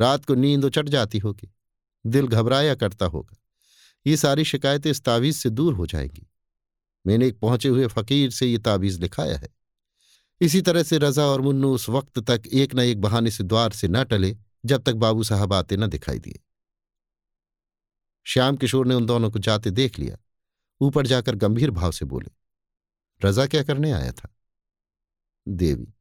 रात 0.00 0.24
को 0.24 0.34
नींद 0.34 0.64
उचट 0.64 0.88
जाती 0.88 1.18
होगी। 1.18 1.54
दिल 2.08 2.26
घबराया 2.26 2.74
करता 2.74 3.06
होगा। 3.06 3.36
ये 4.06 4.16
सारी 4.16 4.44
शिकायतें 4.44 4.90
इस 4.90 5.02
तावीज 5.04 5.36
से 5.36 5.50
दूर 5.50 5.74
हो 5.74 5.86
जाएँगी। 5.86 6.26
मैंने 7.06 7.26
एक 7.26 7.38
पहुँचे 7.38 7.68
हुए 7.68 7.86
फकीर 7.86 8.30
से 8.30 8.46
ये 8.46 8.58
तावीज 8.58 9.00
लिखाया 9.00 9.36
है। 9.38 9.48
इसी 10.40 10.60
तरह 10.60 10.82
से 10.82 10.98
रजा 10.98 11.22
और 11.22 11.40
मुन्नू 11.40 11.72
उस 11.74 11.88
वक्त 11.88 12.18
तक 12.20 12.42
एक 12.46 12.74
न 12.74 12.80
एक 12.80 13.00
बहाने 13.00 13.30
से 13.30 13.44
द्वार 13.44 13.72
से 13.72 13.88
न 13.88 14.04
टले, 14.04 14.36
जब 14.64 14.82
तक 14.82 14.94
बाबू 14.94 15.24
साहब 15.24 15.52
आते 15.52 15.76
न 15.76 15.86
दिखाई 15.86 16.18
दिए। 16.18 16.40
श्याम 18.26 18.56
किशोर 18.56 18.86
ने 18.86 18.94
उन 18.94 19.06
दोनों 19.06 19.30
को 19.30 19.38
जाते 19.38 19.70
देख 19.70 19.98
लिया। 19.98 20.16
ऊपर 20.80 21.06
जाकर 21.06 21.34
गंभीर 21.34 21.70
भाव 21.70 21.92
से 21.92 22.04
बोले, 22.04 22.30
रजा 23.20 23.46
क्या 23.46 23.62
करने 23.62 23.92
आया 23.92 24.12
था? 24.12 24.28
देवी, 25.46 25.92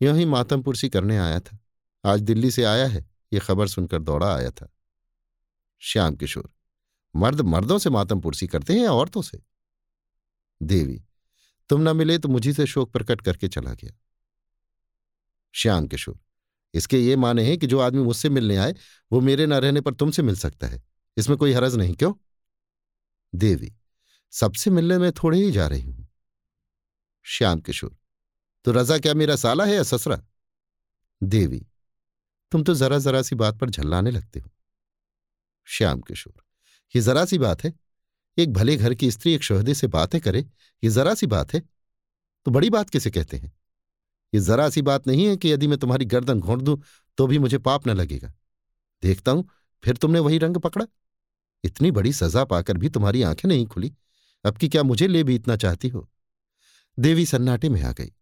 यूँ 0.00 0.16
ही 0.16 0.24
मातमपुरसी 0.24 0.88
करने 0.88 1.18
आया 1.18 1.40
था। 1.40 1.58
आज 2.04 2.20
दिल्ली 2.20 2.50
से 2.50 2.64
आया 2.64 2.86
है, 2.86 3.08
ये 3.32 3.40
खबर 3.40 3.68
सुनकर 3.68 4.02
दौड़ा 4.02 4.34
आया 4.34 4.50
था। 4.50 4.68
श्याम 5.82 6.16
किशोर। 6.16 6.52
मर्द 7.16 7.40
मर्दों 7.40 7.78
से 7.78 7.90
मातम 7.90 8.14
मातमपुरसी 8.14 8.46
करते 8.46 8.72
हैं 8.72 8.80
या 8.80 8.92
औरतों 8.92 9.22
से? 9.22 9.38
देवी, 10.62 11.04
तुम 11.68 11.90
न 11.90 11.96
मिले 11.96 12.18
तो 12.18 12.28
मुझी 12.28 12.52
से 12.52 12.66
शोक 12.66 12.92
प्रकट 12.92 13.20
करके 13.20 13.48
चला 13.48 13.74
गया। 13.74 13.90
श्याम 15.54 15.86
किशोर, 15.86 16.18
इसके 16.74 16.98
ये 16.98 17.16
माने 17.16 17.46
हैं 17.46 17.58
कि 17.58 17.66
जो 17.66 17.78
आदमी 17.78 18.02
मुझसे 18.02 18.28
मिलने 18.28 18.56
आए, 18.56 18.74
वो 19.12 19.20
मेरे 19.20 19.46
न 19.46 19.52
रहने 19.52 19.80
पर 19.80 19.94
तुमसे 19.94 20.22
मिल 20.22 20.36
सकता 20.36 20.66
है। 20.66 20.82
इसमें 21.16 21.38
कोई 21.38 21.52
हरज 21.52 21.74
नहीं, 21.74 21.94
क्यों? 21.94 22.12
देवी, 23.34 23.72
सबसे 24.30 24.70
मिलने 24.70 24.98
में 24.98 25.12
थोड़े 25.12 25.38
ही 25.38 25.50
जा 25.52 25.66
रही 25.66 25.82
हूँ। 25.82 26.08
श्याम 27.22 27.60
किशोर 27.60 27.96
तो 28.64 28.72
रजा 28.72 28.98
क्या 28.98 29.14
मेरा 29.14 29.36
साला 29.36 29.64
है 29.64 29.74
या 29.74 29.82
ससरा? 29.82 30.22
देवी, 31.22 31.66
तुम 32.52 32.62
तो 32.62 32.74
जरा 32.74 32.98
जरा 32.98 33.22
सी 33.22 33.36
बात 33.36 33.58
पर 33.58 33.70
झल्लाने 33.70 34.10
लगते 34.10 34.40
हो। 34.40 34.50
श्याम 35.64 36.00
किशोर। 36.00 36.42
ये 36.96 37.02
जरा 37.02 37.24
सी 37.24 37.38
बात 37.38 37.64
है। 37.64 37.72
एक 38.38 38.52
भले 38.52 38.76
घर 38.76 38.94
की 38.94 39.10
स्त्री 39.10 39.34
एक 39.34 39.42
शोहदे 39.42 39.74
से 39.74 39.86
बातें 39.86 40.20
करे, 40.20 40.40
ये 40.84 40.90
जरा 40.90 41.14
सी 41.14 41.26
बात 41.26 41.54
है। 41.54 41.60
तो 42.44 42.50
बड़ी 42.50 42.70
बात 42.70 42.90
किसे 42.90 43.10
कहते 43.10 43.36
हैं? 43.36 43.52
ये 44.34 44.40
जरा 44.40 44.68
सी 44.70 44.82
बात 44.82 45.06
नहीं 45.06 45.26
है 45.26 45.36
कि 45.36 45.52
यदि 45.52 45.66
मैं 45.66 45.78
तुम्हारी 45.78 46.04
गर्दन 46.04 46.40
घोंट 46.40 46.60
दूँ 46.60 46.82
तो 47.16 47.26
भी 47.26 47.38
मुझे 47.38 47.58
पाप 47.58 47.86
न 47.86 47.90
लगेगा। 47.90 48.32
देखता 49.02 49.32
हूँ, 49.32 49.48
फिर 49.84 49.96
तुमने 49.96 50.18
वही 50.18 50.38
रंग 50.38 50.56
पकड़ा। 50.56 50.86
इतनी 51.64 51.90
बड़ी 51.90 52.12
सजा 52.12 52.44
पाकर 52.44 52.76
भी 52.76 52.88
तुम्हारी 52.88 53.22
आँखें 53.22 53.48
नहीं 53.48 53.66
खुली। 53.66 53.94
अब 54.44 54.56
की 54.56 54.68
क्या 54.68 54.82
मुझे 54.82 55.06
ले 55.06 55.24
भी 55.24 55.34
इतना 55.34 55.56
चाहती 55.56 55.88
हो? 55.88 56.10
देवी 56.98 57.26
सन्नाटे 57.26 57.68
में 57.68 57.82
आ 57.82 57.92
गई। 57.92 58.12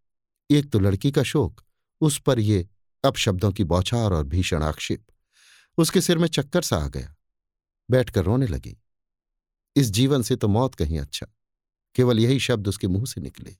एक 0.50 0.70
तो 0.70 0.78
लड़की 0.78 1.12
का 1.12 1.22
शोक, 1.22 1.62
उस 2.00 2.20
पर 2.20 2.38
ये 2.38 2.68
अपशब्दों 3.04 3.52
की 3.52 3.64
बौछार 3.64 4.12
और 4.12 4.24
भीषण 4.24 4.62
आक्षेप। 4.62 5.06
उसके 5.78 6.00
सिर 6.00 6.18
में 6.18 6.28
चक्कर 6.28 6.62
सा 6.62 6.76
आ 6.76 6.88
गया। 6.88 7.14
बैठकर 7.88 8.24
रोने 8.24 8.46
लगी। 8.46 8.76
इस 9.76 9.90
जीवन 9.90 10.22
से 10.22 10.36
तो 10.36 10.48
मौत 10.48 10.74
कहीं 10.74 10.98
अच्छा 11.00 11.26
केवल 11.96 12.18
यही 12.20 12.38
शब्द 12.40 12.68
उसके 12.68 12.86
मुँह 12.86 13.04
से 13.04 13.20
निकले। 13.20 13.56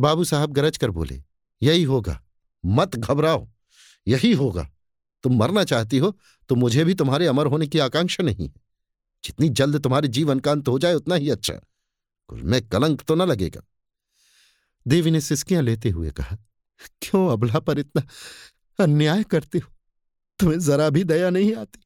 बाबू 0.00 0.24
साहब 0.24 0.52
गरज 0.52 0.76
कर 0.76 0.90
बोले, 0.90 1.22
यही 1.62 1.82
होगा, 1.82 2.20
मत 2.64 2.96
घबराओ, 2.96 3.48
यही 4.06 4.32
होगा। 4.32 4.68
तुम 5.24 5.38
मरना 5.38 5.64
चाहती 5.64 5.98
हो 5.98 6.16
तो 6.50 6.54
मुझे 6.54 6.84
भी 6.84 6.94
तुम्हारे 6.94 7.26
अमर 7.26 7.46
होने 7.46 7.66
की 7.66 7.78
आकांक्षा 7.78 8.24
नहीं 8.24 8.48
है। 8.48 8.62
जितनी 9.24 9.48
जल्द 9.50 9.82
तुम्हारे 9.82 10.08
जीवन 10.08 10.40
का 10.40 10.50
अंत 10.50 10.68
हो 10.68 10.78
जाए, 10.78 10.94
उतना 10.94 11.14
ही 11.14 11.30
अच्छा। 11.30 11.54
कुल 12.28 12.42
में 12.42 12.60
कलंक 12.68 13.02
तो 13.02 13.14
न 13.14 13.22
लगेगा। 13.22 13.62
देवी 14.86 15.10
ने 15.10 15.20
सिस्कियाँ 15.20 15.62
लेते 15.62 15.90
हुए 15.90 16.10
कहा, 16.10 16.36
क्यों 17.02 17.28
अबला 17.28 17.60
पर 17.60 17.78
इतना 17.78 18.02
अन्याय 18.78 19.22
करते 19.22 19.58
हो? 19.58 19.72
तुम्हें 20.38 20.58
जरा 20.60 20.88
भी 20.90 21.04
दया 21.04 21.30
नहीं 21.30 21.54
आती? 21.54 21.83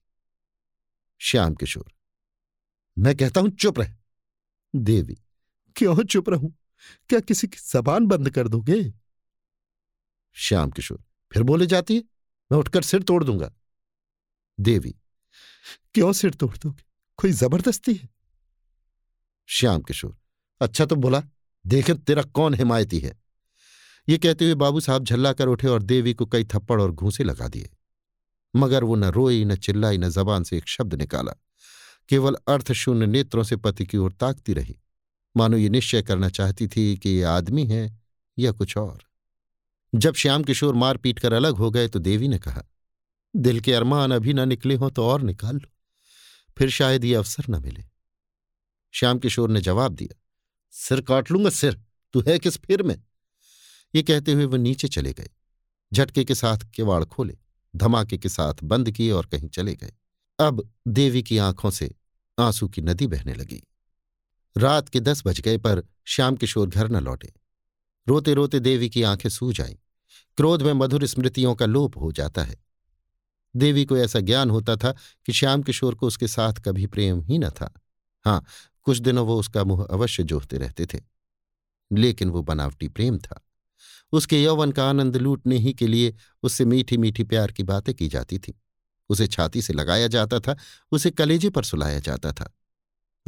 श्याम 1.21 1.55
किशोर। 1.55 1.93
मैं 2.99 3.17
कहता 3.17 3.41
हूँ, 3.41 3.51
चुप 3.51 3.79
रह। 3.79 3.95
देवी, 4.75 5.17
क्यों 5.77 6.03
चुप 6.05 6.29
रहूँ? 6.29 6.57
क्या 7.09 7.21
किसी 7.21 7.47
की 7.47 7.59
जबान 7.73 8.07
बंद 8.07 8.31
कर 8.31 8.49
दोगे? 8.49 8.93
श्याम 10.33 10.71
किशोर, 10.71 11.05
फिर 11.33 11.43
बोले, 11.43 11.67
जाती 11.67 11.97
है, 11.97 12.05
मैं 12.53 12.59
उठकर 12.59 12.83
सिर 12.83 13.03
तोड़ 13.03 13.25
दूँगा। 13.25 13.53
देवी, 14.61 14.95
क्यों 15.95 16.13
सिर 16.13 16.35
तोड़ 16.35 16.57
दोगे? 16.57 16.85
कोई 17.17 17.33
ज़बरदस्ती 17.33 17.95
है? 17.95 18.09
श्याम 19.47 19.83
किशोर 19.83 20.17
अच्छा 20.61 20.87
तो 20.87 20.97
बोला, 20.97 21.23
देखे 21.67 21.95
तेरा 21.95 22.23
कौन 22.23 22.55
हिमायती 22.55 22.99
है। 22.99 23.23
ये 24.09 24.19
कहते 24.19 24.45
हुए 24.45 24.55
बाबू 24.55 24.81
साहब 24.81 25.05
झल्ला 25.05 25.33
कर 25.33 25.47
उठे 25.47 25.69
और 25.69 25.83
देवी 25.83 26.15
को 26.15 26.27
कई 26.27 26.45
थप्पड़ 26.45 26.83
और 26.83 26.93
घूसे 26.93 27.25
लगा 27.25 27.49
दिए। 27.49 27.71
मगर 28.55 28.85
वो 28.85 28.97
न 28.97 29.05
रोई, 29.05 29.45
न 29.45 29.57
चिल्लाई, 29.57 29.99
न 29.99 30.09
जबान 30.09 30.45
से 30.45 30.57
एक 30.57 30.69
शब्द 30.69 30.95
निकाला। 30.95 31.33
केवल 32.09 32.37
अर्थशून्य 32.49 33.07
नेत्रों 33.07 33.43
से 33.45 33.57
पति 33.57 33.87
की 33.87 33.97
ओर 33.97 34.13
ताकती 34.13 34.53
रही। 34.53 34.79
मानो 35.37 35.57
ये 35.57 35.69
निश्चय 35.69 36.03
करना 36.03 36.29
चाहती 36.29 36.69
थी 36.69 36.97
कि 36.97 37.11
ये 37.11 37.23
आदमी 37.23 37.67
है 37.67 37.99
या 38.39 38.53
कुछ 38.53 38.77
और। 38.77 38.99
जब 39.93 40.15
श्याम 40.15 40.45
किशोर 40.45 40.75
मार 40.75 40.97
पीट 40.97 41.19
कर 41.19 41.33
अलग 41.33 41.55
हो 41.55 41.71
गए 41.71 41.89
तो 41.89 41.99
देवी 41.99 42.29
ने 42.29 42.39
कहा, 42.39 42.63
दिल 43.35 43.61
के 43.61 43.73
अरमान 43.73 44.11
अभी 44.11 44.33
ना 44.33 44.45
निकले 44.45 44.75
हों 44.75 44.91
तो 44.91 45.05
और 45.05 45.23
निकाल 45.23 45.57
लो। 45.57 45.69
फिर 46.59 46.71
शायद 46.71 47.05
ये 47.05 47.15
अवसर 47.15 47.45
न 47.51 47.63
मिले। 47.63 47.85
श्याम 48.95 49.19
किशोर 49.19 49.51
ने 49.51 49.61
जवाब 49.61 49.93
दिया, 49.93 50.17
सिर 50.73 51.01
काट 51.01 51.31
लूँगा 51.31 51.51
सिर, 51.51 51.81
तू 52.15 52.23
है 52.29 52.39
किस 52.39 52.59
फिर 52.59 52.83
में? 52.83 53.03
ये 53.95 54.03
कहते 54.03 54.33
हुए 54.33 54.45
वह 54.45 54.59
नीचे 54.59 54.89
चले 54.89 55.13
गए। 55.13 55.29
झटके 55.93 56.25
के 56.25 56.35
साथ 56.35 56.59
किवाड़ 56.75 57.05
खोले। 57.05 57.37
धमाके 57.79 58.19
के 58.19 58.29
साथ 58.29 58.55
बंद 58.63 58.91
किए 58.91 59.11
और 59.11 59.27
कहीं 59.27 59.49
चले 59.49 59.75
गए। 59.75 59.93
अब 60.41 60.73
देवी 60.89 61.23
की 61.23 61.39
आँखों 61.39 61.71
से 61.71 61.95
आँसू 62.39 62.69
की 62.69 62.83
नदी 62.83 63.07
बहने 63.07 63.35
लगी। 63.35 63.63
रात 64.57 64.89
के 64.89 65.01
दस 65.01 65.23
बज 65.27 65.41
गए 65.41 65.59
पर 65.59 65.83
श्याम 66.05 66.37
किशोर 66.37 66.69
घर 66.69 66.89
न 66.89 66.97
लौटे। 66.97 67.35
रोते 68.09 68.35
रोते 68.35 68.61
देवी 68.61 68.91
की 68.91 69.03
आँखें 69.03 69.29
सूज 69.29 69.61
आईं। 69.61 69.75
क्रोध 70.37 70.63
में 70.63 70.73
मधुर 70.73 71.07
स्मृतियों 71.07 71.55
का 71.55 71.67
लोप 71.67 71.99
हो 71.99 72.13
जाता 72.13 72.45
है। 72.45 72.57
देवी 73.57 73.85
को 73.85 73.97
ऐसा 73.97 74.21
ज्ञान 74.21 74.51
होता 74.51 74.77
था 74.77 74.93
कि 75.27 75.33
श्याम 75.33 75.63
किशोर 75.63 75.95
को 75.95 76.07
उसके 76.07 76.29
साथ 76.29 76.53
कभी 76.53 76.87
प्रेम 76.87 77.23
ही 77.23 77.39
न 77.39 77.51
था। 77.51 77.73
हाँ 78.25 78.45
कुछ 78.83 78.99
दिनों 78.99 79.27
वो 79.27 79.41
उसका 79.41 79.65
मुँह 79.65 79.85
अवश्य 79.85 80.23
जोहते 80.23 80.59
रहते 80.59 80.87
थे। 80.87 81.01
लेकिन 81.93 82.31
वो 82.31 82.43
बनावटी 82.43 82.89
प्रेम 82.89 83.19
था। 83.19 83.48
उसके 84.13 84.43
यौवन 84.43 84.73
का 84.73 84.89
आनंद 84.89 85.17
लूटने 85.17 85.57
ही 85.57 85.73
के 85.73 85.87
लिए 85.87 86.15
उससे 86.43 86.65
मीठी 86.65 86.97
मीठी 86.97 87.25
प्यार 87.25 87.53
की 87.53 87.63
बातें 87.63 87.95
की 87.95 88.09
जाती 88.09 88.39
थी। 88.39 88.61
उसे 89.09 89.27
छाती 89.27 89.63
से 89.63 89.73
लगाया 89.73 90.07
जाता 90.07 90.41
था, 90.41 90.57
उसे 90.93 91.11
कलेजे 91.11 91.51
पर 91.51 91.65
सुलाया 91.65 91.99
जाता 91.99 92.33
था। 92.33 92.57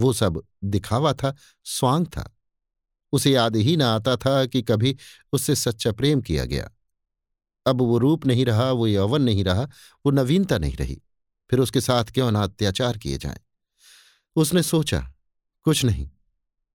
वो 0.01 0.13
सब 0.13 0.43
दिखावा 0.65 1.13
था, 1.13 1.37
स्वांग 1.65 2.07
था। 2.07 2.37
उसे 3.13 3.31
याद 3.31 3.57
ही 3.57 3.77
ना 3.77 3.95
आता 3.95 4.17
था 4.17 4.47
कि 4.47 4.63
कभी 4.63 4.97
उससे 5.33 5.55
सच्चा 5.55 5.93
प्रेम 5.93 6.21
किया 6.21 6.45
गया। 6.45 6.71
अब 7.67 7.81
वो 7.81 7.99
रूप 7.99 8.27
नहीं 8.27 8.45
रहा, 8.45 8.73
वो 8.73 8.87
यौवन 8.87 9.23
नहीं 9.23 9.45
रहा, 9.45 9.63
वो 10.07 10.11
नवीनता 10.11 10.59
नहीं 10.59 10.77
रही। 10.77 11.03
फिर 11.51 11.61
उसके 11.61 11.81
साथ 11.81 12.05
क्यों 12.05 12.31
ना 12.31 12.43
अत्याचार 12.43 12.99
किए 12.99 13.19
जाएँ? 13.19 13.39
उसने 14.37 14.63
सोचा, 14.63 15.13
कुछ 15.63 15.85
नहीं, 15.85 16.11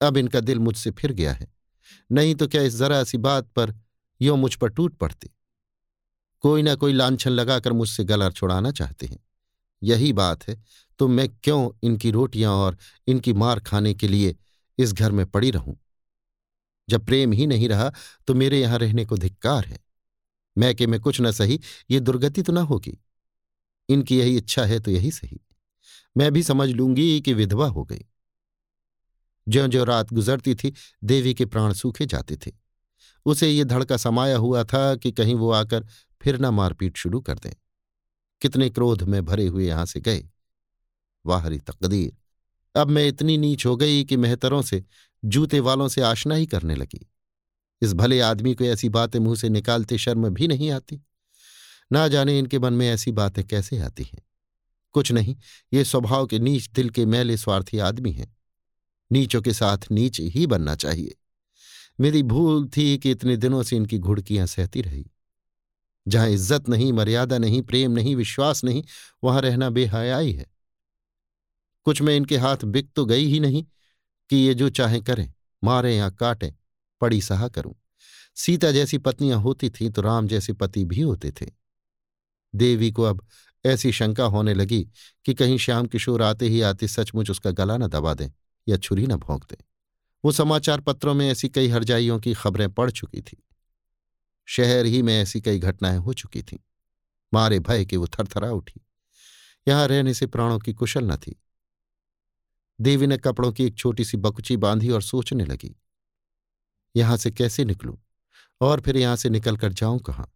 अब 0.02 0.18
इनका 0.18 0.40
दिल 0.40 0.60
मुझसे 0.60 0.92
फिर 0.92 1.12
गया 1.12 1.34
है। 1.34 1.54
नहीं 2.12 2.36
तो 2.36 2.48
क्या 2.48 2.62
इस 2.62 2.76
जरा 2.76 3.04
सी 3.04 3.18
बात 3.18 3.46
पर 3.46 3.85
यो 4.22 4.36
मुझ 4.36 4.56
पर 4.56 4.70
टूट 4.70 4.98
पड़ते। 4.98 5.30
कोई 6.40 6.62
ना 6.62 6.76
कोई 6.76 6.94
लांछन 6.94 7.32
लगाकर 7.32 7.74
मुझसे 7.74 8.04
गला 8.04 8.30
छुड़ाना 8.30 8.72
चाहते 8.72 9.06
हैं। 9.06 9.20
यही 9.84 10.14
बात 10.14 10.48
है 10.48 10.64
तो 11.00 11.08
मैं 11.08 11.30
क्यों 11.30 11.72
इनकी 11.84 12.12
रोटियाँ 12.12 12.52
और 12.52 12.78
इनकी 13.08 13.34
मार 13.34 13.60
खाने 13.60 13.94
के 13.94 14.08
लिए 14.08 14.36
इस 14.78 14.94
घर 14.94 15.12
में 15.12 15.26
पड़ी 15.26 15.52
रहूँ? 15.52 15.78
जब 16.90 17.06
प्रेम 17.06 17.32
ही 17.32 17.48
नहीं 17.48 17.70
रहा 17.70 17.92
तो 18.28 18.34
मेरे 18.34 18.62
यहाँ 18.62 18.80
रहने 18.80 19.06
को 19.06 19.18
धिक्कार 19.18 19.66
है। 19.66 19.80
मैं 20.58 20.68
मैके 20.68 20.88
में 20.88 21.00
कुछ 21.00 21.22
न 21.22 21.32
सही, 21.32 21.60
ये 21.92 22.00
दुर्गति 22.00 22.42
तो 22.42 22.54
ना 22.54 22.62
होगी। 22.62 22.98
इनकी 23.90 24.20
यही 24.20 24.38
इच्छा 24.38 24.66
है 24.66 24.80
तो 24.80 24.92
यही 24.92 25.12
सही। 25.12 25.40
मैं 26.18 26.32
भी 26.32 26.44
समझ 26.44 26.70
लूँगी 26.70 27.22
कि 27.22 27.34
विधवा 27.34 27.68
हो 27.68 27.84
गई। 27.84 28.06
ज्यो 29.48 29.68
ज्यो 29.68 29.84
रात 29.84 30.14
गुजरती 30.14 30.56
थी, 30.56 30.74
देवी 31.04 31.34
के 31.34 31.46
प्राण 31.46 31.74
सूखे 31.74 32.06
जाते 32.06 32.38
थे। 32.38 32.65
उसे 33.26 33.50
ये 33.52 33.64
धड़का 33.64 33.98
समाया 33.98 34.38
हुआ 34.38 34.64
था 34.64 34.96
कि 34.96 35.12
कहीं 35.12 35.36
वो 35.36 35.52
आकर 35.52 35.88
फिर 36.22 36.40
न 36.40 36.46
मारपीट 36.46 36.98
शुरू 36.98 37.22
कर 37.22 37.40
दें। 37.40 37.54
कितने 38.42 38.70
क्रोध 38.70 39.04
में 39.04 39.26
भरे 39.26 39.48
हुए 39.48 39.68
यहाँ 39.68 39.86
से 39.86 40.00
गए। 40.02 40.30
वाहरी 41.26 41.60
तकदीर। 41.60 42.18
अब 42.80 42.90
मैं 42.90 43.08
इतनी 43.08 43.38
नीच 43.38 43.66
हो 43.66 43.78
गई 43.78 44.04
कि 44.04 44.18
मेहतरों 44.18 44.62
से, 44.62 44.84
जूते 45.26 45.60
वालों 45.60 45.88
से 45.88 46.02
आशना 46.02 46.36
ही 46.36 46.46
करने 46.46 46.76
लगी। 46.76 47.10
इस 47.82 47.94
भले 47.94 48.20
आदमी 48.20 48.56
को 48.56 48.64
ऐसी 48.64 48.90
बातें 48.90 49.20
मुँह 49.20 49.36
से 49.36 49.50
निकालते 49.50 49.98
शर्म 49.98 50.30
भी 50.30 50.48
नहीं 50.48 50.72
आती। 50.72 51.02
ना 51.92 52.08
जाने 52.08 52.40
इनके 52.40 52.60
मन 52.60 52.74
में 52.74 52.90
ऐसी 52.90 53.12
बातें 53.12 53.44
कैसे 53.44 53.80
आती 53.80 54.04
हैं। 54.04 54.22
कुछ 54.92 55.12
नहीं, 55.12 55.36
ये 55.74 55.84
स्वभाव 55.84 56.26
के 56.26 56.40
नीच 56.40 56.70
दिल 56.70 56.90
के 56.90 57.06
मैले 57.06 57.38
स्वार्थी 57.38 57.78
आदमी 57.78 58.12
हैं। 58.12 58.38
नीचों 59.12 59.42
के 59.42 59.54
साथ 59.54 59.78
नीच 59.92 60.20
ही 60.20 60.48
बनना 60.48 60.76
चाहिए। 60.76 61.16
मेरी 62.00 62.24
भूल 62.24 62.68
थी 62.68 62.98
कि 62.98 63.12
इतने 63.12 63.38
दिनों 63.38 63.64
से 63.64 63.76
इनकी 63.76 64.00
घुड़कियाँ 64.00 64.48
सहती 64.48 64.82
रही। 64.82 65.12
जहाँ 66.08 66.30
इज़्ज़त 66.30 66.70
नहीं, 66.70 66.94
मर्यादा 66.94 67.38
नहीं, 67.38 67.62
प्रेम 67.62 67.92
नहीं, 67.92 68.16
विश्वास 68.16 68.64
नहीं, 68.64 68.84
वहाँ 69.24 69.42
रहना 69.42 69.70
बेहयाई 69.70 70.32
है। 70.32 70.46
कुछ 71.86 72.02
में 72.02 72.16
इनके 72.18 72.38
हाथ 72.38 72.58
बिक 72.66 72.90
तो 72.96 73.06
गई 73.06 73.26
ही 73.26 73.40
नहीं 73.40 73.64
कि 74.30 74.36
ये 74.36 74.54
जो 74.54 74.70
चाहे 74.70 75.02
करें, 75.02 75.34
मारे 75.64 75.98
या 75.98 76.10
काटें, 76.10 76.52
पड़ी 77.02 77.22
सहा 77.22 77.48
करूँ। 77.48 77.76
सीता 78.36 78.72
जैसी 78.72 78.98
पत्नियाँ 78.98 79.40
होती 79.40 79.70
थीं 79.70 79.90
तो 79.90 80.02
राम 80.02 80.28
जैसे 80.28 80.54
पति 80.54 80.86
भी 80.86 81.02
होते 81.02 81.32
थे। 81.32 81.46
देवी 82.56 82.92
को 82.92 83.04
अब 83.04 83.28
ऐसी 83.66 83.92
शंका 83.92 84.24
होने 84.24 84.54
लगी 84.54 84.88
कि 85.26 85.34
कहीं 85.34 85.58
श्याम 85.58 85.86
किशोर 85.86 86.22
आते 86.22 86.48
ही 86.48 86.62
आते 86.62 86.88
सचमुच 86.88 87.30
उसका 87.30 87.52
गला 87.52 87.78
न 87.78 87.88
दबा 87.88 88.14
दें 88.14 88.32
या 88.70 88.78
छुरी 88.78 89.08
न 89.08 89.16
भोंक 89.16 89.44
दें। 89.44 89.64
वो 90.26 90.32
समाचार 90.32 90.82
पत्रों 90.82 91.14
में 91.14 91.32
ऐसी 91.32 91.50
कई 91.50 91.68
हरजाइयों 91.68 92.20
की 92.20 92.34
खबरें 92.34 92.74
पड़ 92.74 92.92
चुकी 92.92 93.22
थी। 93.22 93.44
शहर 94.46 94.86
ही 94.86 95.02
में 95.02 95.22
ऐसी 95.22 95.42
कई 95.42 95.60
घटनाएँ 95.60 95.98
हो 95.98 96.14
चुकी 96.14 96.42
थीं। 96.42 96.58
मारे 97.34 97.60
भय 97.60 97.86
के 97.86 97.98
वो 97.98 98.08
थरथरा 98.08 98.52
उठी। 98.52 98.82
यहाँ 99.68 99.88
रहने 99.88 100.14
से 100.14 100.28
प्राणों 100.28 100.60
की 100.60 100.74
कुशल 100.74 101.04
न 101.04 101.16
थी। 101.16 101.36
देवी 102.82 103.08
ने 103.08 103.18
कपड़ों 103.18 103.52
की 103.52 103.66
एक 103.66 103.78
छोटी 103.78 104.06
सी 104.06 104.18
बकुची 104.18 104.58
बांधी 104.58 104.90
और 104.90 105.02
सोचने 105.02 105.46
लगी, 105.46 105.76
यहाँ 106.96 107.18
से 107.18 107.32
कैसे 107.32 107.66
निकलूं? 107.66 107.96
और 108.62 108.82
फिर 108.82 108.98
यहाँ 108.98 109.16
से 109.16 109.30
निकलकर 109.30 109.74
जाऊँ 109.74 110.00
कहाँ? 110.00 110.34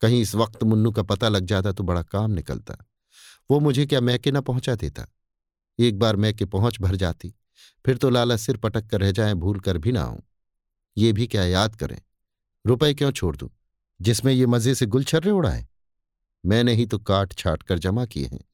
कहीं 0.00 0.20
इस 0.22 0.34
वक्त 0.34 0.62
मुन्नू 0.62 0.92
का 0.92 1.02
पता 1.02 1.28
लग 1.28 1.44
जाता 1.44 1.72
तो 1.72 1.84
बड़ा 1.84 2.02
काम 2.02 2.30
निकलता। 2.30 2.76
वो 3.50 3.60
मुझे 3.60 3.86
क्या 3.86 4.00
मैके 4.00 4.30
न 4.30 4.40
पहुँचा 4.40 4.74
देता? 4.74 5.06
एक 5.78 5.98
बार 5.98 6.16
मैके 6.16 6.44
पहुँच 6.44 6.80
भर 6.80 6.96
जाती। 6.96 7.34
फिर 7.84 7.96
तो 7.96 8.10
लाला 8.10 8.36
सिर 8.36 8.56
पटक 8.56 8.86
कर 8.86 9.00
रह 9.00 9.10
जाए 9.10 9.34
भूल 9.34 9.60
कर 9.60 9.78
भी 9.78 9.92
ना 9.92 10.02
आऊँ। 10.02 10.22
ये 10.96 11.12
भी 11.12 11.26
क्या 11.26 11.44
याद 11.44 11.76
करें, 11.76 12.00
रुपए 12.64 12.92
क्यों 12.94 13.10
छोड़ 13.10 13.36
दूँ? 13.36 13.48
जिसमें 14.00 14.32
ये 14.32 14.46
मज़े 14.46 14.74
से 14.74 14.86
गुलछर्रे 14.86 15.30
उड़ाए? 15.30 15.66
मैंने 16.44 16.74
ही 16.74 16.86
तो 16.86 16.98
काट 16.98 17.32
छाट 17.32 17.62
कर 17.62 17.78
जमा 17.78 18.04
किए 18.06 18.26
हैं। 18.26 18.44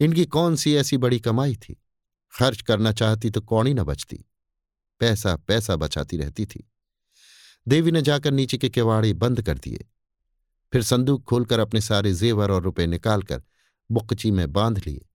इनकी 0.00 0.24
कौन 0.26 0.56
सी 0.56 0.74
ऐसी 0.74 0.96
बड़ी 0.96 1.20
कमाई 1.20 1.56
थी? 1.56 1.76
खर्च 2.32 2.60
करना 2.62 2.92
चाहती 2.92 3.30
तो 3.30 3.40
कौड़ी 3.40 3.74
न 3.74 3.82
बचती। 3.82 4.24
पैसा 5.00 5.36
पैसा 5.36 5.76
बचाती 5.76 6.16
रहती 6.16 6.46
थी। 6.46 6.70
देवी 7.68 7.90
ने 7.90 8.02
जाकर 8.02 8.30
नीचे 8.30 8.58
के 8.58 8.68
किवाड़े 8.68 9.12
बंद 9.12 9.42
कर 9.42 9.58
दिए। 9.58 9.84
फिर 10.72 10.82
संदूक 10.82 11.24
खोलकर 11.24 11.58
अपने 11.58 11.80
सारे 11.80 12.12
जेवर 12.14 12.50
और 12.50 12.62
रुपए 12.62 12.86
निकालकर 12.86 13.42
बुकची 13.90 14.30
में 14.30 14.52
बाँध 14.52 14.78
लिए। 14.86 15.06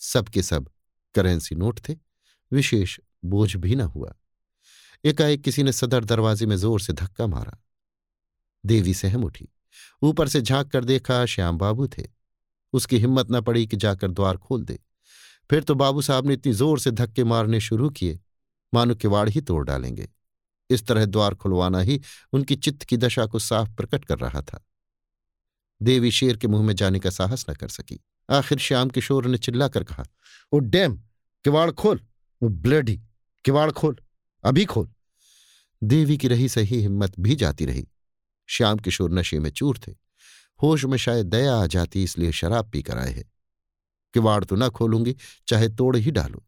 सब 0.00 0.28
के 0.28 0.42
सब 0.42 0.68
करेंसी 1.14 1.54
नोट 1.54 1.80
थे। 1.88 1.94
विशेष 2.52 3.00
बोझ 3.24 3.56
भी 3.56 3.74
न 3.74 3.80
हुआ। 3.80 4.14
एकाएक 5.04 5.42
किसी 5.42 5.62
ने 5.62 5.72
सदर 5.72 6.04
दरवाजे 6.04 6.46
में 6.46 6.56
ज़ोर 6.56 6.80
से 6.80 6.92
धक्का 6.92 7.26
मारा। 7.26 7.58
देवी 8.66 8.94
सहम 8.94 9.24
उठी। 9.24 9.48
ऊपर 10.02 10.28
से 10.28 10.40
झाँक 10.40 10.70
कर 10.70 10.84
देखा 10.84 11.26
श्याम 11.26 11.58
बाबू 11.58 11.88
थे। 11.88 12.02
उसकी 12.72 12.98
हिम्मत 12.98 13.26
न 13.30 13.40
पड़ी 13.40 13.66
कि 13.66 13.76
जाकर 13.76 14.10
द्वार 14.10 14.36
खोल 14.36 14.64
दे। 14.64 14.78
फिर 15.50 15.62
तो 15.62 15.74
बाबू 15.74 16.02
साहब 16.02 16.26
ने 16.26 16.34
इतनी 16.34 16.52
ज़ोर 16.52 16.78
से 16.78 16.90
धक्के 16.90 17.24
मारने 17.24 17.60
शुरू 17.60 17.90
किए। 17.90 18.20
मानो 18.74 18.94
किवाड़ 18.94 19.28
ही 19.28 19.40
तोड़ 19.40 19.64
डालेंगे। 19.66 20.08
इस 20.70 20.86
तरह 20.86 21.04
द्वार 21.04 21.34
खुलवाना 21.34 21.80
ही 21.80 22.00
उनकी 22.32 22.56
चित्त 22.56 22.82
की 22.82 22.96
दशा 22.96 23.26
को 23.26 23.38
साफ़ 23.38 23.70
प्रकट 23.70 24.04
कर 24.04 24.18
रहा 24.18 24.42
था। 24.42 24.64
देवी 25.82 26.10
शेर 26.10 26.36
के 26.36 26.48
मुँह 26.48 26.62
में 26.62 26.74
जाने 26.74 26.98
का 26.98 27.10
साहस 27.10 27.44
न 27.50 27.54
कर 27.54 27.68
सकी। 27.68 28.00
आखिर 28.30 28.58
श्याम 28.58 28.90
किशोर 28.90 29.26
ने 29.26 29.38
चिल्लाकर 29.38 29.84
कहा 29.84 30.04
ओ 30.52 30.58
डैम, 30.58 30.96
किवाड़ 31.44 31.70
खोल। 31.70 32.00
ब्लडी, 32.50 33.02
किवाड़ 33.44 33.70
खोल, 33.70 33.96
अभी 34.44 34.64
खोल। 34.64 34.88
देवी 35.84 36.18
की 36.18 36.28
रही 36.28 36.48
सही 36.48 36.80
हिम्मत 36.80 37.20
भी 37.20 37.36
जाती 37.36 37.66
रही। 37.66 37.88
श्याम 38.46 38.78
किशोर 38.78 39.12
नशे 39.12 39.38
में 39.38 39.50
चूर 39.50 39.78
थे। 39.78 39.92
होश 40.62 40.84
में 40.84 40.98
शायद 40.98 41.26
दया 41.26 41.56
आ 41.56 41.66
जाती, 41.66 42.02
इसलिए 42.02 42.32
शराब 42.32 42.70
पी 42.70 42.82
कर 42.82 42.98
आए 42.98 43.12
हैं। 43.12 43.32
किवाड़ 44.14 44.44
तो 44.44 44.56
न 44.56 44.68
खोलूँगी, 44.68 45.16
चाहे 45.48 45.68
तोड़ 45.68 45.96
ही 45.96 46.10
डालो। 46.10 46.46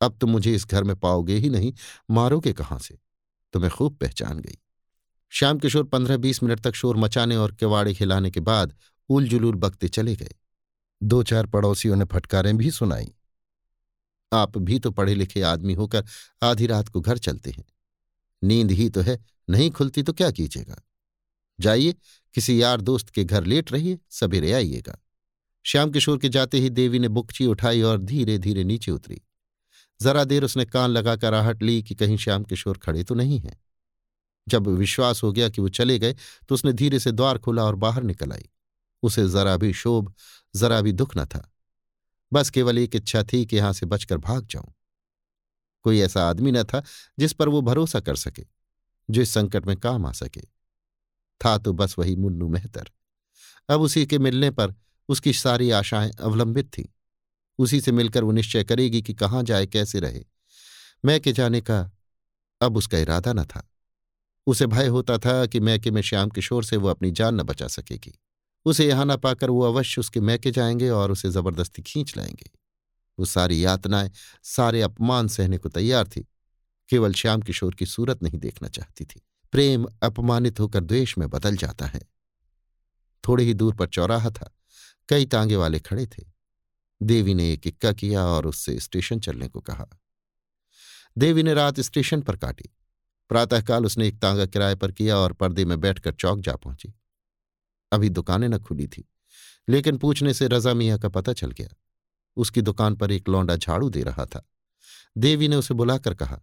अब 0.00 0.18
तो 0.20 0.26
मुझे 0.26 0.54
इस 0.54 0.66
घर 0.66 0.84
में 0.84 0.96
पाओगे 0.96 1.34
ही 1.34 1.48
नहीं, 1.48 1.72
मारोगे 2.10 2.52
कहाँ 2.52 2.78
से? 2.78 2.98
तो 3.52 3.68
खूब 3.68 3.96
पहचान 3.96 4.40
गई। 4.40 4.58
श्याम 5.30 5.58
किशोर 5.58 5.84
पंद्रह 5.84 6.16
बीस 6.16 6.42
मिनट 6.42 6.60
तक 6.60 6.74
शोर 6.74 6.96
मचाने 6.96 7.36
और 7.36 7.52
किवाड़े 7.52 7.94
खिलाने 7.94 8.30
के 8.30 8.40
बाद 8.40 8.76
उल 9.08 9.28
जुलूल 9.28 9.54
बकते 9.54 9.88
चले 9.88 10.16
गए। 10.16 10.32
दो 11.02 11.22
चार 11.22 11.46
पड़ोसियों 11.46 11.96
ने 11.96 12.04
फटकारें 12.04 12.56
भी 12.56 12.70
सुनाई। 12.70 13.13
आप 14.34 14.58
भी 14.58 14.78
तो 14.78 14.90
पढ़े 14.90 15.14
लिखे 15.14 15.42
आदमी 15.42 15.74
होकर 15.74 16.04
आधी 16.42 16.66
रात 16.66 16.88
को 16.88 17.00
घर 17.00 17.18
चलते 17.18 17.50
हैं। 17.50 17.64
नींद 18.44 18.70
ही 18.70 18.88
तो 18.90 19.00
है, 19.00 19.24
नहीं 19.50 19.70
खुलती 19.70 20.02
तो 20.02 20.12
क्या 20.12 20.30
कीजिएगा? 20.30 20.82
जाइए, 21.60 21.94
किसी 22.34 22.62
यार 22.62 22.80
दोस्त 22.80 23.10
के 23.10 23.24
घर 23.24 23.44
लेट 23.44 23.72
रहिए, 23.72 23.98
सवेरे 24.10 24.52
आइएगा। 24.52 24.98
श्याम 25.64 25.90
किशोर 25.90 26.18
के 26.18 26.28
जाते 26.28 26.58
ही 26.58 26.70
देवी 26.70 26.98
ने 26.98 27.08
बुकची 27.08 27.46
उठाई 27.46 27.82
और 27.82 27.98
धीरे 27.98 28.38
धीरे 28.38 28.64
नीचे 28.64 28.90
उतरी। 28.90 29.20
जरा 30.02 30.24
देर 30.24 30.44
उसने 30.44 30.64
कान 30.64 30.90
लगाकर 30.90 31.34
आहट 31.34 31.62
ली 31.62 31.82
कि 31.82 31.94
कहीं 31.94 32.16
श्याम 32.16 32.44
किशोर 32.44 32.78
खड़े 32.78 33.04
तो 33.04 33.14
नहीं 33.14 33.38
हैं। 33.38 33.60
जब 34.48 34.66
विश्वास 34.66 35.22
हो 35.22 35.32
गया 35.32 35.48
कि 35.48 35.60
वो 35.60 35.68
चले 35.68 35.98
गए 35.98 36.16
तो 36.48 36.54
उसने 36.54 36.72
धीरे 36.72 36.98
से 36.98 37.12
द्वार 37.12 37.38
खोला 37.38 37.64
और 37.64 37.74
बाहर 37.74 38.02
निकल 38.02 38.32
आई। 38.32 38.48
उसे 39.02 39.28
जरा 39.28 39.56
भी 39.56 39.72
शोभ, 39.72 40.12
जरा 40.56 40.80
भी 40.80 40.92
दुख 40.92 41.16
न 41.16 41.24
था। 41.24 41.53
बस 42.34 42.50
केवल 42.50 42.78
एक 42.78 42.96
इच्छा 42.96 43.22
थी 43.22 43.46
कि 43.46 43.56
यहाँ 43.56 43.72
से 43.72 43.86
बचकर 43.86 44.18
भाग 44.18 44.46
जाऊँ। 44.46 44.74
कोई 45.82 46.00
ऐसा 46.00 46.30
आदमी 46.30 46.52
न 46.52 46.64
था 46.64 46.82
जिस 47.18 47.32
पर 47.32 47.48
वो 47.48 47.62
भरोसा 47.62 48.00
कर 48.00 48.16
सके, 48.16 48.44
जो 49.10 49.22
इस 49.22 49.30
संकट 49.30 49.66
में 49.66 49.76
काम 49.76 50.06
आ 50.06 50.12
सके। 50.12 50.40
था 51.40 51.58
तो 51.58 51.72
बस 51.72 51.98
वही 51.98 52.16
मुन्नू 52.16 52.48
मेहतर। 52.48 52.90
अब 53.68 53.80
उसी 53.80 54.06
के 54.06 54.18
मिलने 54.18 54.50
पर 54.50 54.74
उसकी 55.08 55.32
सारी 55.32 55.70
आशाएँ 55.70 56.10
अवलंबित 56.10 56.78
थीं। 56.78 56.84
उसी 57.58 57.80
से 57.80 57.92
मिलकर 57.92 58.24
वो 58.24 58.32
निश्चय 58.32 58.64
करेगी 58.64 59.02
कि 59.02 59.14
कहाँ 59.14 59.42
जाए, 59.42 59.66
कैसे 59.66 60.00
रहे। 60.00 60.24
मैं 61.04 61.20
के 61.20 61.32
जाने 61.32 61.60
का 61.60 61.90
अब 62.60 62.76
उसका 62.76 62.98
इरादा 62.98 63.32
न 63.32 63.44
था। 63.44 63.70
उसे 64.46 64.66
भय 64.66 64.86
होता 64.86 65.18
था 65.18 65.46
कि 65.46 65.60
मैके 65.60 65.90
में 65.90 66.02
श्याम 66.02 66.28
किशोर 66.28 66.64
से 66.64 66.76
वो 66.76 66.88
अपनी 66.88 67.10
जान 67.10 67.34
न 67.34 67.42
बचा 67.42 67.68
सकेगी। 67.68 68.20
उसे 68.64 68.88
यहाँ 68.88 69.04
न 69.04 69.16
पाकर 69.16 69.50
वो 69.50 69.62
अवश्य 69.62 70.00
उसके 70.00 70.20
मैके 70.20 70.50
जाएँगे 70.50 70.90
और 70.90 71.10
उसे 71.10 71.30
ज़बरदस्ती 71.30 71.82
खींच 71.82 72.16
लाएँगे। 72.16 72.50
वो 73.18 73.24
सारी 73.24 73.64
यातनाएँ, 73.64 74.10
सारे 74.42 74.82
अपमान 74.82 75.28
सहने 75.28 75.58
को 75.58 75.68
तैयार 75.68 76.08
थी। 76.08 76.26
केवल 76.88 77.12
श्याम 77.12 77.40
किशोर 77.42 77.74
की 77.74 77.86
सूरत 77.86 78.22
नहीं 78.22 78.38
देखना 78.38 78.68
चाहती 78.68 79.04
थी। 79.04 79.22
प्रेम 79.52 79.86
अपमानित 80.02 80.60
होकर 80.60 80.80
द्वेष 80.80 81.18
में 81.18 81.30
बदल 81.30 81.56
जाता 81.56 81.86
है। 81.86 82.00
थोड़ी 83.28 83.44
ही 83.44 83.54
दूर 83.54 83.74
पर 83.74 83.86
चौराहा 83.86 84.30
था। 84.30 84.56
कई 85.08 85.26
तांगे 85.26 85.56
वाले 85.56 85.80
खड़े 85.80 86.06
थे। 86.06 86.24
देवी 87.02 87.34
ने 87.34 87.52
एक 87.52 87.66
इक्का 87.66 87.92
किया 87.92 88.26
और 88.26 88.46
उससे 88.46 88.80
स्टेशन 88.80 89.20
चलने 89.20 89.48
को 89.48 89.60
कहा। 89.60 89.86
देवी 91.18 91.42
ने 91.42 91.54
रात 91.54 91.80
स्टेशन 91.80 92.20
पर 92.20 92.36
काटी। 92.36 92.70
प्रातःकाल 93.28 93.86
उसने 93.86 94.08
एक 94.08 94.18
तांगा 94.18 94.46
किराए 94.46 94.74
पर 94.74 94.92
किया 94.92 95.16
और 95.16 95.32
पर्दे 95.32 95.64
में 95.64 95.80
बैठकर 95.80 96.12
चौक 96.12 96.40
जा 96.40 96.56
पहुँची। 96.56 96.94
अभी 97.94 98.08
दुकानें 98.08 98.48
न 98.48 98.58
खुली 98.58 98.86
थी। 98.86 99.08
लेकिन 99.68 99.96
पूछने 99.96 100.34
से 100.34 100.48
रजा 100.48 100.74
मियाँ 100.74 100.98
का 100.98 101.08
पता 101.08 101.32
चल 101.32 101.50
गया। 101.50 101.68
उसकी 102.36 102.62
दुकान 102.62 102.96
पर 102.96 103.12
एक 103.12 103.28
लौंडा 103.28 103.56
झाड़ू 103.56 103.90
दे 103.90 104.02
रहा 104.02 104.26
था। 104.26 104.48
देवी 105.18 105.48
ने 105.48 105.56
उसे 105.56 105.74
बुलाकर 105.74 106.14
कहा, 106.14 106.42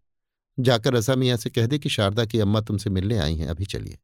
जाकर 0.60 0.94
रजा 0.94 1.16
मियाँ 1.16 1.38
से 1.38 1.50
कह 1.50 1.68
दे 1.68 1.80
कि 1.80 1.90
शारदा 1.90 2.26
की 2.26 2.40
अम्मा 2.40 2.62
तुमसे 2.62 2.90
मिलने 2.90 3.18
आई 3.18 3.36
हैं, 3.36 3.48
अभी 3.48 3.66
चलिए। 3.66 4.00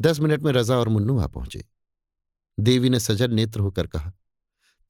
दस 0.00 0.20
मिनट 0.20 0.42
में 0.42 0.52
रजा 0.52 0.76
और 0.76 0.88
मुन्नू 0.88 1.18
आ 1.18 1.26
पहुँचे। 1.26 1.64
देवी 2.60 2.90
ने 2.90 3.00
सजल 3.00 3.30
नेत्र 3.30 3.60
होकर 3.60 3.86
कहा, 3.86 4.12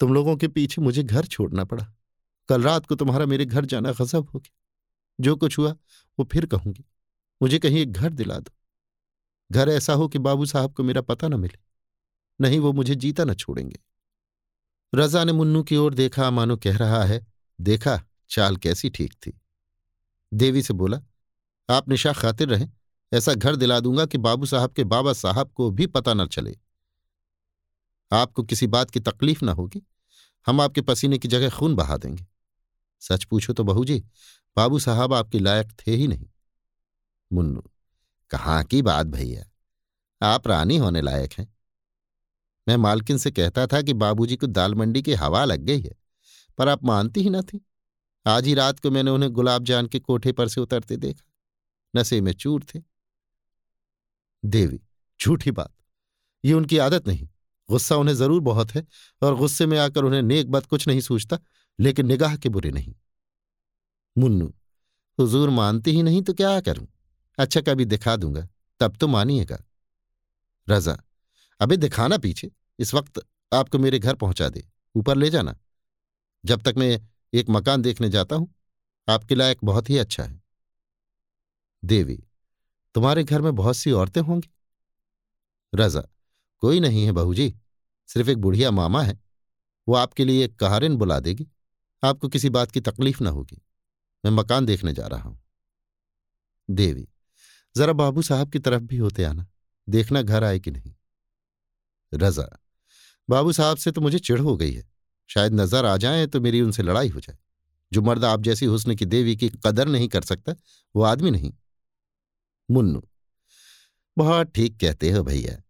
तुम 0.01 0.15
लोगों 0.15 0.37
के 0.37 0.49
पीछे 0.49 0.83
मुझे 0.83 1.03
घर 1.03 1.27
छोड़ना 1.27 1.65
पड़ा। 1.65 1.87
कल 2.49 2.63
रात 2.63 2.87
को 2.87 2.95
तुम्हारा 2.95 3.27
मेरे 3.27 3.45
घर 3.45 3.65
जाना 3.65 3.93
गजब 3.93 4.29
हो 4.35 4.39
गया। 4.39 4.61
जो 5.21 5.37
कुछ 5.37 5.59
हुआ, 5.59 5.77
वो 6.19 6.25
फिर 6.25 6.47
कहूँगी। 6.47 6.85
मुझे 7.43 7.59
कहीं 7.59 7.79
एक 7.79 7.93
घर 7.93 8.13
दिला 8.13 8.39
दो। 8.39 8.60
घर 9.53 9.69
ऐसा 9.69 9.93
हो 9.93 10.09
कि 10.09 10.19
बाबू 10.19 10.47
साहब 10.47 10.73
को 10.73 10.83
मेरा 10.83 11.01
पता 11.01 11.29
न 11.29 11.41
मिले, 11.41 11.59
नहीं 12.41 12.59
वो 12.59 12.73
मुझे 12.73 12.95
जीता 12.95 13.25
न 13.25 13.35
छोड़ेंगे। 13.35 13.79
रजा 14.95 15.25
ने 15.25 15.33
मुन्नू 15.33 15.63
की 15.63 15.77
ओर 15.77 15.95
देखा, 15.95 16.31
मानो 16.31 16.57
कह 16.57 16.77
रहा 16.77 17.05
है, 17.05 17.27
देखा, 17.61 18.01
चाल 18.31 18.57
कैसी 18.57 18.91
ठीक 18.91 19.13
थी? 19.13 19.41
देवी 20.33 20.63
से 20.63 20.75
बोला, 20.75 21.01
आप 21.69 21.89
निशा 21.89 22.13
खातिर 22.13 22.49
रहें, 22.49 22.71
ऐसा 23.13 23.35
घर 23.35 23.57
दिला 23.57 23.81
दूँगा 23.81 24.07
कि 24.07 24.19
बाबू 24.19 24.47
साहब 24.47 24.73
के 24.73 24.85
बाबा 24.85 25.13
साहब 25.13 25.53
को 25.53 25.71
भी 25.71 25.87
पता 25.87 26.15
न 26.15 26.27
चले। 26.27 26.57
आपको 28.13 28.43
किसी 28.43 28.67
बात 28.67 28.91
की 28.91 29.01
तकलीफ़ 29.01 29.45
ना 29.45 29.53
होगी, 29.53 29.83
हम 30.47 30.61
आपके 30.61 30.81
पसीने 30.81 31.19
की 31.19 31.29
जगह 31.29 31.51
खून 31.51 31.75
बहा 31.75 31.97
देंगे। 31.97 32.27
सच 33.03 33.25
पूछो 33.25 33.53
तो 33.53 33.65
बहू 33.65 33.85
जी, 33.85 33.99
बाबू 34.57 34.79
साहब 34.79 35.15
आपके 35.15 35.39
लायक 35.39 35.73
थे 35.81 35.91
ही 35.91 36.07
नहीं। 36.09 36.27
मुन्नू 37.31 37.70
कहाँ 38.31 38.63
की 38.65 38.83
बात 38.83 39.07
भैया? 39.07 39.45
आप 40.21 40.49
रानी 40.49 40.77
होने 40.77 41.01
लायक 41.03 41.33
हैं। 41.33 41.47
मैं 42.67 42.77
मालकिन 42.77 43.19
से 43.19 43.31
कहता 43.31 43.67
था 43.67 43.83
कि 43.83 43.93
बाबूजी 43.93 44.37
को 44.37 44.47
दाल 44.47 44.75
मंडी 44.75 45.03
की 45.03 45.15
हवा 45.15 45.45
लग 45.45 45.61
गई 45.61 45.81
है, 45.81 45.95
पर 46.59 46.69
आप 46.69 46.85
मानती 46.85 47.23
ही 47.23 47.31
न 47.31 47.43
थी। 47.43 47.61
आज 48.27 48.47
ही 48.47 48.55
रात 48.55 48.81
को 48.81 48.91
मैंने 48.91 49.11
उन्हें 49.11 49.33
गुलाब 49.33 49.65
जान 49.65 49.87
के 49.87 49.99
कोठे 49.99 50.33
पर 50.33 50.49
से 50.49 50.61
उतरते 50.61 50.97
देखा। 50.97 51.33
नशे 51.97 52.21
में 52.21 52.33
चूर 52.33 52.65
थे। 52.65 52.81
देवी, 54.45 54.81
झूठी 55.21 55.51
बात। 55.51 55.73
ये 56.45 56.53
उनकी 56.53 56.79
आदत 56.79 57.07
नहीं। 57.09 57.29
गुस्सा 57.69 57.97
उन्हें 57.97 58.15
ज़रूर 58.15 58.41
बहुत 58.41 58.71
है, 58.71 58.87
और 59.23 59.35
गुस्से 59.37 59.67
में 59.67 59.79
आकर 59.79 60.05
उन्हें 60.05 60.23
नेक 60.23 60.51
बात 60.51 60.67
कुछ 60.67 60.89
नहीं 60.89 61.01
सूझता, 61.01 61.39
लेकिन 61.79 62.07
निगाह 62.07 62.37
के 62.37 62.49
बुरे 62.49 62.71
नहीं। 62.71 62.95
मुन्नू, 64.17 64.55
हुजूर 65.19 65.51
मानती 65.51 65.91
ही 65.91 66.03
नहीं 66.03 66.23
तो 66.23 66.35
क्या 66.35 66.61
करूँ? 66.61 66.87
अच्छा 67.39 67.61
कभी 67.61 67.85
दिखा 67.85 68.17
दूँगा, 68.17 68.49
तब 68.81 68.97
तो 68.97 69.09
मानिएगा। 69.09 69.65
रजा, 70.69 70.99
अबे 71.61 71.77
दिखाना 71.77 72.19
पीछे, 72.19 72.51
इस 72.79 72.95
वक्त 72.95 73.27
आपको 73.53 73.79
मेरे 73.79 73.99
घर 73.99 74.15
पहुँचा 74.15 74.49
दे, 74.49 74.69
ऊपर 74.95 75.17
ले 75.17 75.31
जाना। 75.31 75.57
जब 76.45 76.63
तक 76.63 76.75
मैं 76.79 77.09
एक 77.35 77.47
मकान 77.51 77.83
देखने 77.83 78.09
जाता 78.09 78.37
हूँ, 78.37 78.55
आपके 79.09 79.35
लायक 79.35 79.59
बहुत 79.65 79.91
ही 79.91 79.99
अच्छा 79.99 80.23
है। 80.23 80.43
देवी, 81.85 82.25
तुम्हारे 82.95 83.25
घर 83.25 83.41
में 83.41 83.55
बहुत 83.55 83.77
सी 83.77 83.93
औरतें 83.93 84.21
होंगी? 84.21 84.51
रजा, 85.75 86.01
कोई 86.59 86.81
नहीं 86.81 87.05
है 87.05 87.13
बहू 87.13 87.35
जी, 87.35 87.55
सिर्फ़ 88.07 88.31
एक 88.31 88.39
बुढ़िया 88.39 88.71
मामा 88.71 89.03
है, 89.03 89.21
वो 89.89 89.95
आपके 89.95 90.25
लिए 90.25 90.45
एक 90.45 90.59
कहारिन 90.59 90.97
बुला 90.97 91.21
देगी, 91.21 91.47
आपको 92.05 92.29
किसी 92.29 92.51
बात 92.51 92.71
की 92.71 92.81
तकलीफ़ 92.81 93.23
ना 93.23 93.31
होगी। 93.31 93.63
मैं 94.25 94.33
मकान 94.33 94.67
देखने 94.67 94.93
जा 94.93 95.07
रहा 95.07 95.23
हूँ। 95.23 95.43
देवी 96.71 97.09
जरा 97.77 97.93
बाबू 97.93 98.23
साहब 98.23 98.51
की 98.51 98.59
तरफ़ 98.59 98.83
भी 98.83 98.97
होते 98.97 99.25
आना, 99.25 99.47
देखना 99.89 100.23
घर 100.23 100.45
आए 100.45 100.59
कि 100.59 100.71
नहीं। 100.71 100.95
रजा, 102.13 102.49
बाबू 103.29 103.53
साहब 103.53 103.77
से 103.77 103.91
तो 103.91 104.01
मुझे 104.01 104.19
चिढ़ 104.19 104.41
हो 104.41 104.57
गई 104.57 104.73
है। 104.73 104.89
शायद 105.31 105.55
नज़र 105.55 105.87
आ 105.87 105.97
जाए 105.97 106.27
तो 106.27 106.41
मेरी 106.41 106.61
उनसे 106.61 106.83
लड़ाई 106.83 107.09
हो 107.09 107.21
जाए। 107.21 107.39
जो 107.93 108.03
मर्द 108.03 108.25
आप 108.25 108.41
जैसी 108.41 108.67
हुस्न 108.67 108.95
की 108.95 109.05
देवी 109.07 109.37
की 109.37 109.49
कदर 109.67 109.89
नहीं 109.89 110.09
कर 110.09 110.23
सकता, 110.23 110.55
वो 110.95 111.03
आदमी 111.03 111.31
नहीं। 111.31 111.53
मुन्नू, 112.69 113.03
बहुत 114.17 114.51
ठीक 114.55 114.79
कहते 114.81 115.11
हो 115.11 115.23
भैया। 115.23 115.63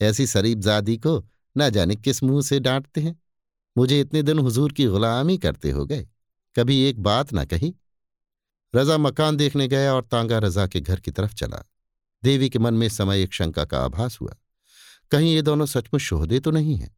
ऐसी 0.00 0.54
जादी 0.56 0.96
को 0.96 1.22
न 1.56 1.68
जाने 1.70 1.96
किस 1.96 2.22
मुँह 2.22 2.42
से 2.42 2.60
डांटते 2.60 3.00
हैं। 3.00 3.18
मुझे 3.76 4.00
इतने 4.00 4.22
दिन 4.22 4.38
हुजूर 4.38 4.72
की 4.72 4.86
गुलामी 4.86 5.36
करते 5.38 5.70
हो 5.70 5.84
गए। 5.86 6.06
कभी 6.56 6.80
एक 6.82 7.00
बात 7.00 7.32
ना 7.32 7.44
कही 7.44 7.74
रजा 8.74 8.98
मकान 8.98 9.36
देखने 9.36 9.68
गया 9.68 9.94
और 9.94 10.04
तांगा 10.04 10.38
रजा 10.38 10.66
के 10.66 10.80
घर 10.80 11.00
की 11.00 11.10
तरफ़ 11.10 11.34
चला। 11.34 11.64
देवी 12.24 12.50
के 12.50 12.58
मन 12.58 12.74
में 12.74 12.88
समय 12.88 13.22
एक 13.22 13.32
शंका 13.32 13.64
का 13.64 13.78
आभास 13.78 14.20
हुआ। 14.20 14.36
कहीं 15.10 15.34
ये 15.34 15.42
दोनों 15.42 15.66
सचमुच 15.66 16.02
शोहदे 16.02 16.40
तो 16.40 16.50
नहीं 16.50 16.76
हैं? 16.76 16.96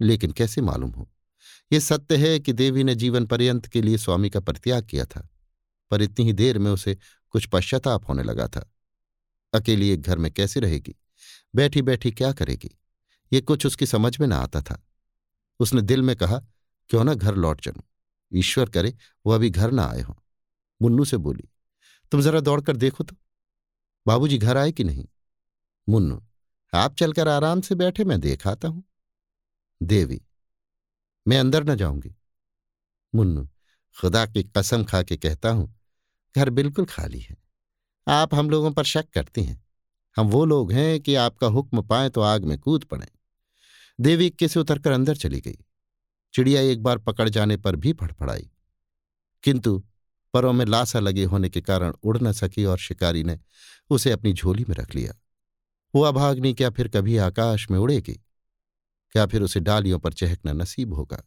लेकिन 0.00 0.30
कैसे 0.30 0.60
मालूम 0.60 0.90
हो? 0.90 1.10
ये 1.72 1.80
सत्य 1.80 2.16
है 2.16 2.38
कि 2.40 2.52
देवी 2.52 2.84
ने 2.84 2.94
जीवन 2.94 3.26
पर्यंत 3.26 3.66
के 3.66 3.82
लिए 3.82 3.98
स्वामी 3.98 4.30
का 4.30 4.40
परित्याग 4.40 4.84
किया 4.84 5.04
था, 5.04 5.28
पर 5.90 6.02
इतनी 6.02 6.24
ही 6.24 6.32
देर 6.32 6.58
में 6.58 6.70
उसे 6.70 6.96
कुछ 7.30 7.46
पश्चाताप 7.46 8.08
होने 8.08 8.22
लगा 8.22 8.48
था। 8.48 8.70
अकेली 9.54 9.90
एक 9.90 10.02
घर 10.02 10.18
में 10.18 10.32
कैसे 10.32 10.60
रहेगी? 10.60 10.94
बैठी 11.54 11.82
बैठी 11.82 12.10
क्या 12.10 12.32
करेगी? 12.32 12.70
ये 13.32 13.40
कुछ 13.40 13.66
उसकी 13.66 13.86
समझ 13.86 14.20
में 14.20 14.26
ना 14.26 14.36
आता 14.36 14.62
था। 14.62 14.82
उसने 15.60 15.82
दिल 15.82 16.02
में 16.02 16.16
कहा, 16.16 16.42
क्यों 16.88 17.04
ना 17.04 17.14
घर 17.14 17.34
लौट 17.34 17.60
चलूँ? 17.60 17.82
ईश्वर 18.34 18.70
करे, 18.70 18.94
वो 19.26 19.32
अभी 19.32 19.50
घर 19.50 19.70
ना 19.70 19.84
आए 19.84 20.00
हों। 20.00 20.14
मुन्नू 20.82 21.04
से 21.04 21.16
बोली, 21.16 21.48
तुम 22.12 22.20
जरा 22.20 22.40
दौड़कर 22.40 22.76
देखो 22.76 23.04
तो। 23.04 23.16
बाबूजी 24.06 24.38
घर 24.38 24.56
आए 24.56 24.72
कि 24.72 24.84
नहीं? 24.84 25.06
मुन्नू, 25.88 26.22
आप 26.72 26.94
चलकर 26.94 27.28
आराम 27.28 27.60
से 27.60 27.74
बैठे, 27.74 28.04
मैं 28.04 28.20
देख 28.20 28.46
आता 28.46 28.68
हूँ। 28.68 28.84
देवी, 29.80 30.20
मैं 31.28 31.38
अंदर 31.38 31.64
न 31.64 31.76
जाऊँगी। 31.76 32.14
मुन्नू, 33.14 33.48
खुदा 33.96 34.26
की 34.26 34.42
कसम 34.56 34.84
खा 34.84 35.02
के 35.02 35.16
कहता 35.16 35.50
हूँ, 35.50 35.74
घर 36.36 36.50
बिल्कुल 36.50 36.84
खाली 36.84 37.20
है। 37.20 37.36
आप 38.08 38.34
हम 38.34 38.50
लोगों 38.50 38.70
पर 38.72 38.84
शक 38.84 39.08
करती 39.10 39.42
हैं। 39.42 39.62
हम 40.16 40.28
वो 40.28 40.44
लोग 40.44 40.72
हैं 40.72 41.00
कि 41.00 41.14
आपका 41.14 41.46
हुक्म 41.46 41.82
पाए 41.82 42.08
तो 42.08 42.20
आग 42.20 42.44
में 42.44 42.58
कूद 42.58 42.84
पड़े। 42.84 43.06
देवी 44.00 44.26
इक्के 44.26 44.48
से 44.48 44.60
उतरकर 44.60 44.92
अंदर 44.92 45.16
चली 45.16 45.40
गई। 45.40 45.56
चिड़िया 46.34 46.60
एक 46.60 46.82
बार 46.82 46.98
पकड़ 46.98 47.28
जाने 47.28 47.56
पर 47.56 47.76
भी 47.76 47.92
फड़फड़ाई। 47.92 48.50
किंतु 49.44 49.82
परों 50.34 50.52
में 50.52 50.66
लासा 50.66 51.00
लगे 51.00 51.24
होने 51.24 51.48
के 51.48 51.60
कारण 51.60 51.92
उड़ 52.02 52.18
न 52.18 52.32
सकी 52.32 52.64
और 52.64 52.78
शिकारी 52.78 53.24
ने 53.24 53.40
उसे 53.90 54.10
अपनी 54.10 54.32
झोली 54.32 54.64
में 54.68 54.76
रख 54.76 54.94
लिया। 54.94 55.14
वो 55.94 56.02
अभाग्नि 56.02 56.54
क्या 56.54 56.70
फिर 56.70 56.88
कभी 56.88 57.16
आकाश 57.16 57.70
में 57.70 57.78
उड़ेगी? 57.78 58.12
क्या 59.12 59.26
फिर 59.26 59.42
उसे 59.42 59.60
डालियों 59.60 59.98
पर 59.98 60.12
चहकना 60.12 60.52
नसीब 60.52 60.94
होगा? 60.94 61.22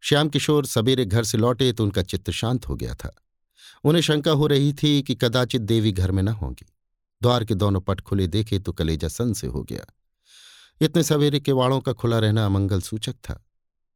श्याम 0.00 0.28
किशोर 0.28 0.66
सवेरे 0.66 1.04
घर 1.04 1.24
से 1.24 1.38
लौटे 1.38 1.72
तो 1.72 1.84
उनका 1.84 2.02
चित्त 2.02 2.30
शांत 2.30 2.68
हो 2.68 2.76
गया 2.76 2.94
था। 2.94 3.14
उन्हें 3.84 4.02
शंका 4.02 4.30
हो 4.30 4.46
रही 4.46 4.72
थी 4.72 5.02
कि 5.02 5.14
कदाचित 5.14 5.62
देवी 5.62 5.92
घर 5.92 6.10
में 6.10 6.22
न 6.22 6.28
होंगी। 6.28 6.66
द्वार 7.22 7.44
के 7.44 7.54
दोनों 7.54 7.80
पट 7.80 8.00
खुले 8.00 8.26
देखे 8.26 8.58
तो 8.58 8.72
कलेजा 8.72 9.08
सन 9.08 9.32
से 9.32 9.46
हो 9.46 9.62
गया। 9.62 9.84
इतने 10.80 11.02
सवेरे 11.02 11.40
के 11.40 11.52
वाड़ों 11.52 11.80
का 11.80 11.92
खुला 11.92 12.18
रहना 12.18 12.46
अमंगल 12.46 12.80
सूचक 12.80 13.12
था। 13.12 13.44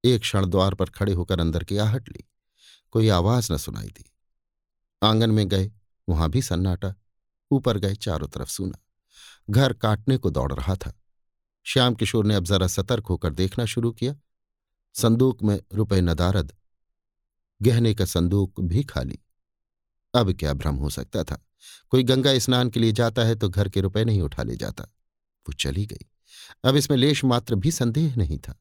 एक 0.05 0.21
क्षण 0.21 0.47
द्वार 0.47 0.75
पर 0.75 0.85
खड़े 0.85 1.13
होकर 1.13 1.41
अंदर 1.41 1.65
की 1.65 1.77
आहट 1.77 2.09
ली। 2.09 2.25
कोई 2.91 3.09
आवाज़ 3.09 3.53
न 3.53 3.57
सुनाई 3.57 3.89
दी। 3.89 4.11
आँगन 5.05 5.31
में 5.31 5.49
गए, 5.49 5.73
वहाँ 6.09 6.31
भी 6.31 6.43
सन्नाटा। 6.43 6.95
ऊपर 7.51 7.79
गए, 7.79 7.95
चारों 7.95 8.29
तरफ़ 8.29 8.49
सुना। 8.49 8.79
घर 9.51 9.73
काटने 9.73 10.17
को 10.17 10.31
दौड़ 10.31 10.53
रहा 10.53 10.77
था। 10.77 11.01
श्याम 11.63 11.95
किशोर 11.95 12.27
ने 12.27 12.35
अब 12.35 12.45
जरा 12.45 12.67
सतर्क 12.67 13.07
होकर 13.07 13.33
देखना 13.33 13.65
शुरू 13.65 13.93
किया। 13.93 14.17
संदूक 14.95 15.43
में 15.43 15.61
रुपए 15.75 16.01
नदारद। 16.01 16.53
गहने 17.63 17.95
का 17.95 18.05
संदूक 18.05 18.61
भी 18.61 18.85
खाली। 18.85 19.19
अब 20.15 20.33
क्या 20.33 20.53
भ्रम 20.53 20.75
हो 20.75 20.91
सकता 20.91 21.25
था? 21.25 21.47
कोई 21.91 22.03
गंगा 22.03 22.39
स्नान 22.39 22.71
के 22.71 22.81
लिए 22.81 22.93
जाता 22.93 23.25
है 23.25 23.35
तो 23.35 23.49
घर 23.49 23.69
के 23.69 23.81
रुपए 23.81 24.05
नहीं 24.05 24.23
उठा 24.23 24.43
ले 24.43 24.57
जाता। 24.57 24.85
वो 25.49 25.53
चली 25.53 25.87
गई। 25.87 26.07
अब 26.65 26.77
इसमें 26.77 26.99
लेश 26.99 27.25
मात्र 27.25 27.55
भी 27.55 27.71
संदेह 27.71 28.17
नहीं 28.17 28.39
था। 28.39 28.61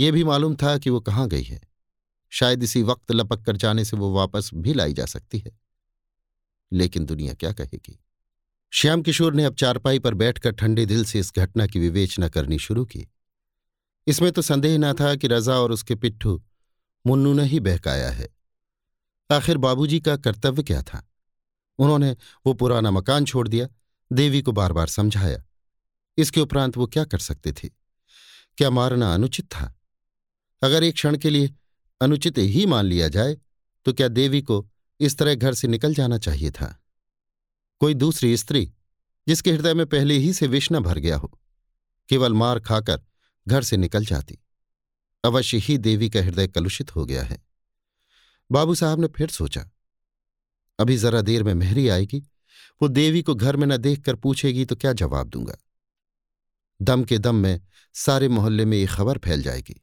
यह 0.00 0.12
भी 0.12 0.24
मालूम 0.24 0.56
था 0.56 0.78
कि 0.78 0.90
वो 0.90 1.00
कहाँ 1.00 1.28
गई 1.28 1.42
है। 1.42 1.60
शायद 2.30 2.62
इसी 2.62 2.82
वक्त 2.82 3.12
लपक 3.12 3.42
कर 3.42 3.56
जाने 3.56 3.84
से 3.84 3.96
वो 3.96 4.12
वापस 4.12 4.50
भी 4.54 4.74
लाई 4.74 4.92
जा 4.92 5.06
सकती 5.06 5.38
है। 5.38 5.65
लेकिन 6.72 7.04
दुनिया 7.04 7.34
क्या 7.34 7.52
कहेगी? 7.52 8.02
श्याम 8.72 9.02
किशोर 9.02 9.34
ने 9.34 9.44
अब 9.44 9.54
चारपाई 9.54 9.98
पर 9.98 10.14
बैठकर 10.14 10.50
ठंडे 10.50 10.86
दिल 10.86 11.04
से 11.04 11.20
इस 11.20 11.32
घटना 11.36 11.66
की 11.66 11.78
विवेचना 11.78 12.28
करनी 12.28 12.58
शुरू 12.58 12.84
की। 12.84 13.08
इसमें 14.06 14.32
तो 14.32 14.42
संदेह 14.42 14.78
न 14.78 14.92
था 14.92 15.14
कि 15.14 15.26
रजा 15.26 15.52
और 15.52 15.72
उसके 15.72 15.94
पिट्ठू 15.94 16.42
मुन्नू 17.06 17.32
ने 17.32 17.44
ही 17.44 17.60
बहकाया 17.60 18.10
है। 18.10 18.28
आखिर 19.30 19.56
बाबूजी 19.56 20.00
का 20.00 20.16
कर्तव्य 20.16 20.62
क्या 20.62 20.82
था? 20.82 21.08
उन्होंने 21.78 22.16
वो 22.46 22.54
पुराना 22.54 22.90
मकान 22.90 23.24
छोड़ 23.24 23.48
दिया, 23.48 23.68
देवी 24.12 24.42
को 24.42 24.52
बार 24.52 24.72
बार 24.72 24.86
समझाया। 24.86 25.44
इसके 26.18 26.40
उपरांत 26.40 26.76
वो 26.76 26.86
क्या 26.86 27.04
कर 27.04 27.18
सकते 27.18 27.52
थे? 27.52 27.68
क्या 28.58 28.70
मारना 28.70 29.14
अनुचित 29.14 29.46
था? 29.46 29.74
अगर 30.62 30.84
एक 30.84 30.94
क्षण 30.94 31.16
के 31.16 31.30
लिए 31.30 31.54
अनुचित 32.00 32.38
ही 32.38 32.66
मान 32.66 32.84
लिया 32.84 33.08
जाए 33.08 33.36
तो 33.84 33.92
क्या 33.92 34.08
देवी 34.08 34.42
को 34.42 34.68
इस 35.00 35.16
तरह 35.18 35.34
घर 35.34 35.54
से 35.54 35.68
निकल 35.68 35.94
जाना 35.94 36.18
चाहिए 36.18 36.50
था। 36.50 36.82
कोई 37.80 37.94
दूसरी 37.94 38.36
स्त्री, 38.36 38.72
जिसके 39.28 39.52
हृदय 39.52 39.74
में 39.74 39.86
पहले 39.86 40.14
ही 40.14 40.32
से 40.32 40.46
विष 40.46 40.68
न 40.72 40.80
भर 40.80 40.98
गया 40.98 41.16
हो, 41.16 41.38
केवल 42.08 42.32
मार 42.32 42.60
खाकर 42.60 43.02
घर 43.48 43.62
से 43.62 43.76
निकल 43.76 44.04
जाती। 44.04 44.38
अवश्य 45.24 45.58
ही 45.58 45.78
देवी 45.78 46.10
का 46.10 46.20
हृदय 46.20 46.48
कलुषित 46.48 46.94
हो 46.96 47.04
गया 47.04 47.22
है। 47.22 47.38
बाबू 48.50 48.74
साहब 48.74 49.00
ने 49.00 49.06
फिर 49.06 49.28
सोचा, 49.28 49.68
अभी 50.78 50.96
जरा 50.96 51.20
देर 51.20 51.42
में 51.42 51.54
मेहरी 51.54 51.88
आएगी, 51.88 52.24
वो 52.82 52.88
देवी 52.88 53.22
को 53.22 53.34
घर 53.34 53.56
में 53.56 53.66
न 53.66 53.76
देखकर 53.76 54.14
पूछेगी 54.14 54.64
तो 54.64 54.76
क्या 54.76 54.92
जवाब 54.92 55.28
दूँगा? 55.28 55.56
दम 56.82 57.04
के 57.04 57.18
दम 57.18 57.34
में 57.34 57.60
सारे 57.94 58.28
मोहल्ले 58.28 58.64
में 58.64 58.76
ये 58.78 58.86
खबर 58.86 59.18
फैल 59.18 59.42
जाएगी। 59.42 59.80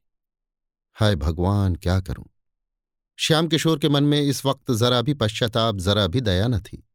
हाय 0.94 1.16
भगवान, 1.16 1.76
क्या 1.76 2.00
करूँ? 2.00 2.26
श्याम 3.18 3.48
किशोर 3.48 3.80
के 3.80 3.90
मन 3.90 4.04
में 4.04 4.22
इस 4.22 4.46
वक्त 4.46 4.72
जरा 4.72 5.02
भी 5.02 5.14
पश्चाताप, 5.14 5.76
जरा 5.76 6.08
भी 6.08 6.22
दया 6.22 6.48
न 6.48 6.60
थी। 6.60 6.88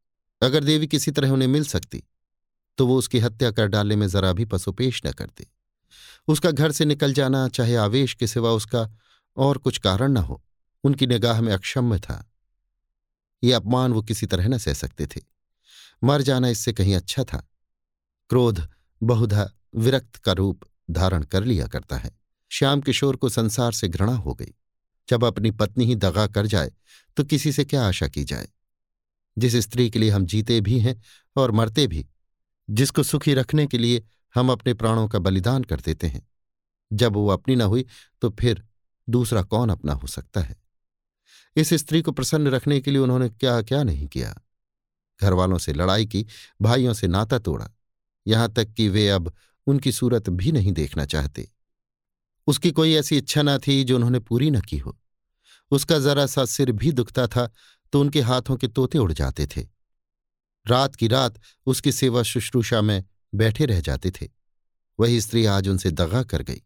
अगर 0.42 0.64
देवी 0.64 0.86
किसी 0.86 1.10
तरह 1.10 1.30
उन्हें 1.30 1.48
मिल 1.48 1.64
सकती 1.64 2.04
तो 2.78 2.86
वो 2.86 2.96
उसकी 2.98 3.18
हत्या 3.18 3.50
कर 3.50 3.66
डालने 3.66 3.96
में 3.96 4.08
जरा 4.08 4.32
भी 4.32 4.44
पसुपेश 4.44 5.00
न 5.06 5.12
करती। 5.12 5.46
उसका 6.28 6.50
घर 6.50 6.72
से 6.72 6.84
निकल 6.84 7.12
जाना, 7.12 7.48
चाहे 7.48 7.76
आवेश 7.76 8.14
के 8.14 8.26
सिवा 8.26 8.50
उसका 8.50 8.90
और 9.36 9.58
कुछ 9.58 9.78
कारण 9.78 10.12
न 10.12 10.16
हो, 10.16 10.44
उनकी 10.84 11.06
निगाह 11.06 11.40
में 11.40 11.52
अक्षम्य 11.52 11.98
था। 11.98 12.32
ये 13.44 13.52
अपमान 13.52 13.92
वो 13.92 14.02
किसी 14.02 14.26
तरह 14.26 14.48
न 14.48 14.58
सह 14.58 14.72
सकते 14.72 15.06
थे। 15.06 15.20
मर 16.04 16.22
जाना 16.22 16.48
इससे 16.48 16.72
कहीं 16.72 16.94
अच्छा 16.94 17.24
था। 17.24 17.48
क्रोध, 18.28 18.68
बहुधा, 19.02 19.50
विरक्त 19.74 20.16
का 20.16 20.32
रूप 20.32 20.64
धारण 20.90 21.22
कर 21.22 21.44
लिया 21.44 21.66
करता 21.66 21.96
है। 21.96 22.18
श्याम 22.48 22.80
किशोर 22.80 23.16
को 23.16 23.28
संसार 23.28 23.72
से 23.72 23.88
घृणा 23.88 24.16
हो 24.16 24.34
गई। 24.34 24.54
जब 25.10 25.24
अपनी 25.24 25.50
पत्नी 25.50 25.84
ही 25.84 25.94
दगा 25.94 26.26
कर 26.26 26.46
जाए 26.46 26.70
तो 27.16 27.24
किसी 27.24 27.52
से 27.52 27.64
क्या 27.64 27.86
आशा 27.88 28.08
की 28.08 28.24
जाए? 28.24 28.48
जिस 29.36 29.56
स्त्री 29.56 29.88
के 29.90 29.98
लिए 29.98 30.10
हम 30.10 30.26
जीते 30.26 30.60
भी 30.60 30.78
हैं 30.78 31.00
और 31.36 31.50
मरते 31.50 31.86
भी, 31.86 32.06
जिसको 32.68 33.02
सुखी 33.02 33.34
रखने 33.34 33.66
के 33.66 33.78
लिए 33.78 34.02
हम 34.34 34.50
अपने 34.52 34.74
प्राणों 34.74 35.08
का 35.08 35.18
बलिदान 35.18 35.64
कर 35.64 35.80
देते 35.80 36.06
हैं, 36.06 36.26
जब 36.92 37.12
वो 37.12 37.28
अपनी 37.28 37.56
न 37.56 37.62
हुई 37.62 37.84
तो 38.22 38.30
फिर 38.30 38.64
दूसरा 39.08 39.42
कौन 39.42 39.70
अपना 39.70 39.92
हो 39.92 40.06
सकता 40.06 40.40
है? 40.40 40.56
इस 41.56 41.72
स्त्री 41.74 42.02
को 42.02 42.12
प्रसन्न 42.12 42.48
रखने 42.48 42.80
के 42.80 42.90
लिए 42.90 43.00
उन्होंने 43.00 43.28
क्या 43.28 43.60
क्या 43.62 43.82
नहीं 43.82 44.06
किया? 44.06 44.34
घर 45.20 45.32
वालों 45.32 45.58
से 45.58 45.72
लड़ाई 45.72 46.06
की, 46.06 46.26
भाइयों 46.62 46.94
से 46.94 47.06
नाता 47.06 47.38
तोड़ा, 47.38 47.70
यहाँ 48.26 48.52
तक 48.52 48.72
कि 48.72 48.88
वे 48.88 49.08
अब 49.08 49.32
उनकी 49.66 49.92
सूरत 49.92 50.28
भी 50.30 50.52
नहीं 50.52 50.72
देखना 50.72 51.04
चाहते। 51.04 51.48
उसकी 52.48 52.70
कोई 52.70 52.94
ऐसी 52.94 53.16
इच्छा 53.16 53.42
न 53.42 53.58
थी 53.58 53.82
जो 53.84 53.96
उन्होंने 53.96 54.18
पूरी 54.20 54.50
न 54.50 54.60
की 54.60 54.78
हो। 54.78 54.96
उसका 55.70 55.98
जरा 55.98 56.26
सा 56.26 56.44
सिर 56.44 56.72
भी 56.72 56.92
दुखता 56.92 57.26
था 57.26 57.50
तो 57.92 58.00
उनके 58.00 58.20
हाथों 58.20 58.56
के 58.56 58.68
तोते 58.68 58.98
उड़ 58.98 59.12
जाते 59.12 59.46
थे। 59.46 59.66
रात 60.66 60.96
की 60.96 61.08
रात 61.08 61.40
उसकी 61.66 61.92
सेवा 61.92 62.22
शुश्रूषा 62.22 62.80
में 62.82 63.04
बैठे 63.34 63.66
रह 63.66 63.80
जाते 63.80 64.10
थे। 64.10 64.28
वही 64.98 65.20
स्त्री 65.20 65.44
आज 65.46 65.68
उनसे 65.68 65.90
दगा 65.90 66.22
कर 66.22 66.42
गई। 66.42 66.62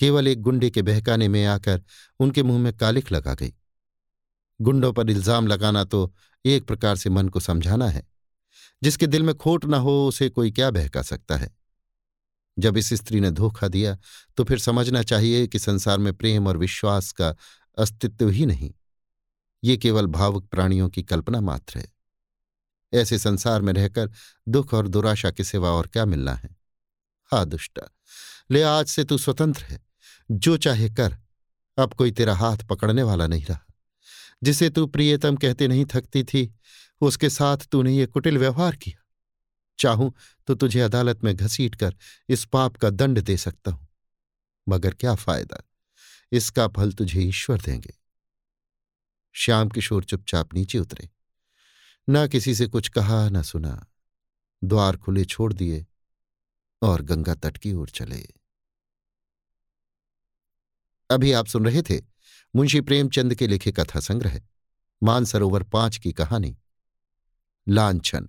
केवल 0.00 0.28
एक 0.28 0.40
गुंडे 0.42 0.70
के 0.70 0.82
बहकाने 0.82 1.28
में 1.28 1.44
आकर 1.46 1.82
उनके 2.20 2.42
मुँह 2.42 2.58
में 2.58 2.72
कालिख 2.72 3.12
लगा 3.12 3.34
गई। 3.34 3.52
गुंडों 4.60 4.92
पर 4.92 5.10
इल्ज़ाम 5.10 5.46
लगाना 5.46 5.84
तो 5.84 6.12
एक 6.44 6.64
प्रकार 6.64 6.96
से 6.96 7.10
मन 7.10 7.28
को 7.28 7.40
समझाना 7.40 7.88
है। 7.88 8.06
जिसके 8.82 9.06
दिल 9.06 9.22
में 9.22 9.34
खोट 9.34 9.64
न 9.64 9.74
हो 9.74 10.06
उसे 10.08 10.28
कोई 10.28 10.50
क्या 10.50 10.70
बहका 10.70 11.02
सकता 11.02 11.36
है? 11.36 11.50
जब 12.58 12.76
इस 12.76 12.94
स्त्री 12.94 13.20
ने 13.20 13.30
धोखा 13.30 13.68
दिया 13.68 13.98
तो 14.36 14.44
फिर 14.44 14.58
समझना 14.58 15.02
चाहिए 15.02 15.46
कि 15.46 15.58
संसार 15.58 15.98
में 15.98 16.14
प्रेम 16.14 16.46
और 16.46 16.56
विश्वास 16.56 17.12
का 17.12 17.36
अस्तित्व 17.78 18.28
ही 18.28 18.46
नहीं। 18.46 18.74
ये 19.64 19.76
केवल 19.76 20.06
भावुक 20.06 20.46
प्राणियों 20.46 20.88
की 20.88 21.02
कल्पना 21.02 21.40
मात्र 21.40 21.78
है। 21.78 21.92
ऐसे 22.94 23.18
संसार 23.18 23.62
में 23.62 23.72
रहकर 23.72 24.10
दुख 24.48 24.74
और 24.74 24.88
दुराशा 24.88 25.30
के 25.30 25.44
सिवा 25.44 25.70
और 25.70 25.86
क्या 25.86 26.04
मिलना 26.04 26.34
है? 26.34 26.56
हा, 27.24 27.44
दुष्टा। 27.44 27.90
ले, 28.50 28.62
आज 28.62 28.86
से 28.86 29.04
तू 29.04 29.18
स्वतंत्र 29.18 29.62
है। 29.62 29.86
जो 30.30 30.56
चाहे 30.56 30.90
कर। 30.90 31.16
अब 31.78 31.94
कोई 31.94 32.10
तेरा 32.10 32.36
हाथ 32.36 32.56
पकड़ने 32.56 33.02
वाला 33.02 33.26
नहीं 33.26 33.44
रहा। 33.44 33.66
जिसे 34.42 34.70
तू 34.70 34.86
प्रियतम 34.86 35.36
कहते 35.36 35.68
नहीं 35.68 35.84
थकती 35.84 36.24
थी, 36.24 36.54
उसके 37.00 37.30
साथ 37.30 37.56
तूने 37.56 37.96
ये 37.96 38.06
कुटिल 38.06 38.38
व्यवहार 38.38 38.76
किया। 38.76 38.99
चाहूँ 39.80 40.12
तो 40.46 40.54
तुझे 40.54 40.80
अदालत 40.80 41.24
में 41.24 41.36
घसीट 41.36 41.74
कर 41.74 41.96
इस 42.28 42.44
पाप 42.44 42.76
का 42.76 42.90
दंड 42.90 43.20
दे 43.20 43.36
सकता 43.36 43.70
हूँ। 43.70 43.88
मगर 44.68 44.94
क्या 44.94 45.14
फ़ायदा? 45.14 45.62
इसका 46.32 46.68
फल 46.68 46.92
तुझे 46.92 47.20
ईश्वर 47.20 47.60
देंगे। 47.60 47.94
श्याम 49.32 49.68
किशोर 49.68 50.04
चुपचाप 50.04 50.54
नीचे 50.54 50.78
उतरे। 50.78 51.10
न 52.08 52.28
किसी 52.28 52.54
से 52.54 52.66
कुछ 52.66 52.88
कहा, 52.88 53.28
ना 53.28 53.42
सुना। 53.42 53.86
द्वार 54.64 54.96
खुले 54.96 55.24
छोड़ 55.24 55.52
दिए 55.52 55.86
और 56.82 57.02
गंगा 57.02 57.34
तट 57.34 57.56
की 57.56 57.72
ओर 57.72 57.88
चले। 57.88 58.26
अभी 61.10 61.32
आप 61.32 61.46
सुन 61.46 61.64
रहे 61.64 61.82
थे 61.82 62.00
मुंशी 62.56 62.80
प्रेमचंद 62.80 63.34
के 63.34 63.46
लिखे 63.46 63.72
कथा 63.72 64.00
संग्रह 64.00 64.40
मानसरोवर 65.02 65.62
पाँच 65.62 65.96
की 65.96 66.12
कहानी। 66.12 66.56
लांछन। 67.68 68.28